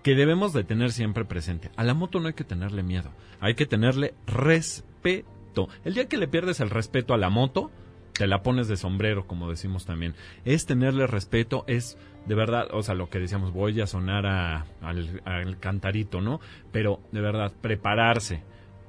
que 0.03 0.15
debemos 0.15 0.51
de 0.51 0.65
tener 0.65 0.91
siempre 0.91 1.23
presente. 1.23 1.71
A 1.77 1.83
la 1.85 1.93
moto 1.93 2.19
no 2.19 2.27
hay 2.27 2.33
que 2.33 2.43
tenerle 2.43 2.83
miedo, 2.83 3.11
hay 3.39 3.55
que 3.55 3.65
tenerle 3.65 4.13
respeto. 4.27 5.69
El 5.85 5.93
día 5.93 6.09
que 6.09 6.17
le 6.17 6.27
pierdes 6.27 6.59
el 6.59 6.69
respeto 6.69 7.13
a 7.13 7.17
la 7.17 7.29
moto, 7.29 7.71
te 8.13 8.27
la 8.27 8.43
pones 8.43 8.67
de 8.67 8.77
sombrero, 8.77 9.27
como 9.27 9.49
decimos 9.49 9.85
también. 9.85 10.15
Es 10.45 10.65
tenerle 10.65 11.07
respeto, 11.07 11.63
es 11.67 11.97
de 12.25 12.35
verdad, 12.35 12.67
o 12.71 12.83
sea, 12.83 12.95
lo 12.95 13.09
que 13.09 13.19
decíamos, 13.19 13.51
voy 13.51 13.81
a 13.81 13.87
sonar 13.87 14.25
a, 14.25 14.65
al, 14.81 15.21
al 15.25 15.59
cantarito, 15.59 16.21
¿no? 16.21 16.39
Pero 16.71 17.01
de 17.11 17.21
verdad, 17.21 17.51
prepararse. 17.61 18.43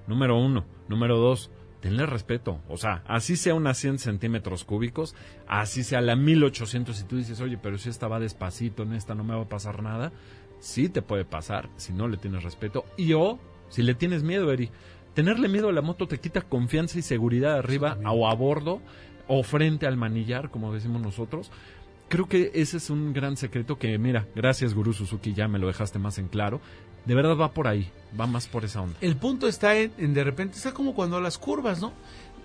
Número 0.06 0.36
uno. 0.38 0.64
Número 0.88 1.16
dos, 1.16 1.50
tenle 1.84 2.06
respeto. 2.06 2.60
O 2.68 2.78
sea, 2.78 3.02
así 3.06 3.36
sea 3.36 3.54
unas 3.54 3.76
100 3.76 3.98
centímetros 3.98 4.64
cúbicos, 4.64 5.14
así 5.46 5.82
sea 5.82 6.00
la 6.00 6.16
1800 6.16 6.98
y 6.98 7.04
tú 7.04 7.16
dices, 7.16 7.42
oye, 7.42 7.58
pero 7.60 7.76
si 7.76 7.88
esta 7.88 8.08
va 8.08 8.20
despacito, 8.20 8.84
en 8.84 8.92
esta 8.92 9.14
no 9.14 9.22
me 9.22 9.34
va 9.34 9.42
a 9.42 9.48
pasar 9.50 9.82
nada. 9.82 10.10
Sí 10.60 10.88
te 10.88 11.02
puede 11.02 11.26
pasar 11.26 11.68
si 11.76 11.92
no 11.92 12.08
le 12.08 12.16
tienes 12.16 12.42
respeto. 12.42 12.86
Y 12.96 13.12
o, 13.12 13.38
si 13.68 13.82
le 13.82 13.94
tienes 13.94 14.22
miedo, 14.22 14.50
Eri, 14.50 14.70
tenerle 15.12 15.48
miedo 15.48 15.68
a 15.68 15.72
la 15.72 15.82
moto 15.82 16.08
te 16.08 16.18
quita 16.18 16.40
confianza 16.40 16.98
y 16.98 17.02
seguridad 17.02 17.58
arriba 17.58 17.98
o 18.06 18.28
a 18.28 18.34
bordo 18.34 18.80
o 19.28 19.42
frente 19.42 19.86
al 19.86 19.96
manillar, 19.96 20.50
como 20.50 20.72
decimos 20.72 21.02
nosotros. 21.02 21.50
Creo 22.08 22.28
que 22.28 22.50
ese 22.54 22.76
es 22.76 22.90
un 22.90 23.12
gran 23.12 23.36
secreto 23.36 23.78
que, 23.78 23.98
mira, 23.98 24.26
gracias 24.34 24.74
Guru 24.74 24.92
Suzuki, 24.92 25.32
ya 25.32 25.48
me 25.48 25.58
lo 25.58 25.66
dejaste 25.66 25.98
más 25.98 26.18
en 26.18 26.28
claro. 26.28 26.60
De 27.06 27.14
verdad 27.14 27.36
va 27.36 27.52
por 27.52 27.66
ahí, 27.66 27.90
va 28.18 28.26
más 28.26 28.46
por 28.46 28.64
esa 28.64 28.80
onda. 28.80 28.96
El 29.00 29.16
punto 29.16 29.46
está 29.46 29.76
en, 29.76 30.14
de 30.14 30.24
repente, 30.24 30.56
está 30.56 30.72
como 30.72 30.94
cuando 30.94 31.20
las 31.20 31.38
curvas, 31.38 31.80
¿no? 31.80 31.92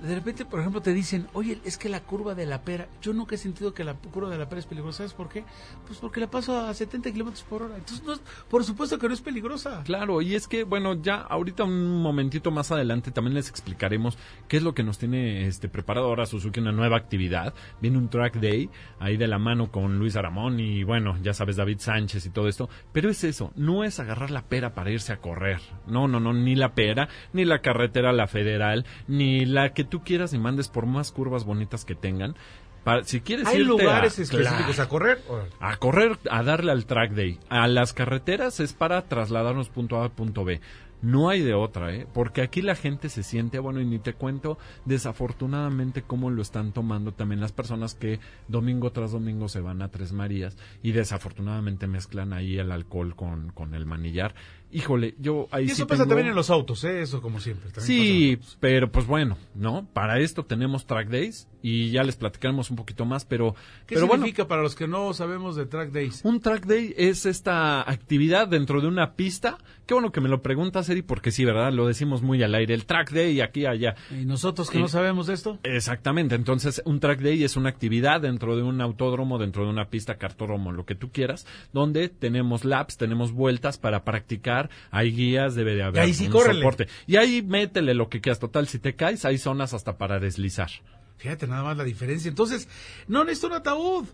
De 0.01 0.15
repente, 0.15 0.45
por 0.45 0.59
ejemplo, 0.59 0.81
te 0.81 0.93
dicen, 0.93 1.27
oye, 1.33 1.59
es 1.65 1.77
que 1.77 1.89
la 1.89 2.01
curva 2.01 2.35
de 2.35 2.45
la 2.45 2.61
pera, 2.61 2.87
yo 3.01 3.13
nunca 3.13 3.35
he 3.35 3.37
sentido 3.37 3.73
que 3.73 3.83
la 3.83 3.93
curva 3.93 4.29
de 4.29 4.37
la 4.37 4.47
pera 4.47 4.59
es 4.59 4.65
peligrosa. 4.65 4.99
¿Sabes 4.99 5.13
por 5.13 5.29
qué? 5.29 5.43
Pues 5.85 5.99
porque 5.99 6.19
la 6.19 6.29
paso 6.29 6.59
a 6.59 6.73
70 6.73 7.11
kilómetros 7.11 7.43
por 7.43 7.63
hora. 7.63 7.75
Entonces, 7.75 8.05
no, 8.05 8.15
por 8.49 8.63
supuesto 8.63 8.97
que 8.97 9.07
no 9.07 9.13
es 9.13 9.21
peligrosa. 9.21 9.83
Claro, 9.83 10.21
y 10.21 10.35
es 10.35 10.47
que, 10.47 10.63
bueno, 10.63 11.01
ya 11.01 11.15
ahorita 11.15 11.63
un 11.63 12.01
momentito 12.01 12.51
más 12.51 12.71
adelante 12.71 13.11
también 13.11 13.33
les 13.35 13.49
explicaremos 13.49 14.17
qué 14.47 14.57
es 14.57 14.63
lo 14.63 14.73
que 14.73 14.83
nos 14.83 14.97
tiene 14.97 15.47
este 15.47 15.69
preparado 15.69 16.07
ahora 16.07 16.25
Suzuki, 16.25 16.59
una 16.59 16.71
nueva 16.71 16.97
actividad. 16.97 17.53
Viene 17.81 17.97
un 17.97 18.09
track 18.09 18.35
day 18.39 18.69
ahí 18.99 19.17
de 19.17 19.27
la 19.27 19.37
mano 19.37 19.71
con 19.71 19.99
Luis 19.99 20.15
Aramón 20.15 20.59
y, 20.59 20.83
bueno, 20.83 21.17
ya 21.21 21.33
sabes, 21.33 21.57
David 21.57 21.79
Sánchez 21.79 22.25
y 22.25 22.29
todo 22.29 22.47
esto. 22.47 22.69
Pero 22.93 23.09
es 23.09 23.23
eso, 23.23 23.51
no 23.55 23.83
es 23.83 23.99
agarrar 23.99 24.31
la 24.31 24.43
pera 24.43 24.73
para 24.73 24.91
irse 24.91 25.11
a 25.11 25.17
correr. 25.17 25.59
No, 25.87 26.07
no, 26.07 26.19
no, 26.19 26.33
ni 26.33 26.55
la 26.55 26.73
pera, 26.73 27.09
ni 27.33 27.45
la 27.45 27.59
carretera, 27.59 28.13
la 28.13 28.27
federal, 28.27 28.85
ni 29.07 29.45
la 29.45 29.73
que 29.73 29.88
tú 29.89 30.03
quieras 30.03 30.33
y 30.33 30.37
mandes 30.37 30.69
por 30.69 30.85
más 30.85 31.11
curvas 31.11 31.43
bonitas 31.43 31.85
que 31.85 31.95
tengan. 31.95 32.35
Para, 32.83 33.03
si 33.03 33.19
quieres 33.19 33.47
¿Hay 33.47 33.57
irte 33.57 33.67
lugares 33.67 34.17
a, 34.17 34.21
específicos 34.21 34.75
claro, 34.75 34.83
a 34.83 34.89
correr? 34.89 35.21
A 35.59 35.77
correr, 35.77 36.17
a 36.29 36.43
darle 36.43 36.71
al 36.71 36.85
track 36.85 37.11
day. 37.11 37.39
A 37.49 37.67
las 37.67 37.93
carreteras 37.93 38.59
es 38.59 38.73
para 38.73 39.01
trasladarnos 39.07 39.69
punto 39.69 40.01
A 40.01 40.05
a 40.05 40.09
punto 40.09 40.45
B. 40.45 40.61
No 41.01 41.29
hay 41.29 41.41
de 41.41 41.53
otra, 41.53 41.93
¿eh? 41.93 42.07
Porque 42.13 42.41
aquí 42.41 42.61
la 42.61 42.75
gente 42.75 43.07
se 43.07 43.23
siente, 43.23 43.59
bueno, 43.59 43.79
y 43.79 43.85
ni 43.85 43.99
te 43.99 44.13
cuento 44.13 44.57
desafortunadamente 44.83 46.01
cómo 46.01 46.29
lo 46.29 46.41
están 46.41 46.73
tomando 46.73 47.13
también 47.13 47.39
las 47.39 47.53
personas 47.53 47.95
que 47.95 48.19
domingo 48.49 48.91
tras 48.91 49.13
domingo 49.13 49.47
se 49.47 49.61
van 49.61 49.81
a 49.81 49.87
Tres 49.87 50.11
Marías 50.11 50.57
y 50.83 50.91
desafortunadamente 50.91 51.87
mezclan 51.87 52.33
ahí 52.33 52.57
el 52.57 52.71
alcohol 52.71 53.15
con, 53.15 53.51
con 53.51 53.75
el 53.75 53.85
manillar. 53.85 54.35
Híjole, 54.71 55.15
yo 55.19 55.47
ahí 55.51 55.63
y 55.63 55.67
eso 55.67 55.75
sí 55.77 55.81
pasa 55.85 56.03
tengo- 56.03 56.09
también 56.09 56.27
en 56.29 56.35
los 56.35 56.49
autos, 56.49 56.83
¿eh? 56.83 57.01
eso 57.01 57.21
como 57.21 57.39
siempre. 57.39 57.69
Sí, 57.79 58.37
pero 58.59 58.91
pues 58.91 59.05
bueno, 59.07 59.37
¿no? 59.55 59.87
Para 59.93 60.19
esto 60.19 60.45
tenemos 60.45 60.85
track 60.85 61.09
days 61.09 61.47
y 61.61 61.91
ya 61.91 62.03
les 62.03 62.15
platicaremos 62.15 62.69
un 62.69 62.75
poquito 62.77 63.05
más, 63.05 63.25
pero, 63.25 63.53
¿Qué 63.85 63.95
pero 63.95 64.07
bueno, 64.07 64.23
significa 64.23 64.47
para 64.47 64.61
los 64.61 64.75
que 64.75 64.87
no 64.87 65.13
sabemos 65.13 65.55
de 65.55 65.65
track 65.65 65.91
days? 65.91 66.21
un 66.23 66.39
track 66.39 66.65
day 66.65 66.93
es 66.97 67.25
esta 67.25 67.81
actividad 67.89 68.47
dentro 68.47 68.81
de 68.81 68.87
una 68.87 69.13
pista. 69.15 69.57
Qué 69.85 69.95
bueno 69.95 70.11
que 70.11 70.21
me 70.21 70.29
lo 70.29 70.43
preguntas, 70.43 70.87
Eri, 70.89 71.01
porque 71.01 71.31
sí, 71.31 71.45
¿verdad? 71.45 71.73
Lo 71.73 71.87
decimos 71.87 72.21
muy 72.21 72.43
al 72.43 72.53
aire. 72.53 72.75
El 72.75 72.85
track 72.85 73.09
day 73.11 73.41
aquí, 73.41 73.65
allá. 73.65 73.95
¿Y 74.11 74.23
nosotros 74.25 74.69
que 74.69 74.77
Eh, 74.77 74.81
no 74.81 74.87
sabemos 74.87 75.25
de 75.25 75.33
esto? 75.33 75.57
Exactamente, 75.63 76.35
entonces 76.35 76.81
un 76.85 76.99
track 76.99 77.21
day 77.21 77.43
es 77.43 77.55
una 77.57 77.69
actividad 77.69 78.21
dentro 78.21 78.55
de 78.55 78.61
un 78.61 78.81
autódromo, 78.81 79.39
dentro 79.39 79.63
de 79.63 79.69
una 79.71 79.85
pista, 79.89 80.15
cartódromo, 80.17 80.71
lo 80.71 80.85
que 80.85 80.93
tú 80.93 81.09
quieras, 81.11 81.47
donde 81.73 82.07
tenemos 82.09 82.65
laps, 82.65 82.97
tenemos 82.97 83.31
vueltas 83.31 83.79
para 83.79 84.03
practicar, 84.03 84.58
hay 84.89 85.11
guías, 85.11 85.53
debe 85.55 85.75
de 85.75 85.83
haber 85.83 86.01
ahí 86.01 86.13
sí, 86.13 86.25
un 86.25 86.31
córrele. 86.31 86.59
soporte. 86.59 86.87
Y 87.05 87.15
ahí 87.15 87.43
métele 87.43 87.93
lo 87.93 88.09
que 88.09 88.19
quieras, 88.19 88.39
total, 88.39 88.67
si 88.67 88.79
te 88.79 88.95
caes, 88.95 89.23
hay 89.23 89.37
zonas 89.37 89.73
hasta 89.73 89.97
para 89.97 90.19
deslizar. 90.19 90.69
Fíjate 91.17 91.47
nada 91.47 91.63
más 91.63 91.77
la 91.77 91.83
diferencia. 91.83 92.29
Entonces, 92.29 92.67
no 93.07 93.23
necesito 93.23 93.47
un 93.47 93.53
ataúd. 93.53 94.05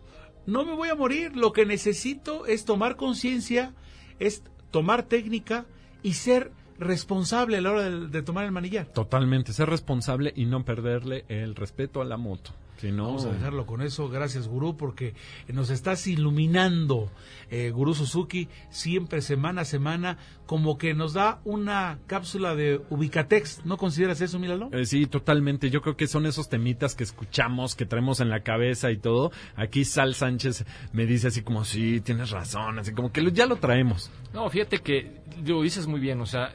No 0.45 0.65
me 0.65 0.75
voy 0.75 0.89
a 0.89 0.95
morir. 0.95 1.35
Lo 1.35 1.53
que 1.53 1.65
necesito 1.65 2.45
es 2.45 2.65
tomar 2.65 2.95
conciencia, 2.95 3.73
es 4.19 4.43
tomar 4.71 5.03
técnica 5.03 5.65
y 6.03 6.13
ser 6.13 6.51
responsable 6.77 7.57
a 7.57 7.61
la 7.61 7.71
hora 7.71 7.89
de, 7.89 8.07
de 8.07 8.21
tomar 8.21 8.45
el 8.45 8.51
manillar. 8.51 8.87
Totalmente, 8.87 9.53
ser 9.53 9.69
responsable 9.69 10.33
y 10.35 10.45
no 10.45 10.65
perderle 10.65 11.25
el 11.29 11.55
respeto 11.55 12.01
a 12.01 12.05
la 12.05 12.17
moto. 12.17 12.51
No, 12.83 13.05
Vamos 13.07 13.25
a 13.25 13.31
dejarlo 13.31 13.65
con 13.65 13.81
eso. 13.81 14.09
Gracias, 14.09 14.47
Gurú, 14.47 14.75
porque 14.77 15.13
nos 15.51 15.69
estás 15.69 16.05
iluminando, 16.07 17.09
eh, 17.49 17.71
Gurú 17.71 17.93
Suzuki, 17.93 18.47
siempre 18.69 19.21
semana 19.21 19.61
a 19.61 19.65
semana, 19.65 20.17
como 20.45 20.77
que 20.77 20.93
nos 20.93 21.13
da 21.13 21.39
una 21.45 21.99
cápsula 22.07 22.53
de 22.55 22.81
Ubicatex. 22.89 23.65
¿No 23.65 23.77
consideras 23.77 24.21
eso, 24.21 24.37
Milano? 24.39 24.69
Eh, 24.71 24.85
sí, 24.85 25.07
totalmente. 25.07 25.69
Yo 25.69 25.81
creo 25.81 25.95
que 25.97 26.05
son 26.07 26.25
esos 26.25 26.49
temitas 26.49 26.95
que 26.95 27.03
escuchamos, 27.03 27.75
que 27.75 27.85
traemos 27.85 28.19
en 28.19 28.29
la 28.29 28.41
cabeza 28.41 28.91
y 28.91 28.97
todo. 28.97 29.31
Aquí 29.55 29.85
Sal 29.85 30.13
Sánchez 30.13 30.65
me 30.93 31.05
dice 31.05 31.27
así 31.29 31.41
como, 31.41 31.63
sí, 31.65 32.01
tienes 32.01 32.29
razón, 32.31 32.77
así 32.79 32.91
como 32.93 33.11
que 33.11 33.21
lo- 33.21 33.29
ya 33.31 33.45
lo 33.47 33.55
traemos. 33.55 34.11
No, 34.33 34.49
fíjate 34.49 34.79
que 34.79 35.21
lo 35.45 35.61
dices 35.61 35.87
muy 35.87 35.99
bien, 35.99 36.19
o 36.21 36.25
sea, 36.25 36.53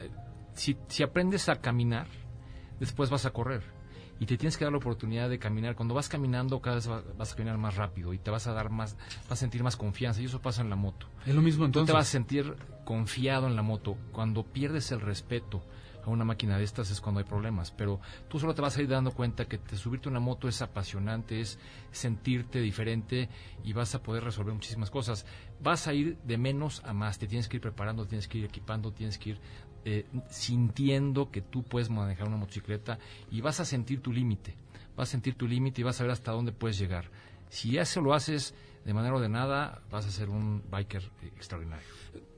si, 0.53 0.77
si 0.87 1.03
aprendes 1.03 1.49
a 1.49 1.57
caminar, 1.61 2.07
después 2.79 3.09
vas 3.09 3.25
a 3.25 3.31
correr. 3.31 3.63
Y 4.21 4.27
te 4.27 4.37
tienes 4.37 4.55
que 4.55 4.63
dar 4.65 4.71
la 4.71 4.77
oportunidad 4.77 5.29
de 5.29 5.39
caminar. 5.39 5.75
Cuando 5.75 5.95
vas 5.95 6.07
caminando, 6.07 6.61
cada 6.61 6.75
vez 6.75 6.87
va- 6.87 7.01
vas 7.17 7.33
a 7.33 7.35
caminar 7.35 7.57
más 7.57 7.75
rápido 7.75 8.13
y 8.13 8.19
te 8.19 8.29
vas 8.29 8.45
a 8.45 8.53
dar 8.53 8.69
más, 8.69 8.95
vas 9.23 9.31
a 9.31 9.35
sentir 9.35 9.63
más 9.63 9.75
confianza. 9.75 10.21
Y 10.21 10.25
eso 10.25 10.39
pasa 10.43 10.61
en 10.61 10.69
la 10.69 10.75
moto. 10.75 11.07
Es 11.25 11.33
lo 11.33 11.41
mismo 11.41 11.61
Tú 11.63 11.65
entonces. 11.65 11.87
te 11.87 11.93
vas 11.93 12.07
a 12.07 12.11
sentir 12.11 12.55
confiado 12.85 13.47
en 13.47 13.55
la 13.55 13.63
moto. 13.63 13.97
Cuando 14.11 14.43
pierdes 14.45 14.91
el 14.91 15.01
respeto 15.01 15.63
a 16.05 16.09
una 16.11 16.23
máquina 16.23 16.57
de 16.59 16.63
estas 16.63 16.91
es 16.91 17.01
cuando 17.01 17.17
hay 17.19 17.25
problemas. 17.25 17.71
Pero 17.71 17.99
tú 18.29 18.37
solo 18.39 18.53
te 18.53 18.61
vas 18.61 18.77
a 18.77 18.81
ir 18.83 18.87
dando 18.89 19.09
cuenta 19.11 19.45
que 19.45 19.57
te, 19.57 19.75
subirte 19.75 20.07
a 20.07 20.11
una 20.11 20.19
moto 20.19 20.47
es 20.47 20.61
apasionante, 20.61 21.41
es 21.41 21.57
sentirte 21.91 22.59
diferente 22.59 23.27
y 23.63 23.73
vas 23.73 23.95
a 23.95 24.03
poder 24.03 24.23
resolver 24.23 24.53
muchísimas 24.53 24.89
cosas. 24.91 25.25
Vas 25.61 25.87
a 25.87 25.93
ir 25.95 26.17
de 26.23 26.37
menos 26.37 26.83
a 26.85 26.93
más. 26.93 27.17
Te 27.19 27.25
tienes 27.27 27.47
que 27.47 27.57
ir 27.57 27.61
preparando, 27.61 28.05
tienes 28.05 28.27
que 28.27 28.37
ir 28.37 28.45
equipando, 28.45 28.91
tienes 28.91 29.17
que 29.17 29.31
ir 29.31 29.39
eh, 29.85 30.05
sintiendo 30.29 31.31
que 31.31 31.41
tú 31.41 31.63
puedes 31.63 31.89
manejar 31.89 32.27
una 32.27 32.37
motocicleta 32.37 32.99
y 33.31 33.41
vas 33.41 33.59
a 33.59 33.65
sentir 33.65 34.01
tu 34.01 34.11
límite. 34.11 34.55
Vas 34.95 35.09
a 35.09 35.11
sentir 35.11 35.35
tu 35.35 35.47
límite 35.47 35.81
y 35.81 35.83
vas 35.83 35.99
a 35.99 36.03
ver 36.03 36.11
hasta 36.11 36.31
dónde 36.31 36.51
puedes 36.51 36.77
llegar. 36.77 37.09
Si 37.49 37.77
eso 37.77 38.01
lo 38.01 38.13
haces 38.13 38.53
de 38.85 38.93
manera 38.93 39.15
ordenada, 39.15 39.81
vas 39.91 40.05
a 40.05 40.11
ser 40.11 40.29
un 40.29 40.63
biker 40.69 41.03
eh, 41.23 41.31
extraordinario. 41.35 41.85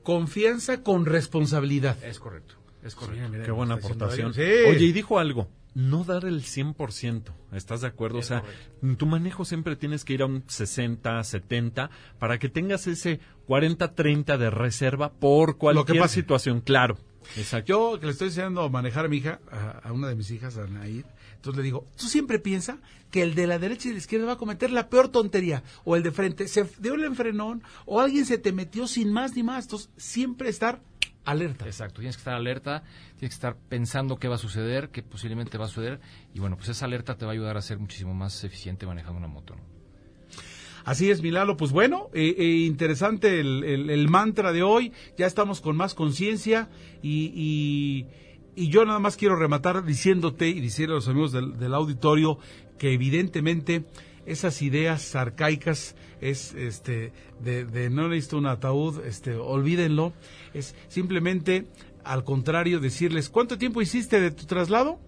Confianza 0.02 0.82
con 0.82 1.06
responsabilidad. 1.06 2.02
Es 2.04 2.18
correcto, 2.18 2.54
es 2.82 2.94
correcto. 2.94 3.42
Qué 3.44 3.50
buena 3.50 3.74
aportación. 3.74 4.34
Sí. 4.34 4.42
Oye, 4.68 4.84
y 4.84 4.92
dijo 4.92 5.18
algo, 5.18 5.48
no 5.74 6.04
dar 6.04 6.24
el 6.24 6.42
100%, 6.42 7.32
¿estás 7.52 7.80
de 7.80 7.88
acuerdo? 7.88 8.18
Es 8.18 8.26
o 8.26 8.28
sea, 8.28 8.44
en 8.82 8.96
tu 8.96 9.06
manejo 9.06 9.44
siempre 9.44 9.76
tienes 9.76 10.04
que 10.04 10.14
ir 10.14 10.22
a 10.22 10.26
un 10.26 10.44
60, 10.46 11.22
70, 11.22 11.90
para 12.18 12.38
que 12.38 12.48
tengas 12.48 12.86
ese 12.86 13.20
40, 13.46 13.94
30 13.94 14.38
de 14.38 14.50
reserva 14.50 15.12
por 15.12 15.58
cualquier 15.58 15.98
pase. 15.98 16.14
situación, 16.14 16.60
claro. 16.60 16.96
Exacto. 17.36 17.66
Yo 17.66 18.00
que 18.00 18.06
le 18.06 18.12
estoy 18.12 18.28
enseñando 18.28 18.62
a 18.62 18.68
manejar 18.68 19.06
a 19.06 19.08
mi 19.08 19.18
hija, 19.18 19.40
a, 19.50 19.88
a 19.88 19.92
una 19.92 20.08
de 20.08 20.14
mis 20.14 20.30
hijas, 20.30 20.56
a 20.56 20.66
Nair, 20.66 21.04
entonces 21.44 21.58
le 21.58 21.62
digo, 21.64 21.86
tú 21.96 22.06
siempre 22.06 22.38
piensa 22.38 22.78
que 23.10 23.22
el 23.22 23.34
de 23.34 23.46
la 23.46 23.58
derecha 23.58 23.88
y 23.88 23.90
de 23.90 23.94
la 23.94 23.98
izquierda 23.98 24.26
va 24.26 24.32
a 24.32 24.38
cometer 24.38 24.70
la 24.70 24.88
peor 24.88 25.08
tontería, 25.08 25.62
o 25.84 25.94
el 25.94 26.02
de 26.02 26.10
frente, 26.10 26.48
se 26.48 26.64
dio 26.78 26.94
el 26.94 27.04
enfrenón, 27.04 27.62
o 27.84 28.00
alguien 28.00 28.24
se 28.24 28.38
te 28.38 28.50
metió 28.52 28.86
sin 28.86 29.12
más 29.12 29.36
ni 29.36 29.42
más, 29.42 29.64
entonces 29.64 29.90
siempre 29.96 30.48
estar 30.48 30.80
alerta. 31.24 31.66
Exacto, 31.66 32.00
tienes 32.00 32.16
que 32.16 32.20
estar 32.20 32.34
alerta, 32.34 32.82
tienes 33.18 33.34
que 33.34 33.36
estar 33.36 33.56
pensando 33.68 34.16
qué 34.16 34.28
va 34.28 34.36
a 34.36 34.38
suceder, 34.38 34.88
qué 34.90 35.02
posiblemente 35.02 35.58
va 35.58 35.66
a 35.66 35.68
suceder, 35.68 36.00
y 36.32 36.40
bueno, 36.40 36.56
pues 36.56 36.70
esa 36.70 36.86
alerta 36.86 37.16
te 37.16 37.26
va 37.26 37.32
a 37.32 37.34
ayudar 37.34 37.56
a 37.58 37.62
ser 37.62 37.78
muchísimo 37.78 38.14
más 38.14 38.42
eficiente 38.42 38.86
manejando 38.86 39.18
una 39.18 39.28
moto. 39.28 39.54
¿no? 39.54 39.73
Así 40.84 41.10
es, 41.10 41.22
Milalo. 41.22 41.56
Pues 41.56 41.72
bueno, 41.72 42.10
eh, 42.12 42.34
eh, 42.38 42.44
interesante 42.66 43.40
el, 43.40 43.64
el- 43.90 44.08
mantra 44.08 44.52
de 44.52 44.62
hoy. 44.62 44.92
Ya 45.16 45.26
estamos 45.26 45.60
con 45.60 45.76
más 45.76 45.94
conciencia 45.94 46.68
y, 47.02 48.06
y- 48.56 48.68
yo 48.68 48.84
nada 48.84 48.98
más 48.98 49.16
quiero 49.16 49.34
rematar 49.36 49.84
diciéndote 49.84 50.48
y 50.48 50.60
decirle 50.60 50.92
a 50.92 50.96
los 50.96 51.08
amigos 51.08 51.32
del, 51.32 51.58
del 51.58 51.74
auditorio 51.74 52.38
que 52.78 52.92
evidentemente 52.92 53.84
esas 54.26 54.62
ideas 54.62 55.14
arcaicas 55.16 55.96
es 56.20 56.54
este 56.54 57.12
de, 57.42 57.64
de 57.64 57.90
no 57.90 58.08
necesito 58.08 58.38
un 58.38 58.46
ataúd, 58.46 59.04
este 59.06 59.34
olvídenlo. 59.34 60.12
Es 60.54 60.74
simplemente 60.88 61.66
al 62.04 62.24
contrario 62.24 62.78
decirles 62.80 63.28
¿cuánto 63.30 63.56
tiempo 63.58 63.80
hiciste 63.82 64.20
de 64.20 64.30
tu 64.30 64.44
traslado? 64.44 64.98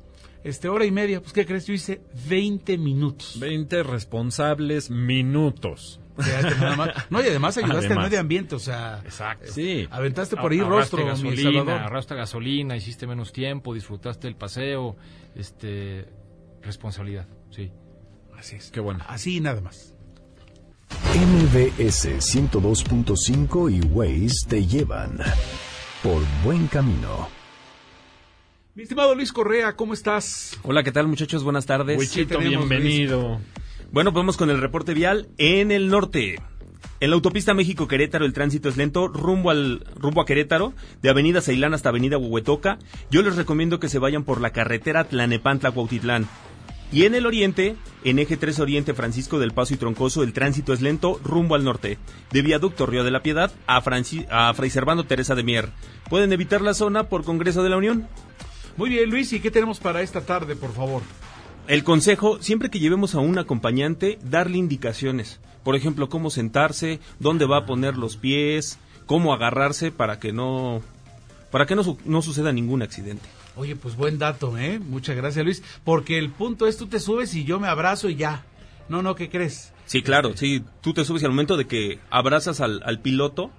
Este 0.47 0.69
hora 0.69 0.85
y 0.85 0.93
media. 0.93 1.21
Pues 1.21 1.33
qué 1.33 1.45
crees, 1.45 1.67
yo 1.67 1.75
hice 1.75 2.01
20 2.29 2.79
minutos. 2.79 3.37
20 3.41 3.83
responsables 3.83 4.91
minutos. 4.91 5.99
Fíjate 6.17 6.55
nada 6.55 6.77
más. 6.77 7.11
No, 7.11 7.21
y 7.21 7.25
además 7.27 7.57
ayudaste 7.57 7.87
al 7.87 7.87
Además. 7.87 8.05
medio 8.07 8.21
ambiente, 8.21 8.55
o 8.55 8.61
sea, 8.61 9.03
Exacto. 9.05 9.53
Sí. 9.53 9.89
aventaste 9.91 10.37
por 10.37 10.53
ahí 10.53 10.61
rostro, 10.61 11.05
gasolina, 11.05 11.89
gasolina, 11.91 12.77
hiciste 12.77 13.09
menos 13.09 13.33
tiempo, 13.33 13.75
disfrutaste 13.75 14.29
el 14.29 14.37
paseo, 14.37 14.97
este, 15.35 16.07
responsabilidad, 16.63 17.27
sí. 17.51 17.73
Así 18.39 18.55
es. 18.57 18.71
Qué 18.71 18.79
bueno. 18.79 19.05
Así 19.09 19.39
y 19.39 19.41
nada 19.41 19.61
más. 19.61 19.95
MBS 21.13 22.19
102.5 22.21 23.75
y 23.75 23.81
Waze 23.81 24.47
te 24.49 24.65
llevan 24.65 25.19
por 26.03 26.23
buen 26.45 26.69
camino. 26.69 27.36
Mi 28.77 28.83
estimado 28.83 29.15
Luis 29.15 29.33
Correa, 29.33 29.75
¿cómo 29.75 29.95
estás? 29.95 30.59
Hola, 30.63 30.83
¿qué 30.83 30.93
tal 30.93 31.09
muchachos? 31.09 31.43
Buenas 31.43 31.65
tardes. 31.65 31.99
Huichito, 31.99 32.37
tenemos, 32.37 32.69
bienvenido. 32.69 33.41
Bueno, 33.91 34.13
pues 34.13 34.21
vamos 34.21 34.37
con 34.37 34.51
el 34.51 34.61
reporte 34.61 34.93
vial 34.93 35.29
en 35.39 35.71
el 35.71 35.89
norte. 35.89 36.37
En 37.01 37.09
la 37.11 37.17
autopista 37.17 37.55
México-Querétaro 37.55 38.27
el 38.27 38.35
tránsito 38.35 38.69
es 38.69 38.77
lento 38.77 39.09
rumbo, 39.09 39.49
al, 39.51 39.83
rumbo 39.97 40.21
a 40.21 40.27
Querétaro, 40.27 40.75
de 41.01 41.09
Avenida 41.09 41.41
Ceilán 41.41 41.73
hasta 41.73 41.89
Avenida 41.89 42.19
Huehuetoca. 42.19 42.79
Yo 43.11 43.23
les 43.23 43.37
recomiendo 43.37 43.81
que 43.81 43.89
se 43.89 43.99
vayan 43.99 44.25
por 44.25 44.43
la 44.43 44.51
carretera 44.51 45.09
Tlanepantla-Cuautitlán. 45.09 46.27
Y 46.93 47.05
en 47.05 47.15
el 47.15 47.27
oriente, 47.27 47.77
en 48.05 48.19
eje 48.19 48.37
3 48.37 48.61
Oriente 48.61 48.95
Francisco 48.95 49.39
del 49.41 49.53
Paso 49.53 49.75
y 49.75 49.77
Troncoso, 49.79 50.23
el 50.23 50.33
tránsito 50.33 50.73
es 50.75 50.83
lento 50.83 51.19
rumbo 51.25 51.55
al 51.55 51.65
norte, 51.65 51.99
de 52.31 52.43
Viaducto 52.43 52.87
Río 52.87 53.03
de 53.05 53.11
la 53.11 53.23
Piedad 53.23 53.51
a, 53.67 53.83
Franci- 53.83 54.27
a 54.31 54.53
Fray 54.55 54.71
Servando 54.71 55.05
Teresa 55.05 55.35
de 55.35 55.43
Mier. 55.43 55.71
Pueden 56.09 56.33
evitar 56.33 56.61
la 56.61 56.75
zona 56.75 57.09
por 57.09 57.25
Congreso 57.25 57.65
de 57.65 57.71
la 57.71 57.77
Unión. 57.77 58.07
Muy 58.77 58.91
bien, 58.91 59.09
Luis, 59.11 59.33
¿y 59.33 59.41
qué 59.41 59.51
tenemos 59.51 59.79
para 59.81 60.03
esta 60.03 60.21
tarde, 60.21 60.55
por 60.57 60.73
favor? 60.73 61.03
El 61.67 61.83
consejo, 61.83 62.41
siempre 62.43 62.71
que 62.71 62.79
llevemos 62.79 63.15
a 63.15 63.19
un 63.21 63.39
acompañante, 63.39 64.19
darle 64.23 64.59
indicaciones. 64.59 65.41
Por 65.65 65.75
ejemplo, 65.75 66.09
cómo 66.09 66.31
sentarse, 66.31 67.01
dónde 67.19 67.47
va 67.47 67.59
a 67.59 67.67
poner 67.67 67.97
los 67.97 68.17
pies, 68.17 68.79
cómo 69.07 69.33
agarrarse 69.35 69.91
para 69.91 70.19
que 70.21 70.33
no 70.33 70.83
para 71.51 71.65
que 71.67 71.75
no, 71.75 71.83
su- 71.85 71.99
no 72.05 72.23
suceda 72.23 72.53
ningún 72.53 72.83
accidente. 72.83 73.25
Oye, 73.57 73.75
pues 73.77 73.97
buen 73.97 74.19
dato, 74.19 74.59
¿eh? 74.59 74.79
Muchas 74.79 75.17
gracias, 75.17 75.45
Luis. 75.45 75.63
Porque 75.85 76.19
el 76.19 76.31
punto 76.31 76.67
es, 76.67 76.77
tú 76.77 76.87
te 76.87 77.01
subes 77.01 77.35
y 77.35 77.45
yo 77.45 77.59
me 77.59 77.69
abrazo 77.69 78.09
y 78.11 78.17
ya. 78.17 78.45
No, 78.89 79.01
no, 79.01 79.15
¿qué 79.15 79.31
crees? 79.31 79.73
Sí, 79.87 80.03
claro, 80.03 80.37
sí, 80.37 80.63
tú 80.83 80.93
te 80.93 81.05
subes 81.05 81.23
y 81.23 81.25
al 81.25 81.31
momento 81.33 81.57
de 81.57 81.67
que 81.67 81.99
abrazas 82.11 82.61
al, 82.61 82.83
al 82.85 83.01
piloto, 83.01 83.51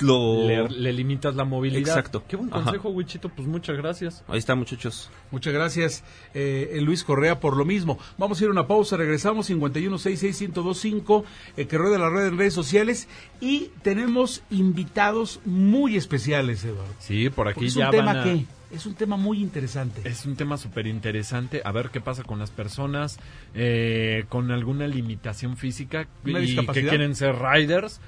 lo... 0.00 0.46
Le, 0.46 0.68
le 0.68 0.92
limitas 0.92 1.34
la 1.34 1.44
movilidad. 1.44 1.96
Exacto. 1.96 2.24
Qué 2.26 2.36
buen 2.36 2.52
Ajá. 2.52 2.64
consejo, 2.64 2.90
Huichito. 2.90 3.28
Pues 3.28 3.46
muchas 3.48 3.76
gracias. 3.76 4.24
Ahí 4.28 4.38
está, 4.38 4.54
muchachos. 4.54 5.10
Muchas 5.30 5.52
gracias, 5.52 6.04
eh, 6.34 6.78
Luis 6.82 7.04
Correa, 7.04 7.40
por 7.40 7.56
lo 7.56 7.64
mismo. 7.64 7.98
Vamos 8.18 8.40
a 8.40 8.44
ir 8.44 8.48
a 8.48 8.52
una 8.52 8.66
pausa, 8.66 8.96
regresamos, 8.96 9.50
5166125, 9.50 11.24
eh, 11.56 11.66
que 11.66 11.78
rueda 11.78 11.98
la 11.98 12.10
red 12.10 12.26
en 12.26 12.38
redes 12.38 12.54
sociales, 12.54 13.08
y 13.40 13.70
tenemos 13.82 14.42
invitados 14.50 15.40
muy 15.44 15.96
especiales, 15.96 16.64
Eduardo. 16.64 16.92
Sí, 16.98 17.30
por 17.30 17.48
aquí 17.48 17.66
es 17.66 17.74
ya 17.74 17.86
un 17.86 17.90
tema 17.90 18.20
a... 18.20 18.24
que 18.24 18.44
es 18.72 18.86
un 18.86 18.94
tema 18.94 19.16
muy 19.16 19.40
interesante. 19.42 20.00
Es 20.04 20.24
un 20.24 20.34
tema 20.34 20.56
súper 20.56 20.86
interesante. 20.86 21.60
A 21.64 21.72
ver 21.72 21.90
qué 21.90 22.00
pasa 22.00 22.22
con 22.22 22.38
las 22.38 22.50
personas 22.50 23.18
eh, 23.54 24.24
con 24.30 24.50
alguna 24.50 24.86
limitación 24.86 25.58
física 25.58 26.08
¿Una 26.24 26.40
y 26.40 26.56
que 26.56 26.88
quieren 26.88 27.14
ser 27.14 27.36
riders. 27.36 28.00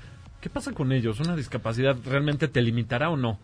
¿Qué 0.45 0.51
pasa 0.51 0.73
con 0.73 0.93
ellos? 0.93 1.21
¿Una 1.21 1.37
discapacidad 1.37 1.97
realmente 2.05 2.49
te 2.49 2.61
limitará 2.61 3.09
o 3.09 3.17
no? 3.17 3.39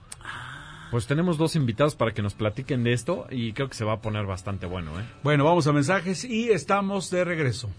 pues 0.91 1.07
tenemos 1.07 1.39
dos 1.39 1.57
invitados 1.57 1.95
para 1.95 2.13
que 2.13 2.21
nos 2.21 2.35
platiquen 2.35 2.85
de 2.85 2.93
esto 2.93 3.27
y 3.31 3.55
creo 3.55 3.71
que 3.71 3.75
se 3.75 3.87
va 3.87 3.95
a 3.95 4.03
poner 4.03 4.27
bastante 4.27 4.67
bueno. 4.67 5.01
¿eh? 5.01 5.05
Bueno, 5.23 5.47
vamos 5.47 5.67
a 5.67 5.73
mensajes 5.73 6.27
y 6.27 6.51
estamos 6.51 7.11
de 7.11 7.25
regreso. 7.25 7.71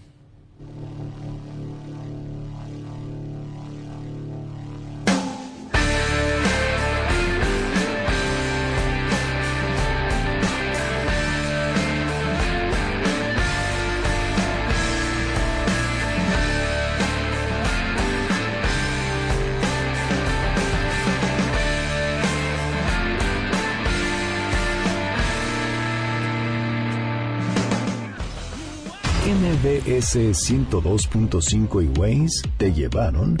MBS 29.92 30.16
102.5 30.16 31.84
y 31.84 31.98
Waze 31.98 32.48
te 32.56 32.72
llevaron 32.72 33.36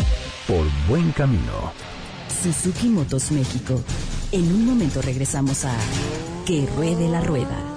por 0.46 0.66
buen 0.86 1.10
camino. 1.12 1.72
Suzuki 2.42 2.88
Motos 2.88 3.30
México. 3.30 3.80
En 4.32 4.44
un 4.52 4.66
momento 4.66 5.00
regresamos 5.00 5.64
a 5.64 5.74
Que 6.44 6.66
Ruede 6.76 7.08
la 7.08 7.22
Rueda. 7.22 7.71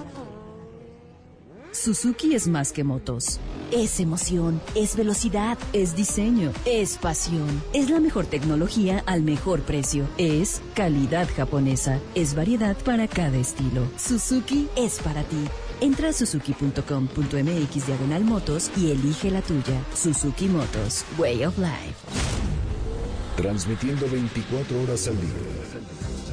Suzuki 1.76 2.34
es 2.36 2.48
más 2.48 2.72
que 2.72 2.86
motos. 2.86 3.40
Es 3.70 4.00
emoción, 4.00 4.62
es 4.76 4.96
velocidad, 4.96 5.58
es 5.74 5.96
diseño, 5.96 6.54
es 6.64 6.98
pasión. 6.98 7.62
Es 7.74 7.90
la 7.90 8.00
mejor 8.00 8.26
tecnología 8.26 9.04
al 9.06 9.24
mejor 9.24 9.62
precio. 9.62 10.08
Es 10.18 10.62
calidad 10.74 11.28
japonesa. 11.36 12.00
Es 12.16 12.34
variedad 12.34 12.78
para 12.78 13.08
cada 13.10 13.38
estilo. 13.38 13.88
Suzuki 13.98 14.70
es 14.78 15.00
para 15.00 15.24
ti. 15.24 15.44
Entra 15.82 16.10
a 16.10 16.14
suzuki.com.mx 16.14 17.88
diagonal 17.88 18.24
motos 18.24 18.72
y 18.78 18.92
elige 18.92 19.30
la 19.30 19.42
tuya. 19.42 19.84
Suzuki 19.94 20.48
Motos, 20.48 21.04
Way 21.18 21.46
of 21.46 21.58
Life. 21.58 21.96
Transmitiendo 23.36 24.10
24 24.10 24.82
horas 24.82 25.08
al 25.10 25.20
día. 25.20 26.05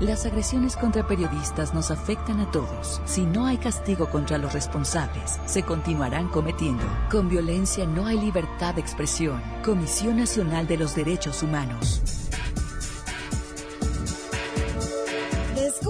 Las 0.00 0.26
agresiones 0.26 0.76
contra 0.76 1.04
periodistas 1.08 1.74
nos 1.74 1.90
afectan 1.90 2.38
a 2.38 2.48
todos. 2.52 3.00
Si 3.04 3.26
no 3.26 3.46
hay 3.46 3.58
castigo 3.58 4.08
contra 4.08 4.38
los 4.38 4.52
responsables, 4.52 5.40
se 5.46 5.64
continuarán 5.64 6.28
cometiendo. 6.28 6.84
Con 7.10 7.28
violencia 7.28 7.84
no 7.84 8.06
hay 8.06 8.16
libertad 8.16 8.76
de 8.76 8.80
expresión. 8.80 9.42
Comisión 9.64 10.18
Nacional 10.18 10.68
de 10.68 10.76
los 10.76 10.94
Derechos 10.94 11.42
Humanos. 11.42 12.00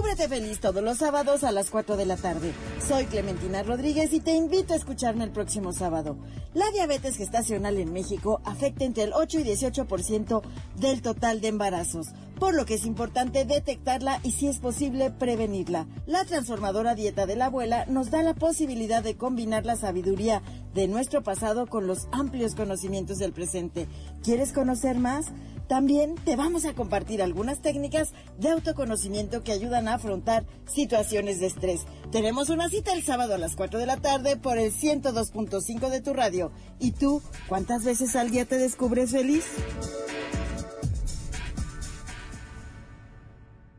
Descúbrete 0.08 0.40
feliz 0.40 0.60
todos 0.60 0.82
los 0.82 0.96
sábados 0.96 1.44
a 1.44 1.52
las 1.52 1.68
4 1.68 1.98
de 1.98 2.06
la 2.06 2.16
tarde. 2.16 2.54
Soy 2.86 3.04
Clementina 3.04 3.62
Rodríguez 3.62 4.14
y 4.14 4.20
te 4.20 4.34
invito 4.34 4.72
a 4.72 4.76
escucharme 4.76 5.24
el 5.24 5.32
próximo 5.32 5.74
sábado. 5.74 6.16
La 6.54 6.70
diabetes 6.70 7.16
gestacional 7.16 7.76
en 7.76 7.92
México 7.92 8.40
afecta 8.46 8.86
entre 8.86 9.02
el 9.02 9.12
8 9.12 9.40
y 9.40 9.44
18% 9.44 10.40
del 10.76 11.02
total 11.02 11.42
de 11.42 11.48
embarazos, 11.48 12.06
por 12.38 12.54
lo 12.54 12.64
que 12.64 12.74
es 12.74 12.86
importante 12.86 13.44
detectarla 13.44 14.18
y 14.22 14.32
si 14.32 14.48
es 14.48 14.60
posible 14.60 15.10
prevenirla. 15.10 15.86
La 16.06 16.24
transformadora 16.24 16.94
dieta 16.94 17.26
de 17.26 17.36
la 17.36 17.46
abuela 17.46 17.84
nos 17.86 18.10
da 18.10 18.22
la 18.22 18.32
posibilidad 18.32 19.02
de 19.02 19.18
combinar 19.18 19.66
la 19.66 19.76
sabiduría 19.76 20.40
de 20.72 20.88
nuestro 20.88 21.22
pasado 21.22 21.66
con 21.66 21.86
los 21.86 22.08
amplios 22.12 22.54
conocimientos 22.54 23.18
del 23.18 23.34
presente. 23.34 23.88
¿Quieres 24.22 24.54
conocer 24.54 24.98
más? 24.98 25.26
También 25.68 26.14
te 26.14 26.34
vamos 26.34 26.64
a 26.64 26.72
compartir 26.72 27.22
algunas 27.22 27.60
técnicas 27.60 28.14
de 28.38 28.48
autoconocimiento 28.48 29.44
que 29.44 29.52
ayudan 29.52 29.86
a 29.86 29.97
afrontar 29.98 30.46
situaciones 30.66 31.40
de 31.40 31.46
estrés. 31.46 31.84
Tenemos 32.10 32.48
una 32.48 32.68
cita 32.68 32.92
el 32.92 33.02
sábado 33.02 33.34
a 33.34 33.38
las 33.38 33.54
4 33.54 33.78
de 33.78 33.86
la 33.86 33.98
tarde 33.98 34.36
por 34.36 34.58
el 34.58 34.72
102.5 34.72 35.90
de 35.90 36.00
tu 36.00 36.14
radio. 36.14 36.50
¿Y 36.80 36.92
tú, 36.92 37.22
cuántas 37.46 37.84
veces 37.84 38.16
al 38.16 38.30
día 38.30 38.44
te 38.44 38.56
descubres 38.56 39.10
feliz? 39.10 39.44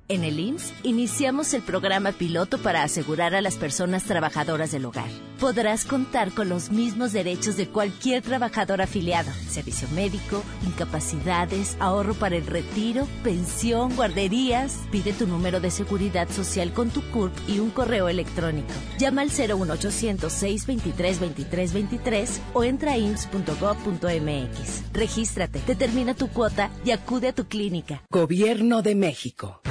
En 0.07 0.23
el 0.23 0.39
IMSS 0.39 0.73
iniciamos 0.83 1.53
el 1.53 1.61
programa 1.61 2.11
piloto 2.11 2.57
para 2.57 2.81
asegurar 2.81 3.35
a 3.35 3.41
las 3.41 3.57
personas 3.57 4.03
trabajadoras 4.05 4.71
del 4.71 4.85
hogar. 4.85 5.28
Podrás 5.39 5.85
contar 5.85 6.33
con 6.33 6.49
los 6.49 6.69
mismos 6.69 7.13
derechos 7.13 7.55
de 7.55 7.69
cualquier 7.69 8.21
trabajador 8.21 8.81
afiliado. 8.81 9.31
Servicio 9.47 9.87
médico, 9.95 10.43
incapacidades, 10.67 11.77
ahorro 11.79 12.13
para 12.13 12.35
el 12.35 12.45
retiro, 12.45 13.07
pensión, 13.23 13.95
guarderías. 13.95 14.79
Pide 14.91 15.13
tu 15.13 15.27
número 15.27 15.61
de 15.61 15.71
seguridad 15.71 16.27
social 16.29 16.73
con 16.73 16.89
tu 16.89 17.01
CURP 17.11 17.33
y 17.47 17.59
un 17.59 17.69
correo 17.69 18.09
electrónico. 18.09 18.73
Llama 18.99 19.21
al 19.21 19.29
01800 19.29 20.31
623 20.31 21.19
2323 21.21 22.41
o 22.53 22.65
entra 22.65 22.91
a 22.91 22.97
ims.gov.mx. 22.97 24.91
Regístrate, 24.91 25.61
determina 25.65 26.15
tu 26.15 26.27
cuota 26.27 26.69
y 26.83 26.91
acude 26.91 27.29
a 27.29 27.33
tu 27.33 27.45
clínica. 27.45 28.03
Gobierno 28.11 28.81
de 28.81 28.95
México. 28.95 29.61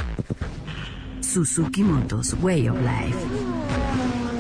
Suzuki 1.21 1.83
Motos 1.83 2.35
Way 2.41 2.71
of 2.71 2.79
Life. 2.81 3.48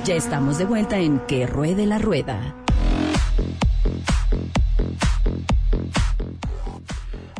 Ya 0.08 0.14
estamos 0.14 0.56
de 0.56 0.64
vuelta 0.64 0.98
en 0.98 1.18
Que 1.26 1.46
Ruede 1.46 1.84
la 1.84 1.98
Rueda. 1.98 2.54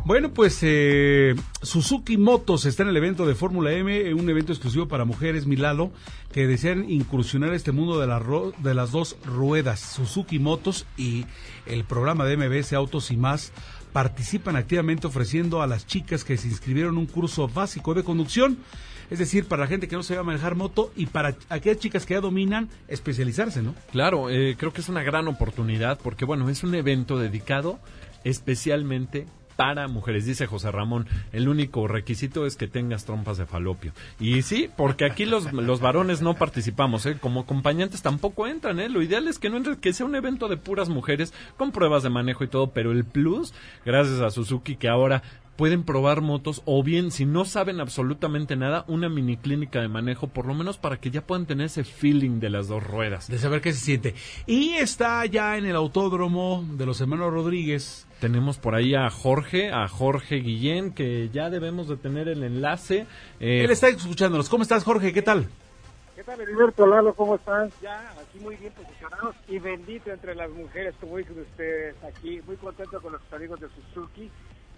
Bueno, 0.05 0.31
pues 0.35 0.59
eh, 0.61 1.33
Suzuki 1.63 2.17
Motos 2.17 2.65
está 2.65 2.83
en 2.83 2.89
el 2.89 2.97
evento 2.97 3.25
de 3.25 3.33
Fórmula 3.33 3.71
M, 3.71 4.13
un 4.13 4.29
evento 4.29 4.51
exclusivo 4.51 4.87
para 4.87 5.03
mujeres, 5.03 5.47
Milalo, 5.47 5.89
que 6.31 6.45
desean 6.45 6.87
incursionar 6.87 7.55
este 7.55 7.71
mundo 7.71 7.99
de, 7.99 8.53
de 8.59 8.73
las 8.75 8.91
dos 8.91 9.17
ruedas. 9.25 9.79
Suzuki 9.79 10.37
Motos 10.37 10.85
y 10.95 11.25
el 11.65 11.85
programa 11.85 12.25
de 12.25 12.37
MBS 12.37 12.73
Autos 12.73 13.09
y 13.09 13.17
más 13.17 13.51
participan 13.93 14.55
activamente 14.55 15.07
ofreciendo 15.07 15.63
a 15.63 15.67
las 15.67 15.87
chicas 15.87 16.23
que 16.23 16.37
se 16.37 16.47
inscribieron 16.47 16.99
un 16.99 17.07
curso 17.07 17.47
básico 17.47 17.95
de 17.95 18.03
conducción. 18.03 18.59
Es 19.09 19.19
decir, 19.19 19.45
para 19.45 19.63
la 19.63 19.67
gente 19.67 19.87
que 19.87 19.95
no 19.95 20.03
sabe 20.03 20.23
manejar 20.23 20.55
moto 20.55 20.91
y 20.95 21.07
para 21.07 21.35
aquellas 21.49 21.79
chicas 21.79 22.05
que 22.05 22.13
ya 22.13 22.21
dominan, 22.21 22.69
especializarse, 22.87 23.61
¿no? 23.61 23.75
Claro, 23.91 24.29
eh, 24.29 24.55
creo 24.57 24.73
que 24.73 24.81
es 24.81 24.89
una 24.89 25.03
gran 25.03 25.27
oportunidad 25.27 25.99
porque, 26.03 26.25
bueno, 26.25 26.49
es 26.49 26.63
un 26.63 26.75
evento 26.75 27.17
dedicado 27.17 27.79
especialmente 28.23 29.25
para 29.59 29.89
mujeres, 29.89 30.25
dice 30.25 30.47
José 30.47 30.71
Ramón. 30.71 31.05
El 31.33 31.49
único 31.49 31.85
requisito 31.85 32.45
es 32.45 32.55
que 32.55 32.69
tengas 32.69 33.03
trompas 33.03 33.37
de 33.37 33.45
falopio. 33.45 33.91
Y 34.17 34.41
sí, 34.41 34.69
porque 34.77 35.03
aquí 35.03 35.25
los, 35.25 35.51
los 35.53 35.81
varones 35.81 36.21
no 36.21 36.35
participamos, 36.35 37.05
¿eh? 37.05 37.17
como 37.19 37.41
acompañantes 37.41 38.01
tampoco 38.01 38.47
entran. 38.47 38.79
¿eh? 38.79 38.87
Lo 38.87 39.01
ideal 39.01 39.27
es 39.27 39.37
que 39.37 39.49
no 39.49 39.57
entre, 39.57 39.77
que 39.77 39.91
sea 39.91 40.05
un 40.05 40.15
evento 40.15 40.47
de 40.47 40.55
puras 40.55 40.87
mujeres 40.87 41.33
con 41.57 41.73
pruebas 41.73 42.03
de 42.03 42.09
manejo 42.09 42.45
y 42.45 42.47
todo, 42.47 42.71
pero 42.71 42.93
el 42.93 43.03
plus, 43.03 43.53
gracias 43.85 44.21
a 44.21 44.29
Suzuki, 44.29 44.77
que 44.77 44.87
ahora 44.87 45.23
pueden 45.59 45.83
probar 45.83 46.21
motos 46.21 46.61
o 46.63 46.81
bien 46.83 47.11
si 47.11 47.25
no 47.25 47.43
saben 47.43 47.81
absolutamente 47.81 48.55
nada 48.55 48.85
una 48.87 49.09
mini 49.09 49.35
clínica 49.35 49.81
de 49.81 49.89
manejo 49.89 50.29
por 50.29 50.45
lo 50.45 50.53
menos 50.53 50.77
para 50.77 51.01
que 51.01 51.11
ya 51.11 51.19
puedan 51.19 51.47
tener 51.47 51.65
ese 51.65 51.83
feeling 51.83 52.39
de 52.39 52.49
las 52.49 52.69
dos 52.69 52.81
ruedas 52.81 53.27
de 53.27 53.37
saber 53.39 53.59
qué 53.59 53.73
se 53.73 53.83
siente 53.83 54.15
y 54.45 54.75
está 54.75 55.25
ya 55.25 55.57
en 55.57 55.65
el 55.65 55.75
autódromo 55.75 56.63
de 56.77 56.85
los 56.85 57.01
hermanos 57.01 57.33
Rodríguez 57.33 58.07
tenemos 58.21 58.57
por 58.57 58.73
ahí 58.73 58.95
a 58.95 59.09
Jorge, 59.09 59.69
a 59.71 59.87
Jorge 59.89 60.37
Guillén, 60.37 60.93
que 60.93 61.29
ya 61.29 61.49
debemos 61.49 61.87
de 61.87 61.95
tener 61.95 62.27
el 62.27 62.43
enlace. 62.43 63.07
Eh, 63.39 63.63
Él 63.63 63.71
está 63.71 63.87
escuchándonos. 63.87 64.49
¿Cómo 64.49 64.63
estás, 64.63 64.83
Jorge? 64.83 65.13
¿Qué 65.13 65.21
tal? 65.21 65.47
¿Qué 66.17 66.23
tal, 66.25 66.41
Heriberto 66.41 66.85
Lalo? 66.85 67.13
¿Cómo 67.13 67.35
estás? 67.35 67.71
Ya, 67.81 68.11
aquí 68.21 68.39
muy 68.39 68.57
bien 68.57 68.73
posicionados 68.73 69.37
y 69.47 69.57
bendito 69.59 70.11
entre 70.11 70.35
las 70.35 70.49
mujeres, 70.49 70.95
como 70.99 71.15
dicen 71.15 71.39
ustedes 71.39 71.95
aquí. 72.03 72.41
Muy 72.45 72.57
contento 72.57 73.01
con 73.01 73.13
los 73.13 73.21
amigos 73.31 73.61
de 73.61 73.67
Suzuki 73.69 74.29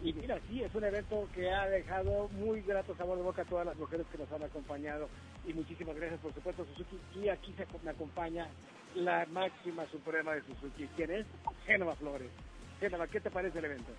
Y 0.03 0.13
mira, 0.13 0.39
sí, 0.47 0.63
es 0.63 0.73
un 0.73 0.83
evento 0.83 1.27
que 1.33 1.51
ha 1.51 1.67
dejado 1.67 2.27
muy 2.29 2.61
grato 2.61 2.95
sabor 2.95 3.17
de 3.17 3.23
boca 3.23 3.43
a 3.43 3.45
todas 3.45 3.67
las 3.67 3.77
mujeres 3.77 4.07
que 4.11 4.17
nos 4.17 4.31
han 4.31 4.43
acompañado. 4.43 5.07
Y 5.45 5.53
muchísimas 5.53 5.95
gracias, 5.95 6.19
por 6.21 6.33
supuesto, 6.33 6.65
Suzuki. 6.65 6.99
Y 7.19 7.29
aquí 7.29 7.53
se, 7.53 7.67
me 7.83 7.91
acompaña 7.91 8.47
la 8.95 9.27
máxima 9.27 9.85
suprema 9.91 10.33
de 10.33 10.41
Suzuki. 10.41 10.87
¿Quién 10.95 11.11
es? 11.11 11.27
Génova 11.67 11.95
Flores. 11.95 12.31
Génova, 12.79 13.05
¿qué 13.07 13.19
te 13.19 13.29
parece 13.29 13.59
el 13.59 13.65
evento? 13.65 13.91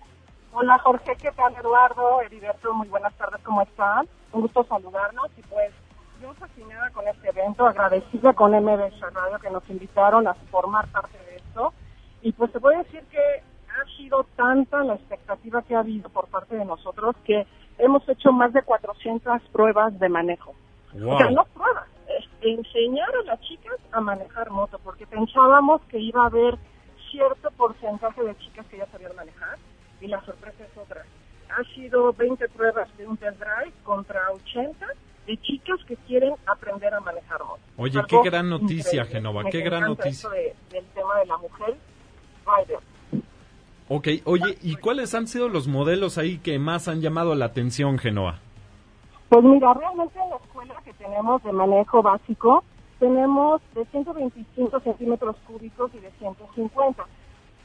Hola 0.51 0.77
Jorge, 0.79 1.15
¿qué 1.19 1.31
tal 1.31 1.55
Eduardo? 1.55 2.21
Heriberto, 2.21 2.73
muy 2.75 2.87
buenas 2.87 3.15
tardes, 3.15 3.41
¿cómo 3.41 3.63
están? 3.63 4.07
Un 4.33 4.41
gusto 4.41 4.63
saludarnos 4.65 5.31
y 5.35 5.41
pues 5.41 5.71
yo 6.21 6.31
fascinada 6.35 6.91
con 6.91 7.07
este 7.07 7.29
evento, 7.29 7.65
agradecida 7.65 8.33
con 8.33 8.51
MBS 8.51 8.99
Radio 8.99 9.39
que 9.39 9.49
nos 9.49 9.67
invitaron 9.67 10.27
a 10.27 10.35
formar 10.51 10.87
parte 10.89 11.17
de 11.17 11.37
esto. 11.37 11.73
Y 12.21 12.33
pues 12.33 12.51
te 12.51 12.59
voy 12.59 12.75
a 12.75 12.83
decir 12.83 13.03
que 13.09 13.41
ha 13.73 13.97
sido 13.97 14.25
tanta 14.35 14.83
la 14.83 14.95
expectativa 14.95 15.61
que 15.63 15.75
ha 15.75 15.79
habido 15.79 16.09
por 16.09 16.27
parte 16.27 16.55
de 16.55 16.65
nosotros 16.65 17.15
que 17.25 17.45
hemos 17.77 18.07
hecho 18.07 18.31
más 18.31 18.53
de 18.53 18.61
400 18.61 19.41
pruebas 19.51 19.97
de 19.99 20.09
manejo. 20.09 20.53
O 20.93 21.17
sea, 21.17 21.29
no 21.31 21.43
pruebas, 21.45 21.87
es 22.07 22.25
enseñar 22.41 23.09
a 23.09 23.23
las 23.25 23.41
chicas 23.41 23.77
a 23.91 23.99
manejar 23.99 24.51
moto, 24.51 24.79
porque 24.83 25.07
pensábamos 25.07 25.81
que 25.83 25.99
iba 25.99 26.23
a 26.23 26.27
haber 26.27 26.57
cierto 27.11 27.49
porcentaje 27.51 28.23
de 28.23 28.37
chicas 28.37 28.65
que 28.67 28.77
ya 28.77 28.85
sabían 28.87 29.15
manejar 29.15 29.57
y 30.01 30.07
la 30.07 30.23
sorpresa 30.25 30.63
es 30.63 30.77
otra. 30.77 31.03
Ha 31.49 31.63
sido 31.75 32.13
20 32.13 32.47
pruebas 32.49 32.95
de 32.97 33.07
un 33.07 33.17
test 33.17 33.39
drive 33.39 33.73
contra 33.83 34.31
80 34.31 34.85
de 35.27 35.37
chicas 35.37 35.79
que 35.87 35.95
quieren 35.95 36.33
aprender 36.45 36.93
a 36.93 36.99
manejar 36.99 37.39
moto. 37.43 37.61
Oye, 37.77 38.01
qué 38.07 38.17
gran 38.23 38.49
noticia, 38.49 39.05
Genova, 39.05 39.43
qué 39.49 39.61
gran 39.61 39.83
noticia. 39.83 40.29
del 40.29 40.85
tema 40.93 41.19
de 41.19 41.25
la 41.25 41.37
mujer 41.37 41.75
rider. 42.45 42.79
Ok, 43.95 44.07
oye, 44.25 44.57
¿y 44.63 44.75
cuáles 44.77 45.13
han 45.13 45.27
sido 45.27 45.49
los 45.49 45.67
modelos 45.67 46.17
ahí 46.17 46.39
que 46.39 46.57
más 46.57 46.87
han 46.87 46.99
llamado 47.01 47.35
la 47.35 47.45
atención, 47.45 47.99
Genova? 47.99 48.39
Pues 49.29 49.43
mira, 49.43 49.71
realmente 49.75 50.19
en 50.19 50.31
la 50.31 50.37
escuela 50.37 50.73
que 50.83 50.93
tenemos 50.93 51.43
de 51.43 51.51
manejo 51.51 52.01
básico, 52.01 52.63
tenemos 52.97 53.61
de 53.75 53.85
125 53.85 54.79
centímetros 54.79 55.35
cúbicos 55.45 55.93
y 55.93 55.99
de 55.99 56.09
150 56.17 57.05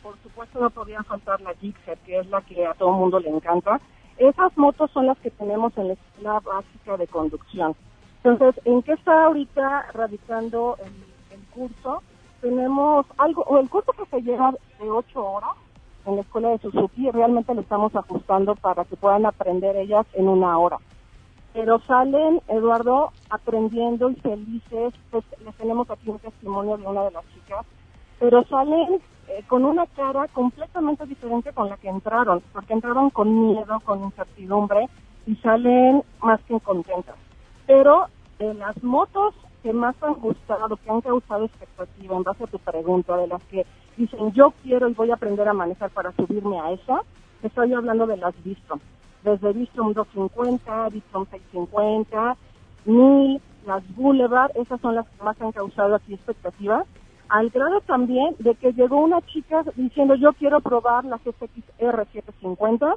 por 0.03 0.19
supuesto 0.23 0.61
no 0.61 0.69
podía 0.69 1.03
faltar 1.03 1.41
la 1.41 1.55
Gixxer, 1.55 1.97
que 2.01 2.19
es 2.19 2.27
la 2.29 2.43
que 2.43 2.67
a 2.67 2.75
todo 2.75 2.93
mundo 2.93 3.19
le 3.21 3.31
encanta. 3.31 3.81
Esas 4.19 4.55
motos 4.59 4.91
son 4.91 5.07
las 5.07 5.17
que 5.21 5.31
tenemos 5.31 5.77
en 5.79 5.89
la 5.89 5.95
escuela 5.95 6.41
básica 6.41 6.99
de 6.99 7.07
conducción. 7.07 7.75
Entonces, 8.23 8.63
¿en 8.67 8.83
qué 8.83 8.93
está 8.93 9.25
ahorita 9.25 9.93
radicando 9.95 10.77
el, 10.85 10.93
curso? 11.55 12.03
Tenemos 12.43 13.07
algo, 13.17 13.43
o 13.45 13.59
el 13.59 13.71
curso 13.71 13.93
que 13.93 14.05
se 14.07 14.21
lleva 14.21 14.53
de 14.79 14.91
ocho 14.91 15.25
horas 15.25 15.57
en 16.09 16.17
la 16.17 16.23
escuela 16.23 16.49
de 16.51 16.59
Suzuki, 16.59 17.11
realmente 17.11 17.55
lo 17.55 17.61
estamos 17.61 17.95
ajustando 17.95 18.55
para 18.57 18.85
que 18.85 18.97
puedan 18.97 19.27
aprender 19.27 19.77
ellas 19.77 20.07
en 20.15 20.29
una 20.29 20.59
hora. 20.59 20.79
Pero 21.53 21.81
salen, 21.81 22.41
Eduardo, 22.49 23.13
aprendiendo 23.31 24.11
y 24.11 24.15
felices. 24.17 24.95
Pues, 25.11 25.25
les 25.45 25.55
tenemos 25.57 25.91
aquí 25.91 26.09
un 26.09 26.19
testimonio 26.19 26.77
de 26.77 26.87
una 26.87 27.05
de 27.05 27.11
las 27.11 27.25
chicas. 27.35 27.67
Pero 28.19 28.45
salen 28.45 29.01
eh, 29.29 29.45
con 29.47 29.65
una 29.65 29.87
cara 29.87 30.29
completamente 30.29 31.07
diferente 31.07 31.53
con 31.53 31.69
la 31.69 31.77
que 31.77 31.89
entraron, 31.89 32.43
porque 32.53 32.73
entraron 32.73 33.11
con 33.11 33.49
miedo, 33.49 33.81
con 33.85 34.03
incertidumbre 34.05 34.89
y 35.27 35.37
salen 35.37 36.03
más 36.23 36.41
que 36.43 36.59
contentas. 36.61 37.17
Pero 37.67 38.07
de 38.39 38.55
las 38.55 38.83
motos 38.83 39.35
que 39.63 39.73
más 39.73 39.95
han 40.03 40.15
gustado, 40.15 40.77
que 40.77 40.91
han 40.91 41.01
causado 41.01 41.45
expectativa 41.45 42.17
en 42.17 42.23
base 42.23 42.45
a 42.45 42.47
tu 42.47 42.59
pregunta, 42.59 43.17
de 43.17 43.27
las 43.27 43.43
que 43.45 43.67
dicen 43.99 44.33
yo 44.33 44.55
quiero 44.63 44.89
y 44.89 44.95
voy 44.95 45.11
a 45.11 45.15
aprender 45.15 45.47
a 45.49 45.53
manejar 45.53 45.91
para 45.91 46.13
subirme 46.13 46.59
a 46.61 46.73
esa, 46.73 47.03
estoy 47.43 47.75
hablando 47.75 48.07
de 48.07 48.17
las 48.17 48.35
Bistrom. 48.43 48.81
Desde 49.23 49.53
Bistrom 49.53 49.93
250, 49.93 50.89
Bistrom 50.89 51.27
650, 51.27 52.37
1000, 52.87 53.41
las 53.67 53.97
Boulevard, 53.97 54.53
esas 54.55 54.81
son 54.81 54.95
las 54.95 55.07
que 55.09 55.23
más 55.23 55.41
han 55.43 55.53
causado 55.53 55.97
aquí 55.97 56.15
expectativas 56.15 56.87
al 57.29 57.51
grado 57.51 57.81
también 57.83 58.35
de 58.39 58.55
que 58.55 58.73
llegó 58.73 59.01
una 59.01 59.21
chica 59.23 59.63
diciendo 59.77 60.15
yo 60.15 60.33
quiero 60.33 60.61
probar 60.61 61.05
la 61.05 61.19
GSX 61.19 61.63
R750. 61.79 62.97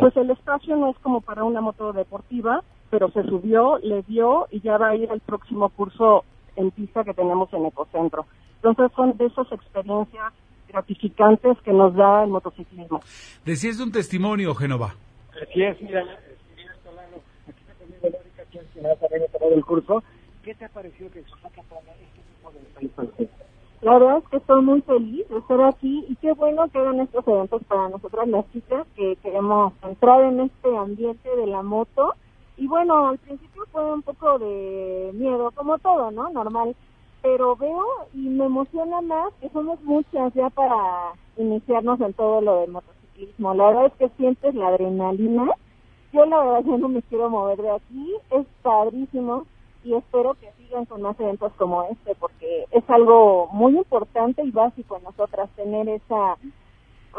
Pues 0.00 0.16
el 0.16 0.30
espacio 0.30 0.76
no 0.76 0.90
es 0.90 0.98
como 1.00 1.20
para 1.20 1.44
una 1.44 1.60
moto 1.60 1.92
deportiva, 1.92 2.62
pero 2.90 3.10
se 3.10 3.22
subió, 3.24 3.78
le 3.78 4.02
dio 4.02 4.46
y 4.50 4.60
ya 4.60 4.78
va 4.78 4.88
a 4.88 4.96
ir 4.96 5.10
al 5.10 5.20
próximo 5.20 5.68
curso 5.68 6.24
en 6.56 6.70
pista 6.70 7.04
que 7.04 7.14
tenemos 7.14 7.52
en 7.52 7.66
Ecocentro. 7.66 8.24
Entonces 8.66 8.96
son 8.96 9.16
de 9.16 9.26
esas 9.26 9.50
experiencias 9.52 10.32
gratificantes 10.68 11.56
que 11.62 11.72
nos 11.72 11.94
da 11.94 12.24
el 12.24 12.30
motociclismo. 12.30 13.00
Decías 13.44 13.78
de 13.78 13.84
un 13.84 13.92
testimonio, 13.92 14.54
Genova. 14.56 14.96
Así 15.40 15.62
es, 15.62 15.80
mira, 15.80 16.02
aquí 16.02 17.66
está 19.24 19.46
el 19.46 19.64
curso. 19.64 20.02
¿Qué 20.42 20.54
te 20.54 20.64
ha 20.64 20.68
parecido 20.68 21.10
que 21.12 21.20
este 21.20 21.32
tipo 21.32 22.50
de 22.50 23.28
la 23.82 23.92
verdad 23.98 24.18
es 24.18 24.28
que 24.30 24.36
estoy 24.38 24.62
muy 24.62 24.80
feliz 24.82 25.28
de 25.28 25.38
estar 25.38 25.60
aquí 25.62 26.04
y 26.08 26.16
qué 26.16 26.32
bueno 26.32 26.66
que 26.68 26.78
hagan 26.78 27.00
estos 27.00 27.28
eventos 27.28 27.62
para 27.64 27.88
nosotras 27.90 28.26
las 28.26 28.50
chicas 28.52 28.86
que 28.96 29.16
queremos 29.22 29.74
entrar 29.82 30.24
en 30.24 30.40
este 30.40 30.76
ambiente 30.76 31.28
de 31.36 31.46
la 31.46 31.62
moto. 31.62 32.14
Y 32.56 32.66
bueno, 32.66 33.08
al 33.08 33.18
principio 33.18 33.64
fue 33.70 33.92
un 33.92 34.02
poco 34.02 34.38
de 34.38 35.12
miedo, 35.14 35.52
como 35.52 35.78
todo, 35.78 36.10
¿no? 36.10 36.30
Normal. 36.30 36.74
Pero 37.26 37.56
veo 37.56 37.84
y 38.14 38.28
me 38.28 38.44
emociona 38.44 39.00
más 39.00 39.32
que 39.40 39.48
somos 39.48 39.82
muchas 39.82 40.32
ya 40.34 40.48
para 40.48 41.12
iniciarnos 41.36 42.00
en 42.00 42.12
todo 42.12 42.40
lo 42.40 42.60
del 42.60 42.70
motociclismo. 42.70 43.52
La 43.52 43.66
verdad 43.66 43.86
es 43.86 43.92
que 43.94 44.16
sientes 44.16 44.54
la 44.54 44.68
adrenalina. 44.68 45.50
Yo 46.12 46.24
la 46.24 46.38
verdad 46.38 46.70
ya 46.70 46.76
no 46.78 46.88
me 46.88 47.02
quiero 47.02 47.28
mover 47.28 47.58
de 47.58 47.70
aquí. 47.70 48.12
Es 48.30 48.46
padrísimo 48.62 49.44
y 49.82 49.94
espero 49.94 50.34
que 50.34 50.52
sigan 50.56 50.84
con 50.84 51.02
más 51.02 51.18
eventos 51.18 51.52
como 51.56 51.82
este 51.90 52.14
porque 52.14 52.66
es 52.70 52.88
algo 52.88 53.48
muy 53.52 53.76
importante 53.76 54.44
y 54.44 54.52
básico 54.52 54.96
en 54.96 55.02
nosotras 55.02 55.50
tener 55.56 55.88
esa, 55.88 56.36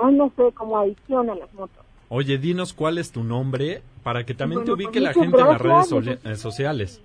no 0.10 0.32
sé, 0.38 0.54
como 0.54 0.78
adicción 0.78 1.30
a 1.30 1.36
las 1.36 1.54
motos. 1.54 1.84
Oye, 2.08 2.38
dinos 2.38 2.74
cuál 2.74 2.98
es 2.98 3.12
tu 3.12 3.26
nombre 3.26 3.82
para 4.04 4.24
que 4.26 4.34
también 4.34 4.64
te 4.64 4.72
ubique 4.72 5.02
la 5.02 5.12
gente 5.12 5.42
en 5.42 5.48
las 5.48 5.62
redes 5.62 5.92
eh, 6.24 6.36
sociales. 6.36 7.04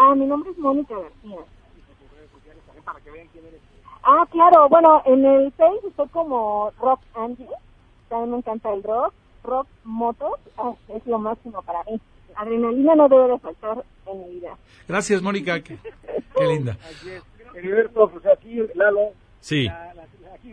Ah, 0.00 0.14
mi 0.14 0.24
nombre 0.26 0.50
es 0.50 0.58
Mónica 0.58 0.94
García. 0.94 1.38
Ah, 4.02 4.26
claro, 4.30 4.68
bueno, 4.68 5.02
en 5.04 5.24
el 5.26 5.52
Facebook 5.52 5.90
estoy 5.90 6.08
como 6.08 6.72
Rock 6.80 7.00
Angie, 7.14 7.46
también 8.08 8.30
me 8.30 8.36
encanta 8.38 8.72
el 8.72 8.82
rock, 8.82 9.12
rock 9.44 9.66
motos, 9.84 10.40
ah, 10.56 10.72
es 10.88 11.06
lo 11.06 11.18
máximo 11.18 11.60
para 11.62 11.84
mí 11.84 12.00
adrenalina 12.40 12.94
no 12.94 13.08
debe 13.08 13.28
de 13.28 13.38
faltar 13.38 13.84
en 14.06 14.20
mi 14.20 14.30
vida. 14.34 14.56
Gracias, 14.88 15.22
Mónica. 15.22 15.60
Qué, 15.62 15.78
linda. 16.38 16.76
pues 17.92 18.26
aquí, 18.26 18.62
Lalo. 18.74 19.12
Sí. 19.40 19.68
aquí 19.68 20.52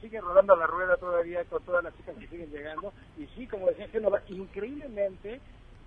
sigue 0.00 0.20
rodando 0.20 0.56
la 0.56 0.66
rueda 0.66 0.96
todavía 0.96 1.44
con 1.44 1.62
todas 1.62 1.84
las 1.84 1.96
chicas 1.96 2.16
que 2.16 2.26
siguen 2.26 2.50
llegando. 2.50 2.92
Y 3.18 3.26
sí, 3.36 3.46
como 3.46 3.66
decía 3.66 3.88
Genova, 3.88 4.20
increíblemente, 4.28 5.40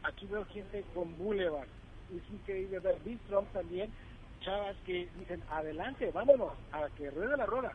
aquí 0.04 0.26
veo 0.28 0.46
gente 0.46 0.84
con 0.94 1.18
Boulevard. 1.18 1.68
Es 2.16 2.34
increíble 2.34 2.80
ver 2.80 2.96
Bistrom 3.04 3.46
también, 3.54 3.90
chavas 4.42 4.76
que 4.86 5.08
dicen, 5.20 5.42
adelante, 5.50 6.12
vámonos, 6.14 6.54
a 6.72 6.88
que 6.98 7.10
ruede 7.10 7.38
la 7.38 7.46
rueda. 7.46 7.74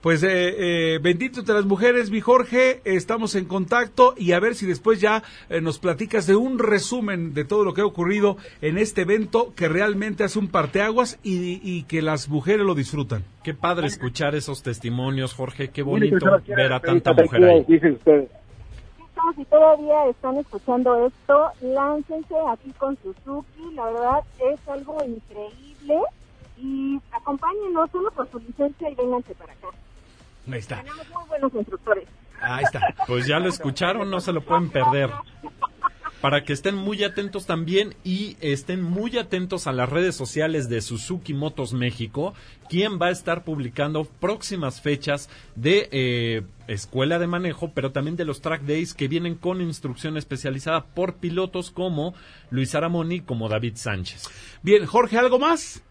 Pues 0.00 0.22
eh, 0.22 0.28
eh, 0.30 0.98
bendito 1.02 1.40
entre 1.40 1.56
las 1.56 1.64
mujeres, 1.64 2.10
mi 2.12 2.20
Jorge, 2.20 2.80
estamos 2.84 3.34
en 3.34 3.46
contacto 3.46 4.14
y 4.16 4.30
a 4.30 4.38
ver 4.38 4.54
si 4.54 4.64
después 4.64 5.00
ya 5.00 5.24
eh, 5.50 5.60
nos 5.60 5.80
platicas 5.80 6.24
de 6.28 6.36
un 6.36 6.60
resumen 6.60 7.34
de 7.34 7.44
todo 7.44 7.64
lo 7.64 7.74
que 7.74 7.80
ha 7.80 7.86
ocurrido 7.86 8.36
en 8.60 8.78
este 8.78 9.00
evento 9.02 9.52
que 9.56 9.68
realmente 9.68 10.22
hace 10.22 10.38
un 10.38 10.48
parteaguas 10.48 11.18
y, 11.24 11.60
y 11.64 11.82
que 11.82 12.00
las 12.00 12.28
mujeres 12.28 12.64
lo 12.64 12.76
disfrutan. 12.76 13.24
Qué 13.42 13.54
padre 13.54 13.88
escuchar 13.88 14.36
esos 14.36 14.62
testimonios, 14.62 15.34
Jorge, 15.34 15.70
qué 15.70 15.82
bonito 15.82 16.30
ver 16.46 16.72
a 16.72 16.80
tanta 16.80 17.12
mujer 17.12 17.42
ahí. 17.42 17.66
Si 19.36 19.44
todavía 19.44 20.06
están 20.06 20.36
escuchando 20.38 21.06
esto, 21.06 21.50
láncense 21.60 22.34
aquí 22.50 22.72
con 22.72 22.96
Suzuki, 23.02 23.74
la 23.74 23.84
verdad 23.84 24.20
es 24.50 24.68
algo 24.68 25.02
increíble 25.04 26.00
y 26.56 27.00
acompáñenos 27.12 27.90
solo 27.90 28.10
por 28.10 28.30
su 28.30 28.38
licencia 28.38 28.90
y 28.90 28.94
vénganse 28.94 29.34
para 29.34 29.52
acá. 29.52 29.68
Ahí 30.50 30.58
está. 30.58 30.76
Tenemos 30.82 31.08
muy 31.10 31.28
buenos 31.28 31.54
instructores. 31.54 32.08
Ahí 32.40 32.64
está. 32.64 32.80
Pues 33.06 33.26
ya 33.26 33.38
lo 33.38 33.48
escucharon, 33.48 34.10
no 34.10 34.20
se 34.20 34.32
lo 34.32 34.40
pueden 34.40 34.70
perder. 34.70 35.10
Para 36.20 36.42
que 36.42 36.52
estén 36.52 36.74
muy 36.74 37.04
atentos 37.04 37.46
también 37.46 37.94
y 38.02 38.36
estén 38.40 38.82
muy 38.82 39.18
atentos 39.18 39.68
a 39.68 39.72
las 39.72 39.88
redes 39.88 40.16
sociales 40.16 40.68
de 40.68 40.80
Suzuki 40.80 41.32
Motos 41.32 41.72
México, 41.72 42.34
quien 42.68 42.98
va 43.00 43.06
a 43.06 43.10
estar 43.10 43.44
publicando 43.44 44.04
próximas 44.04 44.80
fechas 44.80 45.30
de 45.54 45.88
eh, 45.92 46.42
escuela 46.66 47.20
de 47.20 47.28
manejo, 47.28 47.72
pero 47.72 47.92
también 47.92 48.16
de 48.16 48.24
los 48.24 48.40
track 48.40 48.62
days 48.62 48.94
que 48.94 49.06
vienen 49.06 49.36
con 49.36 49.60
instrucción 49.60 50.16
especializada 50.16 50.86
por 50.86 51.14
pilotos 51.18 51.70
como 51.70 52.14
Luis 52.50 52.74
Aramoni 52.74 53.20
como 53.20 53.48
David 53.48 53.74
Sánchez. 53.76 54.24
Bien, 54.62 54.86
Jorge, 54.86 55.18
¿algo 55.18 55.38
más? 55.38 55.84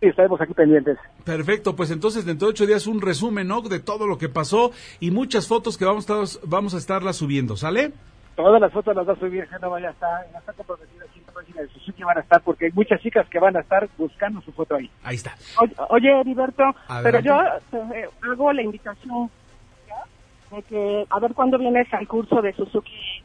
Sí, 0.00 0.08
estaremos 0.08 0.40
aquí 0.40 0.52
pendientes. 0.54 0.98
Perfecto, 1.24 1.76
pues 1.76 1.92
entonces 1.92 2.24
dentro 2.24 2.48
de 2.48 2.50
ocho 2.50 2.66
días 2.66 2.88
un 2.88 3.00
resumen 3.00 3.46
¿no? 3.46 3.60
de 3.60 3.78
todo 3.78 4.08
lo 4.08 4.18
que 4.18 4.28
pasó 4.28 4.72
y 4.98 5.12
muchas 5.12 5.46
fotos 5.46 5.78
que 5.78 5.84
vamos 5.84 6.10
a, 6.10 6.22
estar, 6.24 6.40
vamos 6.48 6.74
a 6.74 6.78
estarlas 6.78 7.14
subiendo, 7.14 7.56
¿sale? 7.56 7.92
Todas 8.36 8.60
las 8.60 8.72
fotos 8.72 8.96
las 8.96 9.06
va 9.06 9.12
a 9.12 9.16
subir 9.16 9.46
Genova, 9.48 9.80
ya 9.80 9.90
está, 9.90 10.26
ya 10.32 10.38
está 10.38 10.52
comprometida 10.54 11.04
aquí 11.04 11.20
en 11.20 11.26
la 11.26 11.32
página 11.32 11.62
de 11.62 11.68
Suzuki 11.68 12.02
van 12.02 12.18
a 12.18 12.20
estar 12.20 12.40
porque 12.42 12.66
hay 12.66 12.72
muchas 12.72 13.00
chicas 13.00 13.28
que 13.28 13.38
van 13.38 13.56
a 13.56 13.60
estar 13.60 13.88
buscando 13.98 14.40
su 14.40 14.52
foto 14.52 14.76
ahí. 14.76 14.90
Ahí 15.04 15.16
está. 15.16 15.34
Oye, 15.60 15.74
oye, 15.90 16.20
Heriberto, 16.20 16.64
pero 17.02 17.18
Adelante. 17.18 17.28
yo 17.70 17.78
eh, 17.94 18.08
hago 18.22 18.52
la 18.52 18.62
invitación 18.62 19.30
¿ya? 19.86 20.56
de 20.56 20.62
que 20.62 21.06
a 21.10 21.20
ver 21.20 21.34
cuándo 21.34 21.58
vienes 21.58 21.92
al 21.92 22.08
curso 22.08 22.40
de 22.40 22.52
Suzuki 22.54 23.22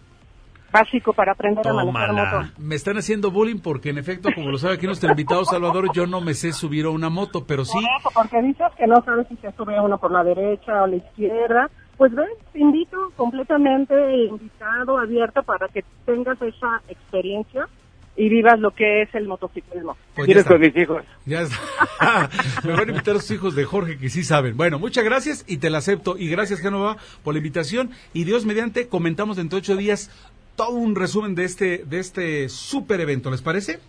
básico 0.71 1.13
para 1.13 1.31
aprender 1.31 1.65
a 1.65 1.73
manejar 1.73 2.13
moto. 2.13 2.51
Me 2.57 2.75
están 2.75 2.97
haciendo 2.97 3.31
bullying 3.31 3.59
porque 3.59 3.89
en 3.89 3.97
efecto, 3.97 4.29
como 4.35 4.51
lo 4.51 4.57
sabe 4.57 4.75
aquí 4.75 4.85
nuestro 4.85 5.09
invitado 5.09 5.45
Salvador, 5.45 5.89
yo 5.93 6.05
no 6.05 6.21
me 6.21 6.33
sé 6.33 6.51
subir 6.51 6.85
a 6.85 6.89
una 6.89 7.09
moto, 7.09 7.45
pero 7.45 7.65
sí, 7.65 7.73
Por 7.73 7.83
eso, 7.83 8.09
porque 8.13 8.41
dices 8.41 8.67
que 8.77 8.87
no 8.87 9.01
sabes 9.03 9.27
si 9.27 9.35
se 9.37 9.51
sube 9.53 9.79
uno 9.79 9.97
por 9.97 10.11
la 10.11 10.23
derecha 10.23 10.83
o 10.83 10.87
la 10.87 10.95
izquierda. 10.97 11.69
Pues 11.97 12.11
te 12.53 12.59
invito 12.59 13.11
completamente 13.15 14.25
invitado, 14.25 14.99
abierto 14.99 15.41
para 15.43 15.67
que 15.67 15.83
tengas 16.05 16.39
esa 16.41 16.81
experiencia 16.87 17.67
y 18.15 18.29
vivas 18.29 18.59
lo 18.59 18.71
que 18.71 19.03
es 19.03 19.13
el 19.15 19.27
motociclismo. 19.27 19.95
Pues 20.15 20.29
está. 20.29 20.51
con 20.51 20.61
mis 20.61 20.75
hijos. 20.75 21.03
Ya 21.25 21.41
está. 21.41 22.29
Me 22.63 22.71
van 22.73 22.89
a 22.89 22.91
invitar 22.91 23.15
a 23.15 23.19
sus 23.19 23.31
hijos 23.31 23.55
de 23.55 23.63
Jorge 23.63 23.97
que 23.97 24.09
sí 24.09 24.23
saben. 24.23 24.57
Bueno, 24.57 24.79
muchas 24.79 25.03
gracias 25.03 25.45
y 25.47 25.57
te 25.57 25.69
la 25.69 25.77
acepto. 25.77 26.17
Y 26.17 26.29
gracias, 26.29 26.59
Génova, 26.59 26.97
por 27.23 27.35
la 27.35 27.39
invitación. 27.39 27.91
Y 28.13 28.23
Dios 28.23 28.45
mediante, 28.45 28.87
comentamos 28.87 29.37
dentro 29.37 29.57
de 29.57 29.61
ocho 29.61 29.75
días 29.75 30.11
todo 30.55 30.71
un 30.71 30.95
resumen 30.95 31.35
de 31.35 31.45
este, 31.45 31.83
de 31.85 31.99
este 31.99 32.49
super 32.49 32.99
evento. 32.99 33.29
¿Les 33.29 33.43
parece? 33.43 33.79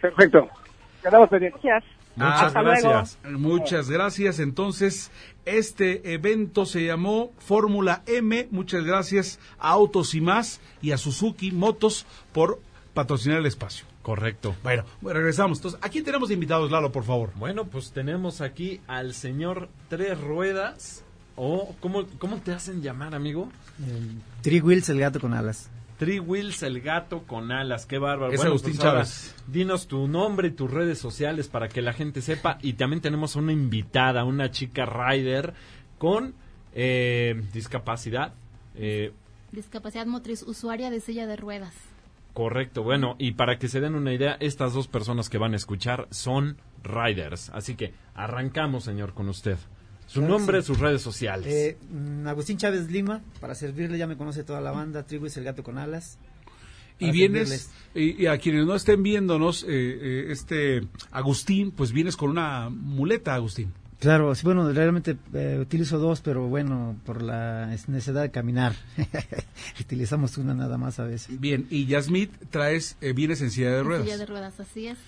Perfecto. 0.00 0.48
Quedamos 1.02 1.28
pendientes. 1.28 1.62
Gracias. 1.62 1.84
Ah, 2.16 2.48
Muchas 2.48 2.54
gracias. 2.54 3.18
Muchas 3.24 3.90
gracias. 3.90 4.38
Entonces, 4.40 5.10
este 5.46 6.12
evento 6.12 6.66
se 6.66 6.84
llamó 6.84 7.32
Fórmula 7.38 8.02
M. 8.06 8.48
Muchas 8.50 8.84
gracias 8.84 9.38
a 9.58 9.70
Autos 9.70 10.14
y 10.14 10.20
más 10.20 10.60
y 10.82 10.92
a 10.92 10.98
Suzuki 10.98 11.52
Motos 11.52 12.06
por 12.32 12.60
patrocinar 12.94 13.38
el 13.38 13.46
espacio. 13.46 13.86
Correcto. 14.02 14.54
Bueno, 14.62 14.84
bueno, 15.00 15.18
regresamos. 15.18 15.58
Entonces, 15.58 15.80
¿a 15.82 15.88
quién 15.88 16.04
tenemos 16.04 16.30
invitados, 16.30 16.70
Lalo, 16.70 16.92
por 16.92 17.04
favor? 17.04 17.32
Bueno, 17.36 17.64
pues 17.64 17.90
tenemos 17.92 18.42
aquí 18.42 18.80
al 18.86 19.14
señor 19.14 19.68
Tres 19.88 20.20
Ruedas. 20.20 21.04
O, 21.36 21.74
¿cómo, 21.80 22.06
¿cómo 22.18 22.36
te 22.36 22.52
hacen 22.52 22.82
llamar, 22.82 23.14
amigo? 23.14 23.48
Three 24.42 24.60
Wheels, 24.60 24.88
el 24.90 25.00
gato 25.00 25.18
con 25.18 25.34
alas. 25.34 25.68
Three 25.98 26.18
Wheels, 26.20 26.62
el 26.62 26.80
gato 26.80 27.22
con 27.22 27.52
alas. 27.52 27.86
Qué 27.86 27.98
bárbaro. 27.98 28.32
Es 28.32 28.44
Agustín 28.44 28.76
ahora, 28.78 28.90
Chávez. 29.04 29.34
dinos 29.46 29.86
tu 29.86 30.08
nombre 30.08 30.48
y 30.48 30.50
tus 30.50 30.70
redes 30.70 30.98
sociales 30.98 31.48
para 31.48 31.68
que 31.68 31.82
la 31.82 31.92
gente 31.92 32.20
sepa. 32.20 32.58
Y 32.62 32.74
también 32.74 33.00
tenemos 33.00 33.36
una 33.36 33.52
invitada, 33.52 34.24
una 34.24 34.50
chica 34.50 34.84
rider 34.86 35.54
con 35.98 36.34
eh, 36.74 37.42
discapacidad. 37.52 38.34
Eh, 38.74 39.12
Discapacidad 39.52 40.06
motriz, 40.06 40.42
usuaria 40.42 40.90
de 40.90 40.98
silla 41.00 41.26
de 41.28 41.36
ruedas. 41.36 41.74
Correcto, 42.32 42.82
bueno, 42.82 43.14
y 43.20 43.32
para 43.32 43.60
que 43.60 43.68
se 43.68 43.80
den 43.80 43.94
una 43.94 44.12
idea, 44.12 44.36
estas 44.40 44.72
dos 44.74 44.88
personas 44.88 45.30
que 45.30 45.38
van 45.38 45.52
a 45.52 45.56
escuchar 45.56 46.08
son 46.10 46.56
riders. 46.82 47.50
Así 47.50 47.76
que 47.76 47.94
arrancamos, 48.14 48.82
señor, 48.82 49.14
con 49.14 49.28
usted. 49.28 49.56
Su 50.06 50.20
Claro 50.20 50.38
nombre, 50.38 50.60
sí. 50.60 50.66
sus 50.66 50.78
redes 50.78 51.02
sociales. 51.02 51.52
Eh, 51.52 51.76
mm, 51.90 52.26
Agustín 52.28 52.56
Chávez 52.58 52.90
Lima, 52.90 53.22
para 53.40 53.54
servirle, 53.54 53.98
ya 53.98 54.06
me 54.06 54.16
conoce 54.16 54.44
toda 54.44 54.60
la 54.60 54.70
banda. 54.70 55.02
Three 55.04 55.18
Wheels, 55.18 55.36
el 55.38 55.44
gato 55.44 55.62
con 55.62 55.78
alas. 55.78 56.18
Y 57.00 57.10
vienes, 57.10 57.70
y, 57.94 58.22
y 58.22 58.26
a 58.26 58.38
quienes 58.38 58.66
no 58.66 58.74
estén 58.76 59.02
viéndonos, 59.02 59.64
eh, 59.64 59.66
eh, 59.70 60.26
este 60.30 60.86
Agustín, 61.10 61.72
pues 61.72 61.90
vienes 61.90 62.16
con 62.16 62.30
una 62.30 62.70
muleta, 62.70 63.34
Agustín. 63.34 63.72
Claro, 63.98 64.34
sí, 64.34 64.42
bueno, 64.44 64.70
realmente 64.70 65.16
eh, 65.32 65.58
utilizo 65.60 65.98
dos, 65.98 66.20
pero 66.20 66.46
bueno, 66.46 66.94
por 67.06 67.22
la 67.22 67.72
es- 67.74 67.88
necesidad 67.88 68.22
de 68.22 68.30
caminar. 68.30 68.74
Utilizamos 69.80 70.36
una 70.38 70.54
nada 70.54 70.78
más 70.78 70.98
a 71.00 71.04
veces. 71.04 71.40
Bien, 71.40 71.66
y 71.70 71.86
Yasmit 71.86 72.30
traes, 72.50 72.96
eh, 73.00 73.12
vienes 73.12 73.40
en 73.40 73.50
silla 73.50 73.70
de 73.72 73.78
En 73.80 73.84
ruedas. 73.86 74.04
Silla 74.04 74.18
de 74.18 74.26
ruedas, 74.26 74.60
así 74.60 74.86
es. 74.88 74.98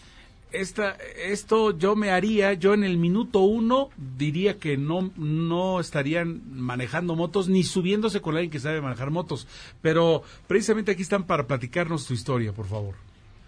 Esta, 0.53 0.97
esto 1.16 1.76
yo 1.76 1.97
me 1.97 2.11
haría, 2.11 2.53
yo 2.55 2.72
en 2.72 2.84
el 2.84 2.99
minuto 2.99 3.40
uno 3.40 3.90
diría 4.16 4.59
que 4.59 4.76
no, 4.76 5.11
no 5.16 5.80
estarían 5.80 6.42
manejando 6.51 7.16
motos 7.16 7.49
ni 7.49 7.64
subiéndose 7.64 8.20
con 8.20 8.34
alguien 8.34 8.51
que 8.51 8.61
sabe 8.61 8.80
manejar 8.80 9.11
motos. 9.11 9.47
Pero 9.82 10.22
precisamente 10.47 10.92
aquí 10.92 11.03
están 11.03 11.24
para 11.24 11.47
platicarnos 11.47 12.07
tu 12.07 12.14
historia, 12.14 12.53
por 12.53 12.66
favor. 12.66 12.94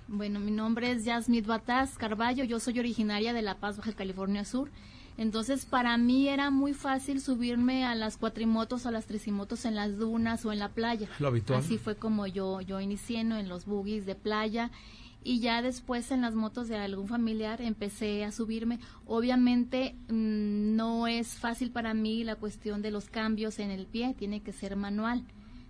Bueno, 0.08 0.40
mi 0.40 0.50
nombre 0.50 0.90
es 0.90 1.04
Yasmit 1.04 1.46
Bataz 1.46 1.96
Carballo, 1.98 2.42
yo 2.42 2.60
soy 2.60 2.78
originaria 2.78 3.32
de 3.32 3.42
La 3.42 3.56
Paz, 3.56 3.76
Baja 3.76 3.92
California 3.92 4.44
Sur. 4.44 4.70
Entonces, 5.18 5.66
para 5.66 5.98
mí 5.98 6.28
era 6.28 6.50
muy 6.50 6.74
fácil 6.74 7.20
subirme 7.20 7.84
a 7.84 7.94
las 7.94 8.16
cuatrimotos 8.16 8.86
o 8.86 8.88
a 8.88 8.92
las 8.92 9.06
tricimotos 9.06 9.64
en 9.64 9.74
las 9.74 9.98
dunas 9.98 10.46
o 10.46 10.52
en 10.52 10.60
la 10.60 10.68
playa. 10.68 11.08
Lo 11.18 11.28
habitual. 11.28 11.58
Así 11.58 11.76
fue 11.76 11.96
como 11.96 12.26
yo, 12.26 12.60
yo 12.60 12.80
inicié 12.80 13.24
¿no? 13.24 13.36
en 13.36 13.48
los 13.48 13.66
buggies 13.66 14.06
de 14.06 14.14
playa 14.14 14.70
y 15.24 15.40
ya 15.40 15.62
después 15.62 16.10
en 16.10 16.22
las 16.22 16.34
motos 16.34 16.68
de 16.68 16.76
algún 16.76 17.08
familiar 17.08 17.60
empecé 17.60 18.24
a 18.24 18.32
subirme. 18.32 18.78
Obviamente 19.06 19.96
mm, 20.08 20.76
no 20.76 21.06
es 21.06 21.28
fácil 21.38 21.70
para 21.70 21.92
mí 21.94 22.24
la 22.24 22.36
cuestión 22.36 22.82
de 22.82 22.90
los 22.90 23.10
cambios 23.10 23.58
en 23.58 23.70
el 23.70 23.86
pie, 23.86 24.14
tiene 24.18 24.40
que 24.42 24.52
ser 24.52 24.76
manual. 24.76 25.24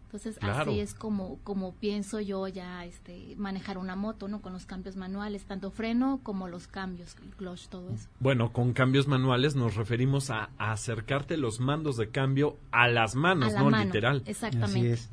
Entonces 0.04 0.38
Claro. 0.38 0.70
así 0.70 0.80
es 0.80 0.94
como 0.94 1.38
como 1.44 1.74
pienso 1.74 2.18
yo 2.20 2.48
ya 2.48 2.86
este 2.86 3.34
manejar 3.36 3.76
una 3.76 3.94
moto, 3.94 4.26
¿no? 4.26 4.40
Con 4.40 4.54
los 4.54 4.64
cambios 4.64 4.96
manuales, 4.96 5.44
tanto 5.44 5.70
freno 5.70 6.20
como 6.22 6.48
los 6.48 6.66
cambios, 6.66 7.14
el 7.22 7.34
clutch, 7.36 7.68
todo 7.68 7.90
eso. 7.92 8.08
Bueno, 8.18 8.50
con 8.50 8.72
cambios 8.72 9.06
manuales 9.06 9.54
nos 9.54 9.74
referimos 9.76 10.30
a, 10.30 10.48
a 10.56 10.72
acercarte 10.72 11.36
los 11.36 11.60
mandos 11.60 11.98
de 11.98 12.08
cambio 12.08 12.56
a 12.70 12.88
las 12.88 13.16
manos, 13.16 13.50
A 13.50 13.52
la 13.56 13.58
¿no? 13.62 13.70
mano, 13.70 13.84
Literal. 13.84 14.22
Exactamente. 14.24 14.78
Así 14.78 14.86
es. 14.86 15.10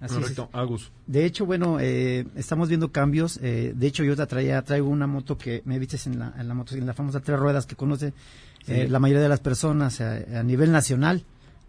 Así 0.00 0.14
Correcto, 0.14 0.48
es. 0.50 0.58
Agus. 0.58 0.90
De 1.06 1.26
hecho, 1.26 1.44
bueno, 1.44 1.78
eh, 1.78 2.26
estamos 2.34 2.68
viendo 2.68 2.90
cambios. 2.90 3.38
eh, 3.42 3.72
de 3.74 3.86
hecho, 3.86 4.02
yo 4.02 4.16
te 4.16 4.26
traía, 4.26 4.62
traigo 4.62 4.88
una 4.88 5.06
moto 5.06 5.36
que 5.36 5.62
me 5.66 5.78
viste 5.78 5.98
en 6.06 6.18
la, 6.18 6.32
en 6.38 6.48
la 6.48 6.54
moto, 6.54 6.74
en 6.74 6.86
la 6.86 6.94
famosa 6.94 7.20
tres 7.20 7.38
ruedas 7.38 7.66
que 7.66 7.76
conoce 7.76 8.14
eh, 8.66 8.88
la 8.88 8.98
mayoría 8.98 9.22
de 9.22 9.28
las 9.28 9.40
personas 9.40 10.00
eh, 10.00 10.26
a 10.36 10.42
nivel 10.42 10.72
nacional, 10.72 11.24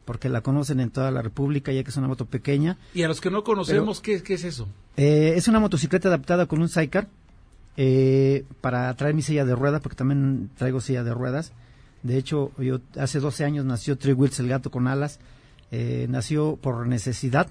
porque 0.05 0.29
la 0.29 0.41
conocen 0.41 0.79
en 0.79 0.91
toda 0.91 1.11
la 1.11 1.21
República, 1.21 1.71
ya 1.71 1.83
que 1.83 1.89
es 1.89 1.97
una 1.97 2.07
moto 2.07 2.25
pequeña. 2.25 2.77
Y 2.93 3.03
a 3.03 3.07
los 3.07 3.19
que 3.19 3.29
no 3.29 3.43
conocemos, 3.43 3.99
¿qué, 4.01 4.23
qué 4.23 4.35
es 4.35 4.43
eso? 4.45 4.67
Eh, 4.97 5.33
es 5.35 5.47
una 5.47 5.59
motocicleta 5.59 6.07
adaptada 6.07 6.45
con 6.45 6.61
un 6.61 6.69
sidecar 6.69 7.07
eh, 7.77 8.45
para 8.61 8.93
traer 8.95 9.13
mi 9.15 9.21
silla 9.21 9.45
de 9.45 9.55
ruedas, 9.55 9.81
porque 9.81 9.95
también 9.95 10.49
traigo 10.57 10.81
silla 10.81 11.03
de 11.03 11.13
ruedas. 11.13 11.53
De 12.03 12.17
hecho, 12.17 12.51
yo 12.57 12.79
hace 12.97 13.19
12 13.19 13.45
años 13.45 13.65
nació 13.65 13.97
Three 13.97 14.13
Wheels, 14.13 14.39
el 14.39 14.47
gato 14.47 14.71
con 14.71 14.87
alas. 14.87 15.19
Eh, 15.71 16.07
nació 16.09 16.57
por 16.57 16.87
necesidad. 16.87 17.47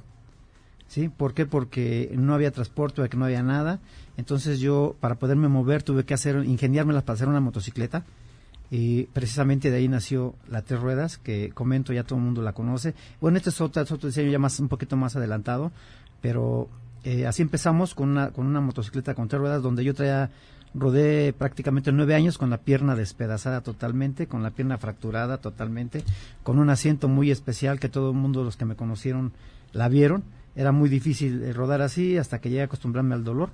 ¿Sí? 0.90 1.08
¿Por 1.08 1.34
qué? 1.34 1.46
Porque 1.46 2.12
no 2.18 2.34
había 2.34 2.50
transporte, 2.50 3.00
porque 3.00 3.16
no 3.16 3.24
había 3.24 3.44
nada. 3.44 3.78
Entonces 4.16 4.58
yo, 4.58 4.96
para 4.98 5.14
poderme 5.14 5.46
mover, 5.46 5.84
tuve 5.84 6.04
que 6.04 6.14
hacer, 6.14 6.44
ingeniármelas 6.44 7.04
para 7.04 7.14
hacer 7.14 7.28
una 7.28 7.38
motocicleta. 7.38 8.02
Y 8.72 9.04
precisamente 9.04 9.70
de 9.70 9.76
ahí 9.76 9.86
nació 9.86 10.34
la 10.48 10.62
tres 10.62 10.80
ruedas, 10.80 11.16
que 11.16 11.50
comento, 11.50 11.92
ya 11.92 12.02
todo 12.02 12.18
el 12.18 12.24
mundo 12.24 12.42
la 12.42 12.54
conoce. 12.54 12.94
Bueno, 13.20 13.36
este 13.36 13.50
es 13.50 13.60
otro, 13.60 13.82
otro 13.82 14.08
diseño 14.08 14.32
ya 14.32 14.40
más, 14.40 14.58
un 14.58 14.66
poquito 14.66 14.96
más 14.96 15.14
adelantado, 15.14 15.70
pero 16.20 16.68
eh, 17.04 17.24
así 17.24 17.42
empezamos 17.42 17.94
con 17.94 18.08
una, 18.08 18.30
con 18.32 18.46
una 18.46 18.60
motocicleta 18.60 19.14
con 19.14 19.28
tres 19.28 19.40
ruedas, 19.40 19.62
donde 19.62 19.84
yo 19.84 19.94
traía, 19.94 20.30
rodé 20.74 21.32
prácticamente 21.32 21.92
nueve 21.92 22.16
años 22.16 22.36
con 22.36 22.50
la 22.50 22.58
pierna 22.58 22.96
despedazada 22.96 23.60
totalmente, 23.60 24.26
con 24.26 24.42
la 24.42 24.50
pierna 24.50 24.76
fracturada 24.76 25.38
totalmente, 25.38 26.02
con 26.42 26.58
un 26.58 26.68
asiento 26.68 27.06
muy 27.06 27.30
especial 27.30 27.78
que 27.78 27.88
todo 27.88 28.10
el 28.10 28.16
mundo, 28.16 28.42
los 28.42 28.56
que 28.56 28.64
me 28.64 28.74
conocieron, 28.74 29.30
la 29.72 29.88
vieron. 29.88 30.24
Era 30.56 30.72
muy 30.72 30.88
difícil 30.88 31.42
eh, 31.42 31.52
rodar 31.52 31.80
así 31.82 32.16
hasta 32.16 32.40
que 32.40 32.48
llegué 32.50 32.62
a 32.62 32.64
acostumbrarme 32.64 33.14
al 33.14 33.24
dolor. 33.24 33.50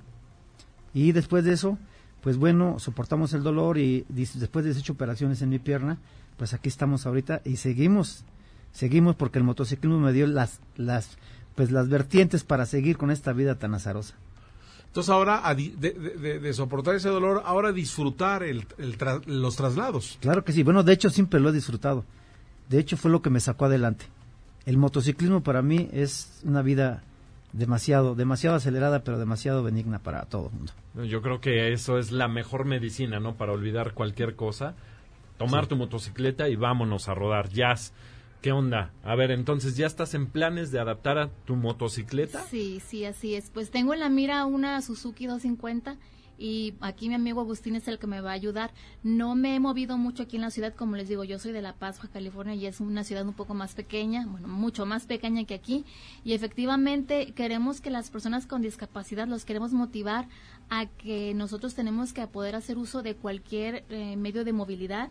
Y 0.93 1.11
después 1.11 1.43
de 1.43 1.53
eso, 1.53 1.77
pues 2.21 2.37
bueno, 2.37 2.79
soportamos 2.79 3.33
el 3.33 3.43
dolor 3.43 3.77
y 3.77 4.05
después 4.09 4.65
de 4.65 4.71
18 4.71 4.93
operaciones 4.93 5.41
en 5.41 5.49
mi 5.49 5.59
pierna, 5.59 5.97
pues 6.37 6.53
aquí 6.53 6.69
estamos 6.69 7.05
ahorita 7.05 7.41
y 7.45 7.57
seguimos, 7.57 8.25
seguimos 8.71 9.15
porque 9.15 9.37
el 9.37 9.43
motociclismo 9.43 9.99
me 9.99 10.11
dio 10.13 10.25
las, 10.27 10.59
las, 10.75 11.17
pues 11.55 11.71
las 11.71 11.87
vertientes 11.89 12.43
para 12.43 12.65
seguir 12.65 12.97
con 12.97 13.11
esta 13.11 13.31
vida 13.33 13.55
tan 13.55 13.73
azarosa. 13.75 14.15
Entonces 14.87 15.09
ahora, 15.11 15.43
de, 15.53 15.69
de- 15.77 15.91
de- 16.17 16.39
de 16.39 16.53
soportar 16.53 16.95
ese 16.95 17.09
dolor, 17.09 17.43
ahora 17.45 17.71
disfrutar 17.71 18.41
el, 18.41 18.65
el 18.79 18.97
tra- 18.97 19.23
los 19.25 19.55
traslados. 19.55 20.17
Claro 20.21 20.43
que 20.43 20.53
sí, 20.53 20.63
bueno, 20.63 20.81
de 20.81 20.93
hecho 20.93 21.09
siempre 21.11 21.39
lo 21.39 21.49
he 21.49 21.53
disfrutado. 21.53 22.03
De 22.69 22.79
hecho 22.79 22.97
fue 22.97 23.11
lo 23.11 23.21
que 23.21 23.29
me 23.29 23.39
sacó 23.39 23.65
adelante. 23.65 24.05
El 24.67 24.77
motociclismo 24.77 25.41
para 25.41 25.61
mí 25.61 25.89
es 25.93 26.41
una 26.43 26.61
vida 26.61 27.01
demasiado, 27.53 28.15
demasiado 28.15 28.57
acelerada, 28.57 29.03
pero 29.03 29.17
demasiado 29.17 29.63
benigna 29.63 29.99
para 29.99 30.25
todo 30.25 30.49
el 30.49 30.53
mundo. 30.57 30.73
Yo 31.09 31.21
creo 31.21 31.39
que 31.39 31.71
eso 31.71 31.97
es 31.97 32.11
la 32.11 32.27
mejor 32.27 32.65
medicina, 32.65 33.19
¿no? 33.21 33.35
Para 33.35 33.53
olvidar 33.53 33.93
cualquier 33.93 34.35
cosa. 34.35 34.75
Tomar 35.37 35.63
Sí. 35.63 35.69
tu 35.69 35.75
motocicleta 35.77 36.49
y 36.49 36.57
vámonos 36.57 37.07
a 37.07 37.13
rodar. 37.15 37.47
Jazz. 37.49 37.93
¿Qué 38.41 38.51
onda? 38.51 38.91
A 39.03 39.15
ver, 39.15 39.31
entonces, 39.31 39.77
¿ya 39.77 39.87
estás 39.87 40.13
en 40.13 40.27
planes 40.27 40.69
de 40.71 40.79
adaptar 40.79 41.17
a 41.17 41.29
tu 41.45 41.55
motocicleta? 41.55 42.43
Sí, 42.43 42.81
sí, 42.85 43.05
así 43.05 43.35
es. 43.35 43.49
Pues 43.49 43.71
tengo 43.71 43.93
en 43.93 44.01
la 44.01 44.09
mira 44.09 44.45
una 44.45 44.81
Suzuki 44.81 45.27
250 45.27 45.95
y 46.37 46.75
aquí 46.81 47.09
mi 47.09 47.15
amigo 47.15 47.41
Agustín 47.41 47.75
es 47.75 47.87
el 47.87 47.99
que 47.99 48.07
me 48.07 48.21
va 48.21 48.31
a 48.31 48.33
ayudar. 48.33 48.71
No 49.03 49.35
me 49.35 49.55
he 49.55 49.59
movido 49.59 49.97
mucho 49.97 50.23
aquí 50.23 50.35
en 50.35 50.43
la 50.43 50.51
ciudad, 50.51 50.73
como 50.73 50.95
les 50.95 51.07
digo, 51.07 51.23
yo 51.23 51.39
soy 51.39 51.51
de 51.51 51.61
La 51.61 51.73
Paz, 51.73 51.99
California, 52.11 52.55
y 52.55 52.65
es 52.65 52.79
una 52.79 53.03
ciudad 53.03 53.25
un 53.25 53.33
poco 53.33 53.53
más 53.53 53.73
pequeña, 53.73 54.25
bueno, 54.27 54.47
mucho 54.47 54.85
más 54.85 55.05
pequeña 55.05 55.45
que 55.45 55.53
aquí, 55.53 55.85
y 56.23 56.33
efectivamente 56.33 57.33
queremos 57.33 57.81
que 57.81 57.89
las 57.89 58.09
personas 58.09 58.45
con 58.45 58.61
discapacidad 58.61 59.27
los 59.27 59.45
queremos 59.45 59.73
motivar 59.73 60.27
a 60.69 60.85
que 60.85 61.33
nosotros 61.33 61.75
tenemos 61.75 62.13
que 62.13 62.27
poder 62.27 62.55
hacer 62.55 62.77
uso 62.77 63.01
de 63.01 63.15
cualquier 63.15 63.85
eh, 63.89 64.15
medio 64.17 64.43
de 64.43 64.53
movilidad 64.53 65.09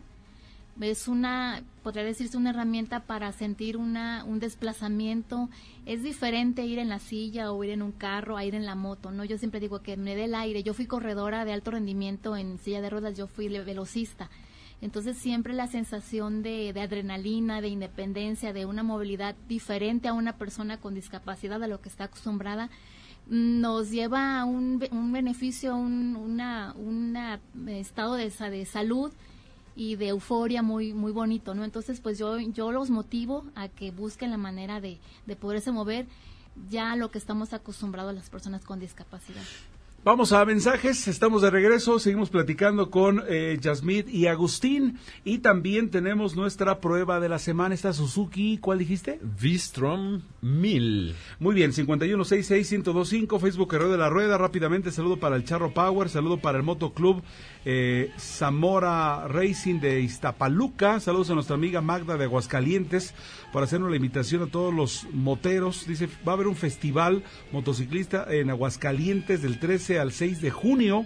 es 0.81 1.07
una, 1.07 1.63
podría 1.83 2.03
decirse, 2.03 2.37
una 2.37 2.51
herramienta 2.51 3.01
para 3.01 3.31
sentir 3.31 3.77
una, 3.77 4.23
un 4.25 4.39
desplazamiento. 4.39 5.49
Es 5.85 6.03
diferente 6.03 6.65
ir 6.65 6.79
en 6.79 6.89
la 6.89 6.99
silla 6.99 7.51
o 7.51 7.63
ir 7.63 7.71
en 7.71 7.81
un 7.81 7.91
carro 7.91 8.37
a 8.37 8.45
ir 8.45 8.55
en 8.55 8.65
la 8.65 8.75
moto, 8.75 9.11
¿no? 9.11 9.25
Yo 9.25 9.37
siempre 9.37 9.59
digo 9.59 9.81
que 9.81 9.97
me 9.97 10.15
dé 10.15 10.25
el 10.25 10.35
aire. 10.35 10.63
Yo 10.63 10.73
fui 10.73 10.85
corredora 10.85 11.45
de 11.45 11.53
alto 11.53 11.71
rendimiento 11.71 12.37
en 12.37 12.59
silla 12.59 12.81
de 12.81 12.89
ruedas, 12.89 13.17
yo 13.17 13.27
fui 13.27 13.47
velocista. 13.47 14.29
Entonces 14.79 15.17
siempre 15.17 15.53
la 15.53 15.67
sensación 15.67 16.43
de, 16.43 16.71
de, 16.71 16.81
adrenalina, 16.81 17.61
de 17.61 17.69
independencia, 17.69 18.53
de 18.53 18.65
una 18.65 18.83
movilidad 18.83 19.35
diferente 19.47 20.07
a 20.07 20.13
una 20.13 20.37
persona 20.37 20.77
con 20.77 20.93
discapacidad 20.93 21.63
a 21.63 21.67
lo 21.67 21.81
que 21.81 21.89
está 21.89 22.05
acostumbrada, 22.05 22.69
nos 23.27 23.89
lleva 23.89 24.39
a 24.39 24.45
un, 24.45 24.85
un 24.91 25.11
beneficio, 25.11 25.75
un 25.75 26.15
una, 26.15 26.73
una 26.77 27.39
estado 27.67 28.13
de, 28.13 28.29
de 28.29 28.65
salud 28.65 29.11
y 29.77 29.95
de 29.95 30.07
euforia 30.07 30.63
muy 30.63 30.91
muy 30.93 31.11
bonito, 31.11 31.53
¿no? 31.53 31.63
Entonces, 31.63 32.01
pues 32.01 32.17
yo 32.17 32.39
yo 32.39 32.71
los 32.71 32.89
motivo 32.89 33.45
a 33.55 33.69
que 33.69 33.91
busquen 33.91 34.31
la 34.31 34.37
manera 34.37 34.81
de, 34.81 34.97
de 35.27 35.35
poderse 35.35 35.71
mover 35.71 36.07
ya 36.69 36.95
lo 36.95 37.11
que 37.11 37.19
estamos 37.19 37.53
acostumbrados 37.53 38.13
las 38.15 38.29
personas 38.29 38.65
con 38.65 38.79
discapacidad. 38.79 39.43
Vamos 40.07 40.31
a 40.31 40.45
mensajes, 40.45 41.09
estamos 41.09 41.41
de 41.41 41.49
regreso, 41.49 41.99
seguimos 41.99 42.29
platicando 42.29 42.89
con 42.89 43.21
eh, 43.27 43.57
Yasmith 43.59 44.07
y 44.07 44.27
Agustín 44.27 44.99
y 45.25 45.39
también 45.39 45.89
tenemos 45.89 46.33
nuestra 46.33 46.79
prueba 46.79 47.19
de 47.19 47.27
la 47.27 47.39
semana, 47.39 47.75
esta 47.75 47.91
Suzuki, 47.91 48.57
¿cuál 48.57 48.79
dijiste? 48.79 49.19
Vistrom 49.21 50.21
1000. 50.39 51.13
Muy 51.39 51.55
bien, 51.55 51.73
5166125, 51.73 53.37
Facebook 53.37 53.73
Herrero 53.73 53.91
de 53.91 53.97
la 53.97 54.07
Rueda, 54.07 54.37
rápidamente 54.37 54.93
saludo 54.93 55.17
para 55.17 55.35
el 55.35 55.43
Charro 55.43 55.73
Power, 55.73 56.07
saludo 56.07 56.37
para 56.37 56.57
el 56.57 56.63
Moto 56.63 56.93
Club 56.93 57.21
eh, 57.65 58.13
Zamora 58.17 59.27
Racing 59.27 59.81
de 59.81 59.99
Iztapaluca, 59.99 61.01
saludos 61.01 61.31
a 61.31 61.33
nuestra 61.33 61.55
amiga 61.55 61.81
Magda 61.81 62.15
de 62.15 62.23
Aguascalientes, 62.23 63.13
para 63.51 63.65
hacernos 63.65 63.89
la 63.89 63.97
invitación 63.97 64.43
a 64.43 64.47
todos 64.47 64.73
los 64.73 65.05
moteros, 65.11 65.85
dice, 65.85 66.07
va 66.25 66.31
a 66.31 66.35
haber 66.35 66.47
un 66.47 66.55
festival 66.55 67.23
motociclista 67.51 68.25
en 68.29 68.49
Aguascalientes 68.51 69.41
del 69.41 69.59
13 69.59 69.96
al 69.99 70.11
6 70.11 70.41
de 70.41 70.51
junio 70.51 71.05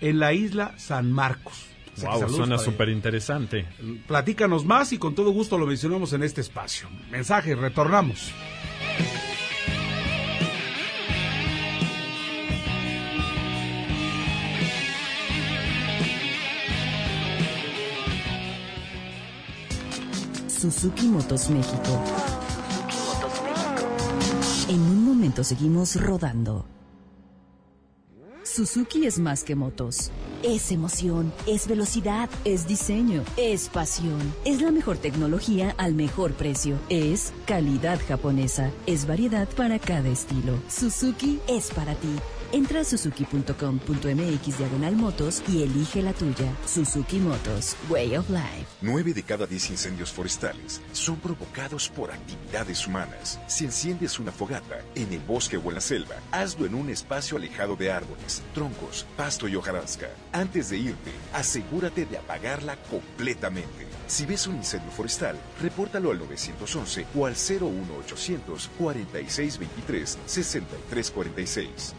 en 0.00 0.18
la 0.18 0.32
isla 0.32 0.74
San 0.78 1.10
Marcos. 1.12 1.66
Wow, 2.02 2.28
suena 2.28 2.58
súper 2.58 2.88
interesante. 2.88 3.66
Platícanos 4.06 4.64
más 4.64 4.92
y 4.92 4.98
con 4.98 5.14
todo 5.14 5.30
gusto 5.30 5.58
lo 5.58 5.66
mencionamos 5.66 6.12
en 6.12 6.22
este 6.22 6.40
espacio. 6.40 6.88
Mensaje, 7.10 7.54
retornamos. 7.54 8.32
Suzuki 20.60 21.06
Motos 21.06 21.48
México. 21.48 22.04
En 24.68 24.80
un 24.80 25.04
momento 25.06 25.42
seguimos 25.42 25.96
rodando. 25.96 26.79
Suzuki 28.60 29.06
es 29.06 29.18
más 29.18 29.42
que 29.42 29.54
motos. 29.54 30.10
Es 30.42 30.70
emoción, 30.70 31.32
es 31.46 31.66
velocidad, 31.66 32.28
es 32.44 32.66
diseño, 32.66 33.24
es 33.38 33.70
pasión. 33.70 34.20
Es 34.44 34.60
la 34.60 34.70
mejor 34.70 34.98
tecnología 34.98 35.74
al 35.78 35.94
mejor 35.94 36.34
precio. 36.34 36.76
Es 36.90 37.32
calidad 37.46 37.98
japonesa. 38.06 38.70
Es 38.84 39.06
variedad 39.06 39.48
para 39.56 39.78
cada 39.78 40.10
estilo. 40.10 40.58
Suzuki 40.68 41.40
es 41.48 41.70
para 41.70 41.94
ti. 41.94 42.14
Entra 42.52 42.80
a 42.80 42.84
suzuki.com.mx 42.84 44.58
diagonal 44.58 44.96
motos 44.96 45.40
y 45.48 45.62
elige 45.62 46.02
la 46.02 46.12
tuya. 46.12 46.52
Suzuki 46.66 47.18
Motos, 47.18 47.76
Way 47.88 48.16
of 48.16 48.28
Life. 48.28 48.66
Nueve 48.80 49.14
de 49.14 49.22
cada 49.22 49.46
diez 49.46 49.70
incendios 49.70 50.10
forestales 50.10 50.80
son 50.92 51.16
provocados 51.20 51.88
por 51.88 52.10
actividades 52.10 52.88
humanas. 52.88 53.38
Si 53.46 53.66
enciendes 53.66 54.18
una 54.18 54.32
fogata 54.32 54.80
en 54.96 55.12
el 55.12 55.20
bosque 55.20 55.58
o 55.58 55.68
en 55.68 55.74
la 55.74 55.80
selva, 55.80 56.16
hazlo 56.32 56.66
en 56.66 56.74
un 56.74 56.90
espacio 56.90 57.36
alejado 57.36 57.76
de 57.76 57.92
árboles, 57.92 58.42
troncos, 58.52 59.06
pasto 59.16 59.46
y 59.46 59.54
hojarasca. 59.54 60.08
Antes 60.32 60.70
de 60.70 60.78
irte, 60.78 61.12
asegúrate 61.32 62.04
de 62.04 62.18
apagarla 62.18 62.76
completamente. 62.90 63.86
Si 64.08 64.26
ves 64.26 64.48
un 64.48 64.56
incendio 64.56 64.90
forestal, 64.90 65.36
repórtalo 65.62 66.10
al 66.10 66.18
911 66.18 67.06
o 67.14 67.26
al 67.26 67.34
01800 67.34 68.70
4623 68.76 70.18
6346. 70.26 71.94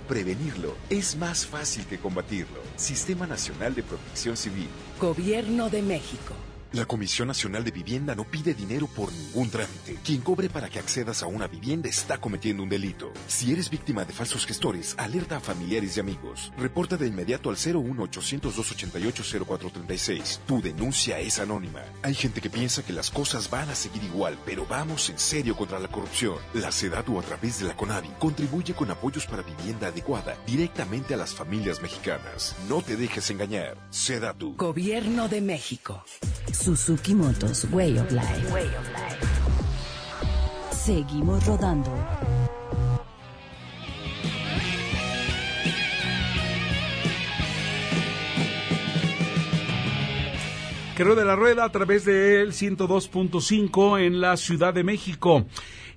Es 0.89 1.15
más 1.17 1.45
fácil 1.45 1.85
que 1.85 1.99
combatirlo. 1.99 2.61
Sistema 2.75 3.27
Nacional 3.27 3.75
de 3.75 3.83
Protección 3.83 4.35
Civil. 4.35 4.69
Gobierno 4.99 5.69
de 5.69 5.81
México. 5.83 6.33
La 6.73 6.85
Comisión 6.85 7.27
Nacional 7.27 7.65
de 7.65 7.71
Vivienda 7.71 8.15
no 8.15 8.23
pide 8.23 8.53
dinero 8.53 8.87
por 8.87 9.11
ningún 9.11 9.49
trámite. 9.49 9.97
Quien 10.05 10.21
cobre 10.21 10.49
para 10.49 10.69
que 10.69 10.79
accedas 10.79 11.21
a 11.21 11.27
una 11.27 11.47
vivienda 11.47 11.89
está 11.89 12.17
cometiendo 12.17 12.63
un 12.63 12.69
delito. 12.69 13.11
Si 13.27 13.51
eres 13.51 13.69
víctima 13.69 14.05
de 14.05 14.13
falsos 14.13 14.45
gestores, 14.45 14.95
alerta 14.97 15.35
a 15.35 15.41
familiares 15.41 15.97
y 15.97 15.99
amigos. 15.99 16.53
Reporta 16.57 16.95
de 16.95 17.07
inmediato 17.07 17.49
al 17.49 17.57
01800-288-0436. 17.57 20.39
Tu 20.47 20.61
denuncia 20.61 21.19
es 21.19 21.39
anónima. 21.39 21.81
Hay 22.03 22.15
gente 22.15 22.39
que 22.39 22.49
piensa 22.49 22.85
que 22.85 22.93
las 22.93 23.11
cosas 23.11 23.49
van 23.49 23.69
a 23.69 23.75
seguir 23.75 24.05
igual, 24.05 24.37
pero 24.45 24.65
vamos 24.65 25.09
en 25.09 25.19
serio 25.19 25.57
contra 25.57 25.77
la 25.77 25.89
corrupción. 25.89 26.37
La 26.53 26.71
SEDATU 26.71 27.19
a 27.19 27.23
través 27.23 27.59
de 27.59 27.67
la 27.67 27.75
CONAVI 27.75 28.11
contribuye 28.17 28.73
con 28.73 28.89
apoyos 28.89 29.25
para 29.25 29.43
vivienda 29.43 29.87
adecuada 29.87 30.37
directamente 30.47 31.15
a 31.15 31.17
las 31.17 31.33
familias 31.33 31.81
mexicanas. 31.81 32.55
No 32.69 32.81
te 32.81 32.95
dejes 32.95 33.29
engañar. 33.29 33.75
SEDATU. 33.89 34.55
Gobierno 34.55 35.27
de 35.27 35.41
México. 35.41 36.05
Suzuki 36.61 37.15
Motos, 37.15 37.65
Way 37.71 37.97
of 37.97 38.11
Life. 38.11 38.69
Seguimos 40.71 41.43
rodando. 41.47 41.91
Que 50.95 51.03
de 51.03 51.25
la 51.25 51.35
rueda 51.35 51.65
a 51.65 51.71
través 51.71 52.05
del 52.05 52.51
102.5 52.51 53.99
en 53.99 54.21
la 54.21 54.37
Ciudad 54.37 54.71
de 54.71 54.83
México 54.83 55.47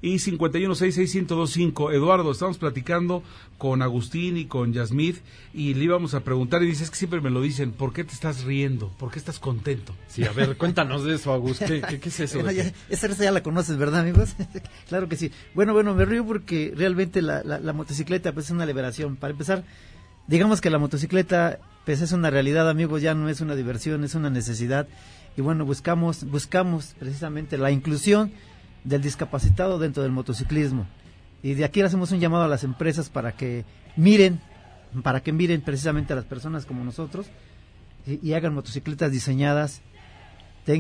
y 0.05 0.17
5166125. 0.19 1.95
Eduardo, 1.95 2.31
estamos 2.31 2.59
platicando 2.59 3.23
con 3.57 3.81
Agustín 3.81 4.37
y 4.37 4.45
con 4.45 4.75
Yasmith 4.75 5.17
y 5.55 5.73
le 5.73 5.85
íbamos 5.85 6.13
a 6.13 6.21
preguntar 6.21 6.63
y 6.63 6.67
dices 6.67 6.91
que 6.91 6.97
siempre 6.97 7.23
me 7.23 7.31
lo 7.31 7.41
dicen, 7.41 7.73
¿por 7.73 7.95
qué 7.95 8.05
te 8.05 8.13
estás 8.13 8.45
riendo? 8.45 8.91
¿Por 8.99 9.11
qué 9.11 9.19
estás 9.19 9.39
contento? 9.39 9.95
Sí, 10.09 10.25
a 10.25 10.33
ver, 10.33 10.59
cuéntanos 10.59 11.05
de 11.05 11.15
eso, 11.15 11.33
Agustín. 11.33 11.81
¿Qué, 11.89 12.01
qué, 12.01 12.09
es 12.11 12.21
eso? 12.21 12.41
esa 12.91 13.09
ya 13.15 13.33
la 13.33 13.43
conoces, 13.43 13.79
¿verdad, 13.79 14.01
amigos? 14.01 14.37
claro 14.89 15.09
que 15.09 15.17
sí. 15.17 15.31
Bueno, 15.55 15.73
bueno, 15.73 15.95
me 15.95 16.05
río 16.05 16.27
porque 16.27 16.75
realmente 16.77 17.23
la, 17.23 17.43
la, 17.43 17.59
la 17.59 17.73
motocicleta 17.73 18.35
pues, 18.35 18.47
es 18.47 18.51
una 18.51 18.67
liberación. 18.67 19.17
Para 19.17 19.31
empezar, 19.31 19.65
digamos 20.27 20.61
que 20.61 20.69
la 20.69 20.79
motocicleta 20.79 21.61
pues 21.87 22.03
es 22.03 22.13
una 22.13 22.29
realidad, 22.29 22.69
amigos, 22.69 23.01
ya 23.01 23.15
no 23.15 23.31
es 23.31 23.41
una 23.41 23.57
diversión, 23.57 24.05
es 24.05 24.15
una 24.15 24.29
necesidad. 24.29 24.87
Y 25.35 25.41
bueno, 25.41 25.65
buscamos, 25.65 26.25
buscamos 26.25 26.95
precisamente 26.99 27.57
la 27.57 27.71
inclusión 27.71 28.33
del 28.85 29.03
discapacitado 29.03 29.79
dentro 29.79 30.03
del 30.03 30.13
motociclismo. 30.13 30.87
Y 31.43 31.55
de 31.55 31.65
aquí 31.65 31.81
le 31.81 31.87
hacemos 31.87 32.13
un 32.13 32.21
llamado 32.21 32.45
a 32.45 32.49
las 32.49 32.65
empresas 32.65 33.09
para 33.11 33.33
que 33.33 33.65
miren, 33.97 34.41
para 35.03 35.23
que 35.23 35.33
miren 35.33 35.61
precisamente 35.61 36.13
a 36.13 36.17
las 36.17 36.25
personas 36.25 36.65
como 36.65 36.85
nosotros 36.85 37.27
y, 38.07 38.33
hagan 38.35 38.55
motocicletas 38.55 39.11
diseñadas, 39.11 39.83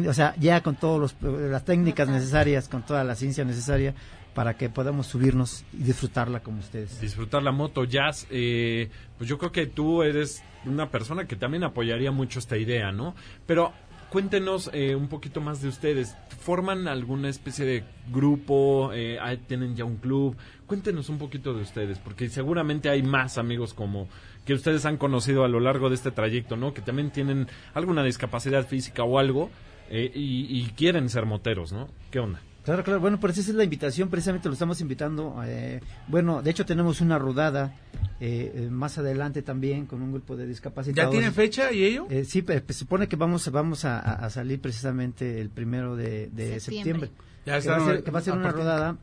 o 0.06 0.14
sea, 0.14 0.34
ya 0.38 0.62
con 0.62 0.76
todas 0.76 1.14
las 1.22 1.64
técnicas 1.64 2.08
necesarias, 2.08 2.68
con 2.68 2.84
toda 2.84 3.04
la 3.04 3.14
ciencia 3.14 3.44
necesaria 3.44 3.94
para 4.34 4.54
que 4.54 4.68
podamos 4.68 5.06
subirnos 5.06 5.64
y 5.72 5.84
disfrutarla 5.84 6.40
como 6.40 6.58
ustedes. 6.58 7.00
Disfrutar 7.00 7.42
la 7.42 7.52
moto 7.52 7.84
jazz, 7.84 8.26
eh, 8.30 8.90
pues 9.16 9.30
yo 9.30 9.38
creo 9.38 9.52
que 9.52 9.66
tú 9.66 10.02
eres 10.02 10.42
una 10.64 10.90
persona 10.90 11.26
que 11.26 11.36
también 11.36 11.62
apoyaría 11.62 12.10
mucho 12.10 12.40
esta 12.40 12.56
idea, 12.56 12.90
¿no? 12.90 13.14
Pero 13.46 13.72
cuéntenos 14.14 14.70
eh, 14.72 14.94
un 14.94 15.08
poquito 15.08 15.40
más 15.40 15.60
de 15.60 15.66
ustedes. 15.66 16.16
¿Forman 16.38 16.86
alguna 16.86 17.28
especie 17.28 17.64
de 17.64 17.82
grupo? 18.12 18.92
Eh, 18.94 19.18
¿Tienen 19.48 19.74
ya 19.74 19.84
un 19.84 19.96
club? 19.96 20.36
Cuéntenos 20.68 21.08
un 21.08 21.18
poquito 21.18 21.52
de 21.52 21.62
ustedes, 21.62 21.98
porque 21.98 22.28
seguramente 22.28 22.88
hay 22.88 23.02
más 23.02 23.38
amigos 23.38 23.74
como 23.74 24.06
que 24.44 24.54
ustedes 24.54 24.86
han 24.86 24.98
conocido 24.98 25.42
a 25.42 25.48
lo 25.48 25.58
largo 25.58 25.88
de 25.88 25.96
este 25.96 26.12
trayecto, 26.12 26.56
¿no? 26.56 26.72
Que 26.72 26.80
también 26.80 27.10
tienen 27.10 27.48
alguna 27.74 28.04
discapacidad 28.04 28.64
física 28.64 29.02
o 29.02 29.18
algo 29.18 29.50
eh, 29.90 30.12
y, 30.14 30.60
y, 30.60 30.66
quieren 30.76 31.08
ser 31.08 31.26
moteros, 31.26 31.72
¿no? 31.72 31.88
¿Qué 32.12 32.20
onda? 32.20 32.40
Claro, 32.64 32.82
claro. 32.82 33.00
Bueno, 33.00 33.20
pues 33.20 33.36
esa 33.36 33.50
es 33.50 33.56
la 33.56 33.64
invitación. 33.64 34.08
Precisamente 34.08 34.48
lo 34.48 34.54
estamos 34.54 34.80
invitando. 34.80 35.40
eh, 35.44 35.80
bueno, 36.08 36.40
de 36.42 36.50
hecho 36.50 36.64
tenemos 36.64 37.00
una 37.02 37.18
rodada 37.18 37.76
eh, 38.20 38.52
eh, 38.54 38.68
más 38.70 38.96
adelante 38.96 39.42
también 39.42 39.84
con 39.86 40.00
un 40.00 40.12
grupo 40.12 40.34
de 40.36 40.46
discapacitados. 40.46 41.08
¿Ya 41.08 41.10
tienen 41.10 41.34
fecha 41.34 41.70
y 41.72 41.84
ello? 41.84 42.06
Eh, 42.08 42.24
sí, 42.24 42.40
pe- 42.42 42.64
se 42.66 42.72
supone 42.72 43.06
que 43.06 43.16
vamos, 43.16 43.50
vamos 43.50 43.84
a, 43.84 44.28
salir 44.30 44.60
precisamente 44.60 45.40
el 45.40 45.50
primero 45.50 45.94
de, 45.94 46.28
de 46.32 46.58
Septiembre. 46.58 47.08
septiembre. 47.08 47.10
Ya 47.44 47.60
que, 47.60 47.68
va 47.68 47.74
a 47.74 47.78
están 47.78 47.86
ser, 47.86 48.04
que 48.04 48.10
va 48.10 48.18
a 48.18 48.22
ser 48.22 48.32
una 48.34 48.50
rodada. 48.50 48.96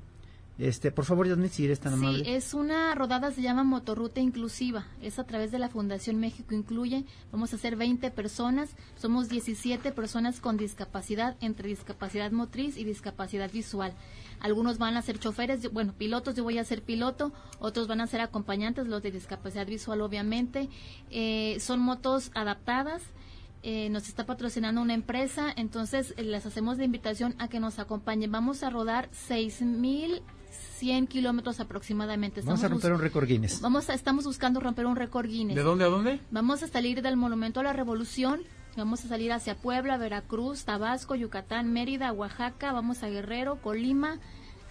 Este, 0.58 0.92
por 0.92 1.06
favor, 1.06 1.28
eres 1.66 1.80
tan 1.80 1.94
Sí, 1.94 2.00
amable. 2.00 2.36
es 2.36 2.54
una 2.54 2.94
rodada, 2.94 3.32
se 3.32 3.42
llama 3.42 3.64
Motorruta 3.64 4.20
Inclusiva. 4.20 4.86
Es 5.02 5.18
a 5.18 5.24
través 5.24 5.52
de 5.52 5.58
la 5.58 5.70
Fundación 5.70 6.18
México 6.20 6.54
Incluye. 6.54 7.06
Vamos 7.32 7.54
a 7.54 7.58
ser 7.58 7.76
20 7.76 8.12
personas. 8.12 8.70
Somos 8.96 9.28
17 9.28 9.92
personas 9.92 10.40
con 10.40 10.58
discapacidad, 10.58 11.36
entre 11.42 11.68
discapacidad 11.70 12.32
motriz 12.32 12.78
y 12.78 12.84
discapacidad 12.84 13.52
visual. 13.52 13.94
Algunos 14.40 14.78
van 14.78 14.98
a 14.98 15.02
ser 15.02 15.18
choferes, 15.20 15.72
bueno, 15.72 15.94
pilotos, 15.98 16.36
yo 16.36 16.44
voy 16.44 16.60
a 16.60 16.64
ser 16.64 16.84
piloto. 16.84 17.32
Otros 17.60 17.88
van 17.88 18.02
a 18.02 18.08
ser 18.08 18.22
acompañantes, 18.22 18.86
los 18.88 19.02
de 19.02 19.12
discapacidad 19.12 19.66
visual, 19.66 20.02
obviamente. 20.02 20.70
Eh, 21.10 21.58
son 21.60 21.80
motos 21.80 22.30
adaptadas. 22.36 23.02
Eh, 23.64 23.90
nos 23.90 24.08
está 24.08 24.26
patrocinando 24.26 24.82
una 24.82 24.96
empresa, 24.96 25.54
entonces 25.56 26.16
eh, 26.18 26.24
les 26.24 26.46
hacemos 26.48 26.80
la 26.80 26.84
invitación 26.84 27.36
a 27.38 27.48
que 27.48 27.60
nos 27.60 27.78
acompañen. 27.80 28.32
Vamos 28.32 28.64
a 28.64 28.70
rodar 28.72 29.08
6.100 30.52 31.08
kilómetros 31.08 31.60
aproximadamente. 31.60 32.42
Vamos 32.42 32.64
a 32.64 32.66
Estamos 32.66 32.72
romper 32.82 32.94
un 32.94 33.00
récord 33.00 33.28
Guinness. 33.28 33.62
Vamos 33.62 33.90
a, 33.90 33.94
estamos 33.94 34.26
buscando 34.26 34.60
romper 34.60 34.86
un 34.86 34.96
récord 34.96 35.28
Guinness. 35.28 35.56
¿De 35.56 35.64
dónde 35.64 35.86
a 35.86 35.88
dónde? 35.88 36.20
Vamos 36.32 36.64
a 36.64 36.68
salir 36.68 37.02
del 37.02 37.18
Monumento 37.18 37.60
a 37.60 37.64
la 37.64 37.74
Revolución. 37.74 38.42
Vamos 38.78 39.04
a 39.04 39.10
salir 39.10 39.34
hacia 39.34 39.56
Puebla, 39.56 39.98
Veracruz, 39.98 40.64
Tabasco, 40.64 41.16
Yucatán, 41.16 41.74
Mérida, 41.74 42.12
Oaxaca. 42.14 42.72
Vamos 42.72 43.04
a 43.04 43.10
Guerrero, 43.10 43.62
Colima, 43.62 44.20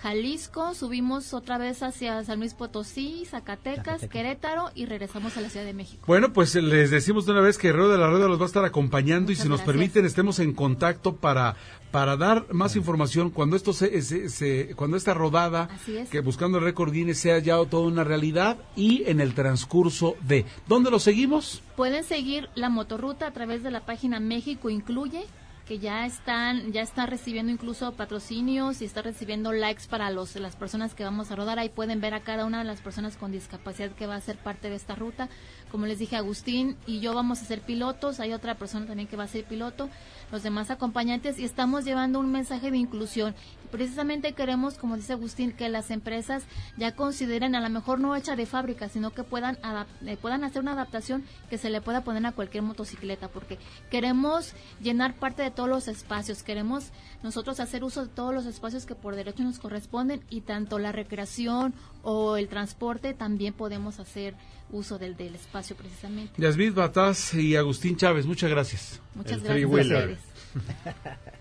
Jalisco. 0.02 0.74
Subimos 0.74 1.34
otra 1.34 1.58
vez 1.58 1.82
hacia 1.82 2.22
San 2.24 2.38
Luis 2.38 2.54
Potosí, 2.54 3.24
Zacatecas, 3.28 4.06
Querétaro 4.08 4.70
y 4.74 4.86
regresamos 4.86 5.36
a 5.36 5.40
la 5.40 5.50
Ciudad 5.50 5.66
de 5.66 5.74
México. 5.74 6.02
Bueno, 6.06 6.32
pues 6.32 6.54
eh, 6.56 6.62
les 6.62 6.90
decimos 6.90 7.26
de 7.26 7.32
una 7.32 7.40
vez 7.42 7.58
que 7.58 7.68
Guerrero 7.68 7.88
de 7.90 7.98
la 7.98 8.08
Rueda 8.08 8.28
los 8.28 8.38
va 8.40 8.44
a 8.44 8.46
estar 8.46 8.64
acompañando 8.64 9.30
y 9.32 9.36
si 9.36 9.48
nos 9.48 9.60
permiten 9.60 10.04
estemos 10.06 10.38
en 10.38 10.52
contacto 10.54 11.16
para 11.16 11.56
para 11.90 12.16
dar 12.16 12.46
más 12.54 12.76
información 12.76 13.30
cuando 13.30 13.56
esto 13.56 13.72
se, 13.72 14.00
se- 14.02 14.28
se- 14.28 14.74
cuando 14.76 14.96
esta 14.96 15.12
rodada 15.12 15.68
es. 15.88 16.08
que 16.08 16.20
buscando 16.20 16.58
el 16.58 16.64
récord 16.64 16.92
Guinness 16.92 17.18
sea 17.18 17.40
ya 17.40 17.56
toda 17.64 17.88
una 17.88 18.04
realidad 18.04 18.58
y 18.76 19.02
en 19.10 19.20
el 19.20 19.34
transcurso 19.34 20.14
de 20.20 20.46
¿dónde 20.68 20.92
lo 20.92 21.00
seguimos? 21.00 21.62
Pueden 21.76 22.04
seguir 22.04 22.48
la 22.54 22.68
motorruta 22.68 23.26
a 23.26 23.32
través 23.32 23.64
de 23.64 23.72
la 23.72 23.80
página 23.80 24.20
México 24.20 24.70
Incluye, 24.70 25.24
que 25.70 25.78
ya 25.78 26.04
están, 26.04 26.72
ya 26.72 26.82
está 26.82 27.06
recibiendo 27.06 27.52
incluso 27.52 27.92
patrocinios 27.92 28.82
y 28.82 28.84
está 28.84 29.02
recibiendo 29.02 29.52
likes 29.52 29.84
para 29.88 30.10
los, 30.10 30.34
las 30.34 30.56
personas 30.56 30.94
que 30.94 31.04
vamos 31.04 31.30
a 31.30 31.36
rodar. 31.36 31.60
Ahí 31.60 31.68
pueden 31.68 32.00
ver 32.00 32.12
a 32.12 32.24
cada 32.24 32.44
una 32.44 32.58
de 32.58 32.64
las 32.64 32.80
personas 32.80 33.16
con 33.16 33.30
discapacidad 33.30 33.92
que 33.92 34.08
va 34.08 34.16
a 34.16 34.20
ser 34.20 34.36
parte 34.36 34.68
de 34.68 34.74
esta 34.74 34.96
ruta. 34.96 35.28
Como 35.70 35.86
les 35.86 36.00
dije, 36.00 36.16
Agustín 36.16 36.76
y 36.88 36.98
yo 36.98 37.14
vamos 37.14 37.40
a 37.40 37.44
ser 37.44 37.60
pilotos, 37.60 38.18
hay 38.18 38.32
otra 38.32 38.56
persona 38.56 38.86
también 38.86 39.06
que 39.06 39.14
va 39.16 39.22
a 39.22 39.28
ser 39.28 39.44
piloto, 39.44 39.88
los 40.32 40.42
demás 40.42 40.72
acompañantes 40.72 41.38
y 41.38 41.44
estamos 41.44 41.84
llevando 41.84 42.18
un 42.18 42.32
mensaje 42.32 42.72
de 42.72 42.76
inclusión. 42.76 43.36
Precisamente 43.70 44.32
queremos, 44.32 44.74
como 44.74 44.96
dice 44.96 45.12
Agustín, 45.12 45.52
que 45.52 45.68
las 45.68 45.90
empresas 45.90 46.42
ya 46.76 46.94
consideren 46.94 47.54
a 47.54 47.60
lo 47.60 47.68
mejor 47.70 48.00
no 48.00 48.14
hecha 48.16 48.36
de 48.36 48.46
fábrica, 48.46 48.88
sino 48.88 49.10
que 49.12 49.22
puedan 49.24 49.56
adap- 49.62 49.86
eh, 50.06 50.16
puedan 50.20 50.44
hacer 50.44 50.60
una 50.62 50.72
adaptación 50.72 51.24
que 51.48 51.58
se 51.58 51.70
le 51.70 51.80
pueda 51.80 52.02
poner 52.02 52.24
a 52.26 52.32
cualquier 52.32 52.62
motocicleta, 52.62 53.28
porque 53.28 53.58
queremos 53.90 54.52
llenar 54.82 55.14
parte 55.14 55.42
de 55.42 55.50
todos 55.50 55.68
los 55.68 55.88
espacios, 55.88 56.42
queremos 56.42 56.90
nosotros 57.22 57.60
hacer 57.60 57.84
uso 57.84 58.02
de 58.06 58.08
todos 58.12 58.34
los 58.34 58.46
espacios 58.46 58.86
que 58.86 58.94
por 58.94 59.14
derecho 59.16 59.42
nos 59.42 59.58
corresponden 59.58 60.22
y 60.30 60.40
tanto 60.42 60.78
la 60.78 60.92
recreación 60.92 61.72
o 62.02 62.36
el 62.36 62.48
transporte 62.48 63.14
también 63.14 63.52
podemos 63.54 64.00
hacer 64.00 64.34
uso 64.72 64.98
del, 64.98 65.16
del 65.16 65.34
espacio 65.34 65.74
precisamente. 65.76 66.32
Bataz 66.74 67.34
y 67.34 67.56
Agustín 67.56 67.96
Chávez, 67.96 68.24
muchas 68.26 68.50
gracias. 68.50 69.00
Muchas 69.14 69.42
El 69.42 69.42
gracias. 69.42 70.18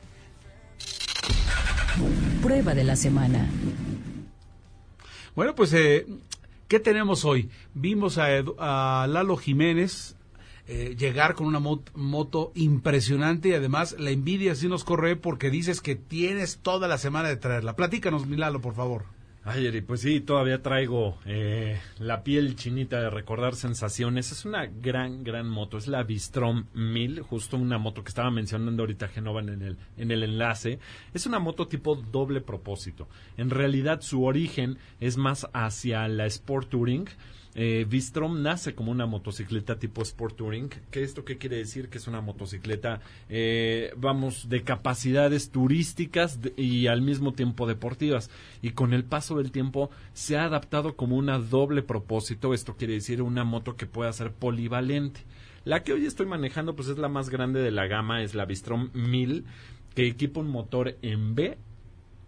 Prueba 2.41 2.73
de 2.73 2.83
la 2.83 2.95
semana. 2.95 3.47
Bueno, 5.35 5.55
pues, 5.55 5.73
eh, 5.73 6.05
¿qué 6.67 6.79
tenemos 6.79 7.25
hoy? 7.25 7.49
Vimos 7.73 8.17
a, 8.17 8.27
a 8.57 9.07
Lalo 9.07 9.37
Jiménez 9.37 10.15
eh, 10.67 10.95
llegar 10.97 11.33
con 11.35 11.47
una 11.47 11.59
mot- 11.59 11.91
moto 11.95 12.51
impresionante 12.55 13.49
y 13.49 13.53
además 13.53 13.95
la 13.99 14.11
envidia 14.11 14.55
sí 14.55 14.67
nos 14.67 14.83
corre 14.83 15.15
porque 15.15 15.49
dices 15.49 15.81
que 15.81 15.95
tienes 15.95 16.59
toda 16.61 16.87
la 16.87 16.97
semana 16.97 17.29
de 17.29 17.37
traerla. 17.37 17.75
Platícanos, 17.75 18.27
mi 18.27 18.37
Lalo, 18.37 18.61
por 18.61 18.75
favor. 18.75 19.05
Ay, 19.45 19.65
Eri, 19.65 19.79
pues 19.81 20.01
sí, 20.01 20.19
todavía 20.19 20.61
traigo 20.61 21.17
eh, 21.25 21.79
la 21.97 22.23
piel 22.23 22.55
chinita 22.55 22.99
de 22.99 23.09
recordar 23.09 23.55
sensaciones. 23.55 24.33
Es 24.33 24.43
una 24.43 24.65
gran, 24.65 25.23
gran 25.23 25.47
moto. 25.49 25.77
Es 25.77 25.87
la 25.87 26.03
Bistrom 26.03 26.65
1000, 26.73 27.21
justo 27.21 27.55
una 27.55 27.77
moto 27.77 28.03
que 28.03 28.09
estaba 28.09 28.31
mencionando 28.31 28.83
ahorita 28.83 29.07
Genova 29.07 29.39
en 29.39 29.49
el, 29.49 29.77
en 29.97 30.11
el 30.11 30.23
enlace. 30.23 30.79
Es 31.13 31.25
una 31.25 31.39
moto 31.39 31.69
tipo 31.69 31.95
doble 31.95 32.41
propósito. 32.41 33.07
En 33.37 33.49
realidad 33.49 34.01
su 34.01 34.25
origen 34.25 34.77
es 34.99 35.15
más 35.15 35.47
hacia 35.53 36.07
la 36.09 36.25
Sport 36.25 36.69
Touring. 36.69 37.07
Eh, 37.55 37.85
Bistrom 37.89 38.41
nace 38.41 38.75
como 38.75 38.91
una 38.91 39.05
motocicleta 39.05 39.79
tipo 39.79 40.01
Sport 40.01 40.35
Touring. 40.35 40.69
¿Qué 40.91 41.03
esto 41.03 41.25
qué 41.25 41.37
quiere 41.37 41.57
decir? 41.57 41.89
Que 41.89 41.97
es 41.97 42.07
una 42.07 42.21
motocicleta, 42.21 43.01
eh, 43.27 43.91
vamos, 43.97 44.49
de 44.49 44.63
capacidades 44.63 45.49
turísticas 45.49 46.39
y 46.57 46.87
al 46.87 47.01
mismo 47.01 47.33
tiempo 47.33 47.67
deportivas. 47.67 48.29
Y 48.61 48.71
con 48.71 48.93
el 48.93 49.03
paso 49.03 49.37
del 49.37 49.51
tiempo 49.51 49.89
se 50.13 50.37
ha 50.37 50.45
adaptado 50.45 50.95
como 50.95 51.17
una 51.17 51.39
doble 51.39 51.81
propósito. 51.81 52.53
Esto 52.53 52.75
quiere 52.75 52.93
decir 52.93 53.21
una 53.21 53.43
moto 53.43 53.75
que 53.75 53.87
pueda 53.87 54.13
ser 54.13 54.31
polivalente. 54.31 55.21
La 55.65 55.83
que 55.83 55.93
hoy 55.93 56.05
estoy 56.05 56.25
manejando 56.25 56.75
pues 56.75 56.87
es 56.87 56.97
la 56.97 57.09
más 57.09 57.29
grande 57.29 57.59
de 57.59 57.71
la 57.71 57.87
gama, 57.87 58.23
es 58.23 58.33
la 58.33 58.45
Bistrom 58.45 58.91
1000, 58.93 59.45
que 59.93 60.07
equipa 60.07 60.39
un 60.39 60.49
motor 60.49 60.97
en 61.01 61.35
B 61.35 61.57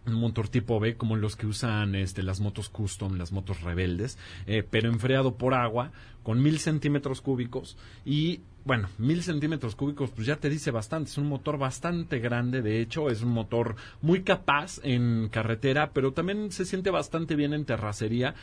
un 0.06 0.16
motor 0.16 0.48
tipo 0.50 0.80
B 0.80 0.96
como 0.96 1.16
los 1.16 1.36
que 1.36 1.46
usan 1.46 1.96
este, 1.96 2.24
las 2.24 2.40
motos 2.40 2.70
custom, 2.70 3.18
las 3.18 3.32
motos 3.32 3.62
rebeldes, 3.62 4.18
eh, 4.48 4.64
pero 4.68 4.90
enfriado 4.90 5.36
por 5.36 5.54
agua 5.54 5.92
con 6.24 6.42
mil 6.42 6.60
centímetros 6.60 7.22
cúbicos 7.22 7.78
y 8.06 8.42
bueno, 8.64 8.90
mil 8.98 9.24
centímetros 9.24 9.76
cúbicos 9.76 10.12
pues 10.12 10.28
ya 10.28 10.36
te 10.38 10.50
dice 10.50 10.72
bastante, 10.72 11.10
es 11.10 11.18
un 11.18 11.28
motor 11.28 11.58
bastante 11.58 12.20
grande, 12.20 12.62
de 12.62 12.82
hecho 12.82 13.10
es 13.10 13.22
un 13.22 13.30
motor 13.30 13.76
muy 14.02 14.22
capaz 14.22 14.80
en 14.84 15.30
carretera, 15.30 15.92
pero 15.94 16.14
también 16.14 16.52
se 16.52 16.66
siente 16.66 16.90
bastante 16.90 17.36
bien 17.36 17.54
en 17.54 17.66
terracería. 17.66 18.36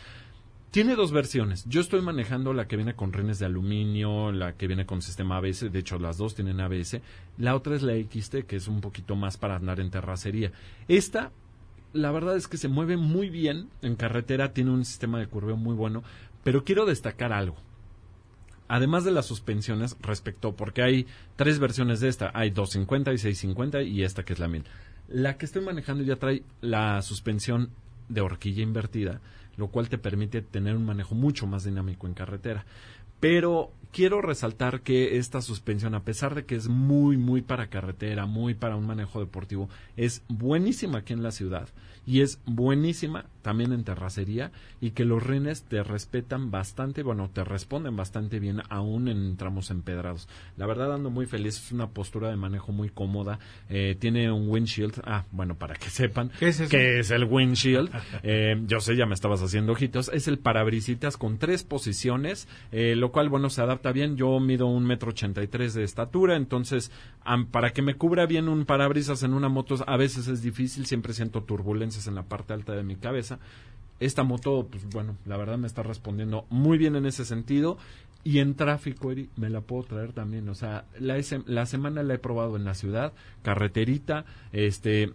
Tiene 0.70 0.96
dos 0.96 1.12
versiones. 1.12 1.64
Yo 1.66 1.80
estoy 1.80 2.02
manejando 2.02 2.52
la 2.52 2.68
que 2.68 2.76
viene 2.76 2.94
con 2.94 3.14
rines 3.14 3.38
de 3.38 3.46
aluminio, 3.46 4.32
la 4.32 4.52
que 4.52 4.66
viene 4.66 4.84
con 4.84 5.00
sistema 5.00 5.38
ABS. 5.38 5.72
De 5.72 5.78
hecho, 5.78 5.98
las 5.98 6.18
dos 6.18 6.34
tienen 6.34 6.60
ABS. 6.60 7.00
La 7.38 7.54
otra 7.54 7.74
es 7.74 7.82
la 7.82 7.94
XT, 7.94 8.44
que 8.46 8.56
es 8.56 8.68
un 8.68 8.82
poquito 8.82 9.16
más 9.16 9.38
para 9.38 9.56
andar 9.56 9.80
en 9.80 9.90
terracería. 9.90 10.52
Esta, 10.86 11.32
la 11.92 12.10
verdad 12.10 12.36
es 12.36 12.48
que 12.48 12.56
se 12.56 12.68
mueve 12.68 12.96
muy 12.96 13.30
bien 13.30 13.68
en 13.82 13.96
carretera, 13.96 14.52
tiene 14.52 14.70
un 14.70 14.84
sistema 14.84 15.18
de 15.18 15.26
curveo 15.26 15.56
muy 15.56 15.74
bueno. 15.74 16.02
Pero 16.44 16.64
quiero 16.64 16.86
destacar 16.86 17.32
algo. 17.32 17.56
Además 18.68 19.04
de 19.04 19.10
las 19.10 19.26
suspensiones, 19.26 19.96
respecto, 20.00 20.54
porque 20.54 20.82
hay 20.82 21.06
tres 21.36 21.58
versiones 21.58 22.00
de 22.00 22.08
esta. 22.08 22.30
Hay 22.34 22.50
250 22.50 23.12
y 23.12 23.18
650 23.18 23.82
y 23.82 24.02
esta 24.02 24.24
que 24.24 24.34
es 24.34 24.38
la 24.38 24.48
1000. 24.48 24.64
La 25.08 25.38
que 25.38 25.46
estoy 25.46 25.62
manejando 25.62 26.04
ya 26.04 26.16
trae 26.16 26.42
la 26.60 27.00
suspensión 27.00 27.70
de 28.08 28.20
horquilla 28.20 28.62
invertida, 28.62 29.20
lo 29.56 29.68
cual 29.68 29.88
te 29.88 29.98
permite 29.98 30.42
tener 30.42 30.76
un 30.76 30.84
manejo 30.84 31.14
mucho 31.14 31.46
más 31.46 31.64
dinámico 31.64 32.06
en 32.06 32.14
carretera. 32.14 32.66
Pero 33.20 33.72
quiero 33.92 34.22
resaltar 34.22 34.82
que 34.82 35.18
esta 35.18 35.40
suspensión, 35.40 35.94
a 35.94 36.04
pesar 36.04 36.34
de 36.34 36.44
que 36.44 36.54
es 36.54 36.68
muy, 36.68 37.16
muy 37.16 37.42
para 37.42 37.68
carretera, 37.68 38.26
muy 38.26 38.54
para 38.54 38.76
un 38.76 38.86
manejo 38.86 39.20
deportivo, 39.20 39.68
es 39.96 40.22
buenísima 40.28 40.98
aquí 40.98 41.12
en 41.12 41.22
la 41.22 41.32
ciudad 41.32 41.68
y 42.08 42.22
es 42.22 42.40
buenísima 42.46 43.26
también 43.42 43.72
en 43.74 43.84
terracería 43.84 44.50
y 44.80 44.92
que 44.92 45.04
los 45.04 45.22
rines 45.22 45.64
te 45.64 45.82
respetan 45.82 46.50
bastante, 46.50 47.02
bueno, 47.02 47.28
te 47.30 47.44
responden 47.44 47.96
bastante 47.96 48.40
bien 48.40 48.62
aún 48.70 49.08
en 49.08 49.36
tramos 49.36 49.70
empedrados. 49.70 50.26
La 50.56 50.66
verdad 50.66 50.94
ando 50.94 51.10
muy 51.10 51.26
feliz, 51.26 51.56
es 51.56 51.70
una 51.72 51.90
postura 51.90 52.30
de 52.30 52.36
manejo 52.36 52.72
muy 52.72 52.88
cómoda, 52.88 53.38
eh, 53.68 53.94
tiene 53.98 54.32
un 54.32 54.48
windshield, 54.48 55.02
ah, 55.04 55.26
bueno, 55.32 55.56
para 55.56 55.74
que 55.74 55.90
sepan 55.90 56.30
¿Qué 56.38 56.48
es 56.48 56.60
eso? 56.60 56.74
es 56.74 57.10
el 57.10 57.24
windshield, 57.24 57.90
eh, 58.22 58.58
yo 58.66 58.80
sé, 58.80 58.96
ya 58.96 59.04
me 59.04 59.14
estabas 59.14 59.42
haciendo 59.42 59.72
ojitos, 59.72 60.10
es 60.12 60.28
el 60.28 60.38
parabrisitas 60.38 61.18
con 61.18 61.36
tres 61.36 61.62
posiciones, 61.62 62.48
eh, 62.72 62.96
lo 62.96 63.12
cual, 63.12 63.28
bueno, 63.28 63.50
se 63.50 63.60
adapta 63.60 63.92
bien, 63.92 64.16
yo 64.16 64.40
mido 64.40 64.66
un 64.66 64.86
metro 64.86 65.10
ochenta 65.10 65.42
y 65.42 65.46
tres 65.46 65.74
de 65.74 65.84
estatura, 65.84 66.36
entonces, 66.36 66.90
para 67.50 67.70
que 67.70 67.82
me 67.82 67.96
cubra 67.96 68.24
bien 68.24 68.48
un 68.48 68.64
parabrisas 68.64 69.22
en 69.24 69.34
una 69.34 69.50
moto, 69.50 69.76
a 69.86 69.96
veces 69.98 70.26
es 70.28 70.40
difícil, 70.40 70.86
siempre 70.86 71.12
siento 71.12 71.42
en 72.06 72.14
la 72.14 72.22
parte 72.22 72.52
alta 72.52 72.74
de 72.74 72.82
mi 72.82 72.96
cabeza, 72.96 73.38
esta 74.00 74.22
moto, 74.22 74.68
pues 74.70 74.88
bueno, 74.88 75.16
la 75.26 75.36
verdad 75.36 75.58
me 75.58 75.66
está 75.66 75.82
respondiendo 75.82 76.46
muy 76.50 76.78
bien 76.78 76.96
en 76.96 77.06
ese 77.06 77.24
sentido. 77.24 77.78
Y 78.24 78.40
en 78.40 78.54
tráfico, 78.54 79.10
Eri, 79.10 79.30
me 79.36 79.48
la 79.48 79.60
puedo 79.60 79.84
traer 79.84 80.12
también. 80.12 80.48
O 80.48 80.54
sea, 80.54 80.84
la, 80.98 81.16
la 81.46 81.66
semana 81.66 82.02
la 82.02 82.14
he 82.14 82.18
probado 82.18 82.56
en 82.56 82.64
la 82.64 82.74
ciudad, 82.74 83.12
carreterita, 83.42 84.24
este, 84.52 85.12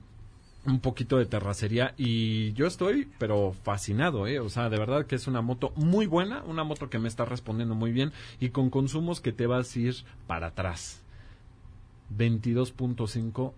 un 0.65 0.79
poquito 0.79 1.17
de 1.17 1.25
terracería 1.25 1.93
y 1.97 2.53
yo 2.53 2.65
estoy 2.65 3.09
pero 3.19 3.53
fascinado, 3.63 4.27
¿eh? 4.27 4.39
O 4.39 4.49
sea, 4.49 4.69
de 4.69 4.77
verdad 4.77 5.05
que 5.05 5.15
es 5.15 5.27
una 5.27 5.41
moto 5.41 5.73
muy 5.75 6.05
buena, 6.05 6.43
una 6.43 6.63
moto 6.63 6.89
que 6.89 6.99
me 6.99 7.09
está 7.09 7.25
respondiendo 7.25 7.75
muy 7.75 7.91
bien 7.91 8.13
y 8.39 8.49
con 8.49 8.69
consumos 8.69 9.19
que 9.19 9.33
te 9.33 9.47
vas 9.47 9.75
a 9.75 9.79
ir 9.79 9.95
para 10.25 10.47
atrás. 10.47 11.01
22.5 12.17 13.53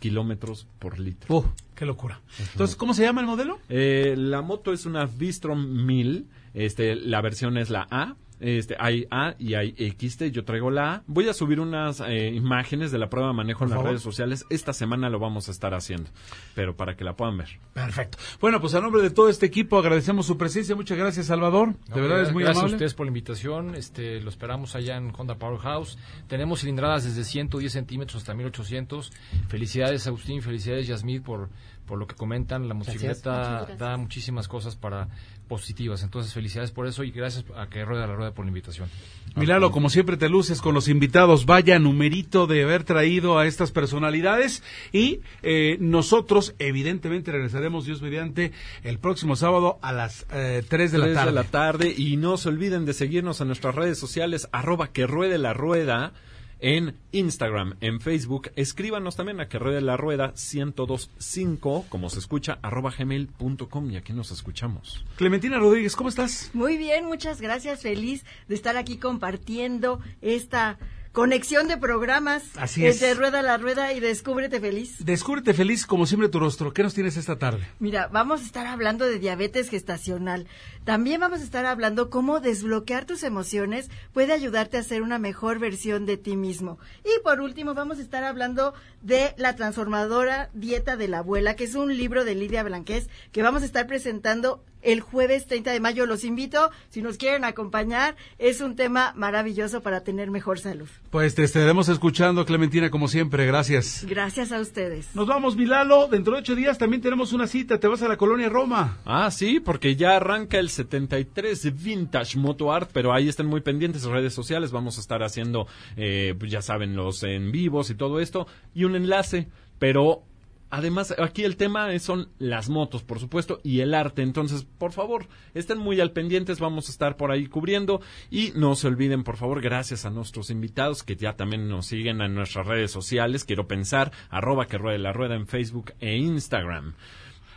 kilómetros 0.00 0.66
por 0.80 0.98
litro. 0.98 1.36
¡Uh! 1.36 1.44
¡Qué 1.76 1.86
locura! 1.86 2.20
Entonces, 2.52 2.74
¿cómo 2.74 2.92
se 2.92 3.02
llama 3.02 3.20
el 3.20 3.28
modelo? 3.28 3.60
Eh, 3.68 4.14
la 4.18 4.42
moto 4.42 4.72
es 4.72 4.86
una 4.86 5.06
Vistrom 5.06 5.86
1000, 5.86 6.26
este, 6.54 6.96
la 6.96 7.20
versión 7.20 7.56
es 7.56 7.70
la 7.70 7.86
A. 7.90 8.16
Este, 8.40 8.74
hay 8.78 9.06
A 9.10 9.34
y 9.38 9.54
hay 9.54 9.72
XT, 9.72 10.24
yo 10.32 10.44
traigo 10.44 10.70
la 10.70 10.94
A. 10.94 11.02
Voy 11.06 11.28
a 11.28 11.34
subir 11.34 11.60
unas 11.60 12.00
eh, 12.00 12.28
imágenes 12.34 12.90
de 12.90 12.98
la 12.98 13.10
prueba 13.10 13.28
de 13.28 13.34
manejo 13.34 13.64
en 13.64 13.70
las 13.70 13.82
redes 13.82 14.02
sociales. 14.02 14.46
Esta 14.48 14.72
semana 14.72 15.10
lo 15.10 15.18
vamos 15.18 15.48
a 15.48 15.52
estar 15.52 15.74
haciendo, 15.74 16.10
pero 16.54 16.74
para 16.74 16.96
que 16.96 17.04
la 17.04 17.14
puedan 17.14 17.36
ver. 17.36 17.60
Perfecto. 17.74 18.18
Bueno, 18.40 18.60
pues 18.60 18.74
a 18.74 18.80
nombre 18.80 19.02
de 19.02 19.10
todo 19.10 19.28
este 19.28 19.46
equipo 19.46 19.78
agradecemos 19.78 20.26
su 20.26 20.38
presencia. 20.38 20.74
Muchas 20.74 20.96
gracias, 20.96 21.26
Salvador. 21.26 21.74
de 21.94 22.00
verdad 22.00 22.22
es 22.22 22.32
muy 22.32 22.42
gracias 22.42 22.62
amable. 22.62 22.74
a 22.74 22.76
ustedes 22.76 22.94
por 22.94 23.06
la 23.06 23.10
invitación. 23.10 23.74
Este, 23.74 24.20
lo 24.20 24.30
esperamos 24.30 24.74
allá 24.74 24.96
en 24.96 25.12
Honda 25.16 25.36
Powerhouse. 25.36 25.98
Tenemos 26.26 26.60
cilindradas 26.60 27.04
desde 27.04 27.24
110 27.24 27.72
centímetros 27.72 28.22
hasta 28.22 28.34
1800. 28.34 29.12
Felicidades, 29.48 30.06
Agustín. 30.06 30.40
Felicidades, 30.40 30.86
Yasmid, 30.86 31.22
por, 31.22 31.50
por 31.86 31.98
lo 31.98 32.06
que 32.06 32.14
comentan. 32.14 32.68
La 32.68 32.74
motocicleta 32.74 33.66
da 33.78 33.96
muchísimas 33.96 34.48
cosas 34.48 34.76
para 34.76 35.08
positivas. 35.50 36.04
Entonces, 36.04 36.32
felicidades 36.32 36.70
por 36.70 36.86
eso 36.86 37.02
y 37.02 37.10
gracias 37.10 37.44
a 37.56 37.68
que 37.68 37.84
Rueda 37.84 38.06
la 38.06 38.14
Rueda 38.14 38.32
por 38.32 38.44
la 38.44 38.50
invitación. 38.50 38.88
Milalo, 39.34 39.72
como 39.72 39.90
siempre 39.90 40.16
te 40.16 40.28
luces 40.28 40.62
con 40.62 40.74
los 40.74 40.86
invitados, 40.86 41.44
vaya 41.44 41.80
numerito 41.80 42.46
de 42.46 42.62
haber 42.62 42.84
traído 42.84 43.36
a 43.36 43.48
estas 43.48 43.72
personalidades 43.72 44.62
y 44.92 45.22
eh, 45.42 45.76
nosotros 45.80 46.54
evidentemente 46.60 47.32
regresaremos 47.32 47.84
Dios 47.84 48.00
mediante 48.00 48.52
el 48.84 49.00
próximo 49.00 49.34
sábado 49.34 49.80
a 49.82 49.92
las 49.92 50.24
eh, 50.32 50.62
3 50.68 50.92
de 50.92 50.98
la 50.98 51.04
3 51.06 51.14
tarde. 51.16 51.30
de 51.30 51.34
la 51.34 51.44
tarde 51.44 51.94
y 51.96 52.16
no 52.16 52.36
se 52.36 52.48
olviden 52.48 52.84
de 52.84 52.92
seguirnos 52.92 53.40
en 53.40 53.48
nuestras 53.48 53.74
redes 53.74 53.98
sociales 53.98 54.48
arroba 54.52 54.92
que 54.92 55.08
ruede 55.08 55.36
la 55.38 55.52
rueda 55.52 56.12
en 56.60 56.96
Instagram, 57.12 57.76
en 57.80 58.00
Facebook. 58.00 58.50
Escríbanos 58.56 59.16
también 59.16 59.40
a 59.40 59.48
que 59.48 59.58
ruede 59.58 59.80
la 59.80 59.96
rueda 59.96 60.34
1025, 60.52 61.86
como 61.88 62.10
se 62.10 62.18
escucha, 62.18 62.58
arroba 62.62 62.92
gmail.com 62.96 63.90
y 63.90 63.96
aquí 63.96 64.12
nos 64.12 64.30
escuchamos. 64.30 65.04
Clementina 65.16 65.58
Rodríguez, 65.58 65.96
¿cómo 65.96 66.08
estás? 66.08 66.50
Muy 66.52 66.76
bien, 66.76 67.06
muchas 67.06 67.40
gracias. 67.40 67.82
Feliz 67.82 68.24
de 68.48 68.54
estar 68.54 68.76
aquí 68.76 68.98
compartiendo 68.98 70.00
esta 70.20 70.78
conexión 71.12 71.66
de 71.68 71.76
programas 71.76 72.42
Así 72.56 72.86
es. 72.86 73.00
Rueda 73.16 73.42
la 73.42 73.56
Rueda 73.56 73.92
y 73.92 74.00
Descúbrete 74.00 74.60
Feliz. 74.60 75.04
Descúbrete 75.04 75.54
feliz 75.54 75.86
como 75.86 76.06
siempre 76.06 76.28
tu 76.28 76.38
rostro. 76.38 76.72
¿Qué 76.72 76.82
nos 76.82 76.94
tienes 76.94 77.16
esta 77.16 77.38
tarde? 77.38 77.66
Mira, 77.78 78.08
vamos 78.08 78.42
a 78.42 78.44
estar 78.44 78.66
hablando 78.66 79.06
de 79.06 79.18
diabetes 79.18 79.68
gestacional. 79.68 80.46
También 80.84 81.20
vamos 81.20 81.40
a 81.40 81.44
estar 81.44 81.66
hablando 81.66 82.10
cómo 82.10 82.40
desbloquear 82.40 83.04
tus 83.04 83.22
emociones 83.22 83.90
puede 84.12 84.32
ayudarte 84.32 84.76
a 84.76 84.82
ser 84.82 85.02
una 85.02 85.18
mejor 85.18 85.58
versión 85.58 86.06
de 86.06 86.16
ti 86.16 86.36
mismo. 86.36 86.78
Y 87.04 87.22
por 87.22 87.40
último, 87.40 87.74
vamos 87.74 87.98
a 87.98 88.02
estar 88.02 88.24
hablando 88.24 88.74
de 89.02 89.34
la 89.36 89.56
transformadora 89.56 90.50
dieta 90.52 90.96
de 90.96 91.08
la 91.08 91.18
abuela, 91.18 91.56
que 91.56 91.64
es 91.64 91.74
un 91.74 91.96
libro 91.96 92.24
de 92.24 92.34
Lidia 92.34 92.62
Blanquez 92.62 93.08
que 93.32 93.42
vamos 93.42 93.62
a 93.62 93.66
estar 93.66 93.86
presentando 93.86 94.62
el 94.82 95.00
jueves 95.00 95.46
30 95.46 95.72
de 95.72 95.80
mayo. 95.80 96.06
Los 96.06 96.24
invito, 96.24 96.70
si 96.90 97.02
nos 97.02 97.16
quieren 97.16 97.44
acompañar, 97.44 98.16
es 98.38 98.60
un 98.60 98.76
tema 98.76 99.12
maravilloso 99.16 99.82
para 99.82 100.02
tener 100.02 100.30
mejor 100.30 100.58
salud. 100.58 100.88
Pues 101.10 101.34
te 101.34 101.44
estaremos 101.44 101.88
escuchando, 101.88 102.44
Clementina, 102.44 102.90
como 102.90 103.08
siempre. 103.08 103.46
Gracias. 103.46 104.04
Gracias 104.08 104.52
a 104.52 104.60
ustedes. 104.60 105.14
Nos 105.14 105.26
vamos, 105.26 105.56
Milalo. 105.56 106.08
Dentro 106.08 106.34
de 106.34 106.40
ocho 106.40 106.54
días 106.54 106.78
también 106.78 107.02
tenemos 107.02 107.32
una 107.32 107.46
cita. 107.46 107.78
Te 107.78 107.88
vas 107.88 108.02
a 108.02 108.08
la 108.08 108.16
colonia 108.16 108.48
Roma. 108.48 108.98
Ah, 109.04 109.30
sí, 109.30 109.60
porque 109.60 109.96
ya 109.96 110.16
arranca 110.16 110.58
el 110.58 110.70
73 110.70 111.82
Vintage 111.82 112.38
Moto 112.38 112.72
Art, 112.72 112.90
pero 112.92 113.12
ahí 113.12 113.28
estén 113.28 113.46
muy 113.46 113.60
pendientes 113.60 114.04
redes 114.04 114.34
sociales. 114.34 114.70
Vamos 114.70 114.98
a 114.98 115.00
estar 115.00 115.22
haciendo, 115.22 115.66
eh, 115.96 116.34
pues 116.38 116.50
ya 116.50 116.62
saben, 116.62 116.96
los 116.96 117.22
en 117.22 117.52
vivos 117.52 117.90
y 117.90 117.94
todo 117.94 118.20
esto. 118.20 118.46
Y 118.74 118.84
un 118.84 118.96
enlace, 118.96 119.48
pero 119.78 120.22
Además, 120.70 121.14
aquí 121.18 121.42
el 121.42 121.56
tema 121.56 121.98
son 121.98 122.28
las 122.38 122.68
motos, 122.68 123.02
por 123.02 123.18
supuesto, 123.18 123.60
y 123.64 123.80
el 123.80 123.92
arte. 123.92 124.22
Entonces, 124.22 124.64
por 124.78 124.92
favor, 124.92 125.26
estén 125.52 125.78
muy 125.78 126.00
al 126.00 126.12
pendientes. 126.12 126.60
Vamos 126.60 126.88
a 126.88 126.92
estar 126.92 127.16
por 127.16 127.32
ahí 127.32 127.46
cubriendo. 127.46 128.00
Y 128.30 128.52
no 128.54 128.76
se 128.76 128.86
olviden, 128.86 129.24
por 129.24 129.36
favor, 129.36 129.60
gracias 129.60 130.06
a 130.06 130.10
nuestros 130.10 130.48
invitados 130.50 131.02
que 131.02 131.16
ya 131.16 131.34
también 131.34 131.68
nos 131.68 131.86
siguen 131.86 132.20
en 132.20 132.34
nuestras 132.34 132.68
redes 132.68 132.92
sociales. 132.92 133.44
Quiero 133.44 133.66
pensar, 133.66 134.12
arroba 134.30 134.66
que 134.66 134.78
ruede 134.78 134.98
la 134.98 135.12
rueda 135.12 135.34
en 135.34 135.48
Facebook 135.48 135.92
e 135.98 136.16
Instagram. 136.16 136.94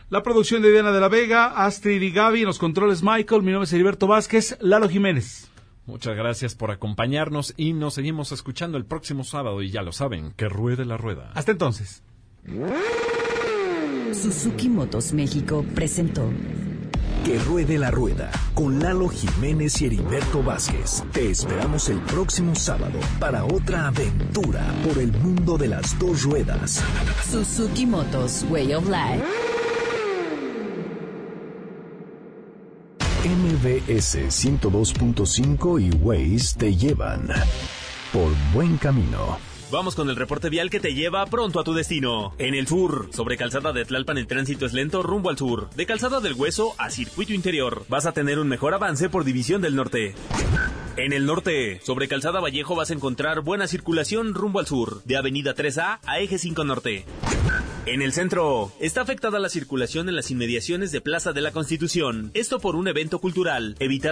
La 0.09 0.23
producción 0.23 0.61
de 0.61 0.71
Diana 0.71 0.91
de 0.91 0.99
la 0.99 1.07
Vega, 1.07 1.65
Astrid 1.65 2.01
y 2.01 2.11
Gaby, 2.11 2.43
los 2.43 2.59
controles 2.59 3.03
Michael, 3.03 3.41
mi 3.41 3.51
nombre 3.51 3.65
es 3.65 3.73
Heriberto 3.73 4.05
Vázquez, 4.05 4.57
Lalo 4.59 4.89
Jiménez. 4.89 5.49
Muchas 5.85 6.15
gracias 6.15 6.55
por 6.55 6.71
acompañarnos 6.71 7.53
y 7.57 7.73
nos 7.73 7.95
seguimos 7.95 8.31
escuchando 8.31 8.77
el 8.77 8.85
próximo 8.85 9.23
sábado. 9.23 9.61
Y 9.61 9.69
ya 9.69 9.81
lo 9.81 9.91
saben, 9.91 10.31
que 10.31 10.47
ruede 10.49 10.85
la 10.85 10.97
rueda. 10.97 11.31
Hasta 11.33 11.51
entonces. 11.51 12.03
Suzuki 14.13 14.67
Motos 14.67 15.13
México 15.13 15.65
presentó 15.73 16.29
Que 17.23 17.39
ruede 17.39 17.77
la 17.77 17.89
rueda 17.89 18.29
con 18.53 18.79
Lalo 18.79 19.07
Jiménez 19.07 19.81
y 19.81 19.85
Heriberto 19.85 20.43
Vázquez. 20.43 21.03
Te 21.13 21.31
esperamos 21.31 21.87
el 21.87 21.99
próximo 22.01 22.53
sábado 22.53 22.99
para 23.19 23.45
otra 23.45 23.87
aventura 23.87 24.61
por 24.85 24.97
el 24.97 25.13
mundo 25.13 25.57
de 25.57 25.69
las 25.69 25.97
dos 25.97 26.23
ruedas. 26.23 26.83
Suzuki 27.31 27.85
Motos 27.85 28.45
Way 28.49 28.73
of 28.73 28.85
Life. 28.87 29.23
MBS 33.25 34.17
102.5 34.27 35.81
y 35.81 35.91
Waze 35.95 36.57
te 36.57 36.75
llevan 36.75 37.29
por 38.11 38.31
buen 38.53 38.77
camino. 38.77 39.52
Vamos 39.73 39.95
con 39.95 40.07
el 40.07 40.15
reporte 40.15 40.51
vial 40.51 40.69
que 40.69 40.79
te 40.79 40.93
lleva 40.93 41.25
pronto 41.25 41.59
a 41.59 41.63
tu 41.63 41.73
destino. 41.73 42.35
En 42.37 42.53
el 42.53 42.67
sur, 42.67 43.09
sobre 43.11 43.37
calzada 43.37 43.73
de 43.73 43.85
Tlalpan 43.85 44.19
el 44.19 44.27
tránsito 44.27 44.67
es 44.67 44.73
lento 44.73 45.01
rumbo 45.01 45.31
al 45.31 45.37
sur. 45.39 45.71
De 45.71 45.87
calzada 45.87 46.19
del 46.19 46.35
Hueso 46.35 46.75
a 46.77 46.91
circuito 46.91 47.33
interior. 47.33 47.83
Vas 47.89 48.05
a 48.05 48.11
tener 48.11 48.37
un 48.37 48.47
mejor 48.47 48.75
avance 48.75 49.09
por 49.09 49.23
división 49.23 49.63
del 49.63 49.75
norte. 49.75 50.13
En 50.95 51.11
el 51.11 51.25
norte, 51.25 51.81
sobre 51.83 52.07
Calzada 52.07 52.39
Vallejo 52.39 52.75
vas 52.75 52.91
a 52.91 52.93
encontrar 52.93 53.41
buena 53.41 53.65
circulación 53.65 54.35
rumbo 54.35 54.59
al 54.59 54.67
sur, 54.67 55.01
de 55.05 55.17
Avenida 55.17 55.55
3A 55.55 55.97
a 56.05 56.19
Eje 56.19 56.37
5 56.37 56.63
Norte. 56.65 57.05
En 57.87 58.01
el 58.01 58.13
centro, 58.13 58.71
está 58.79 59.01
afectada 59.01 59.39
la 59.39 59.49
circulación 59.49 60.07
en 60.07 60.15
las 60.15 60.29
inmediaciones 60.29 60.91
de 60.91 61.01
Plaza 61.01 61.33
de 61.33 61.41
la 61.41 61.51
Constitución. 61.51 62.31
Esto 62.33 62.59
por 62.59 62.75
un 62.75 62.87
evento 62.87 63.19
cultural. 63.19 63.75
Evita 63.79 64.11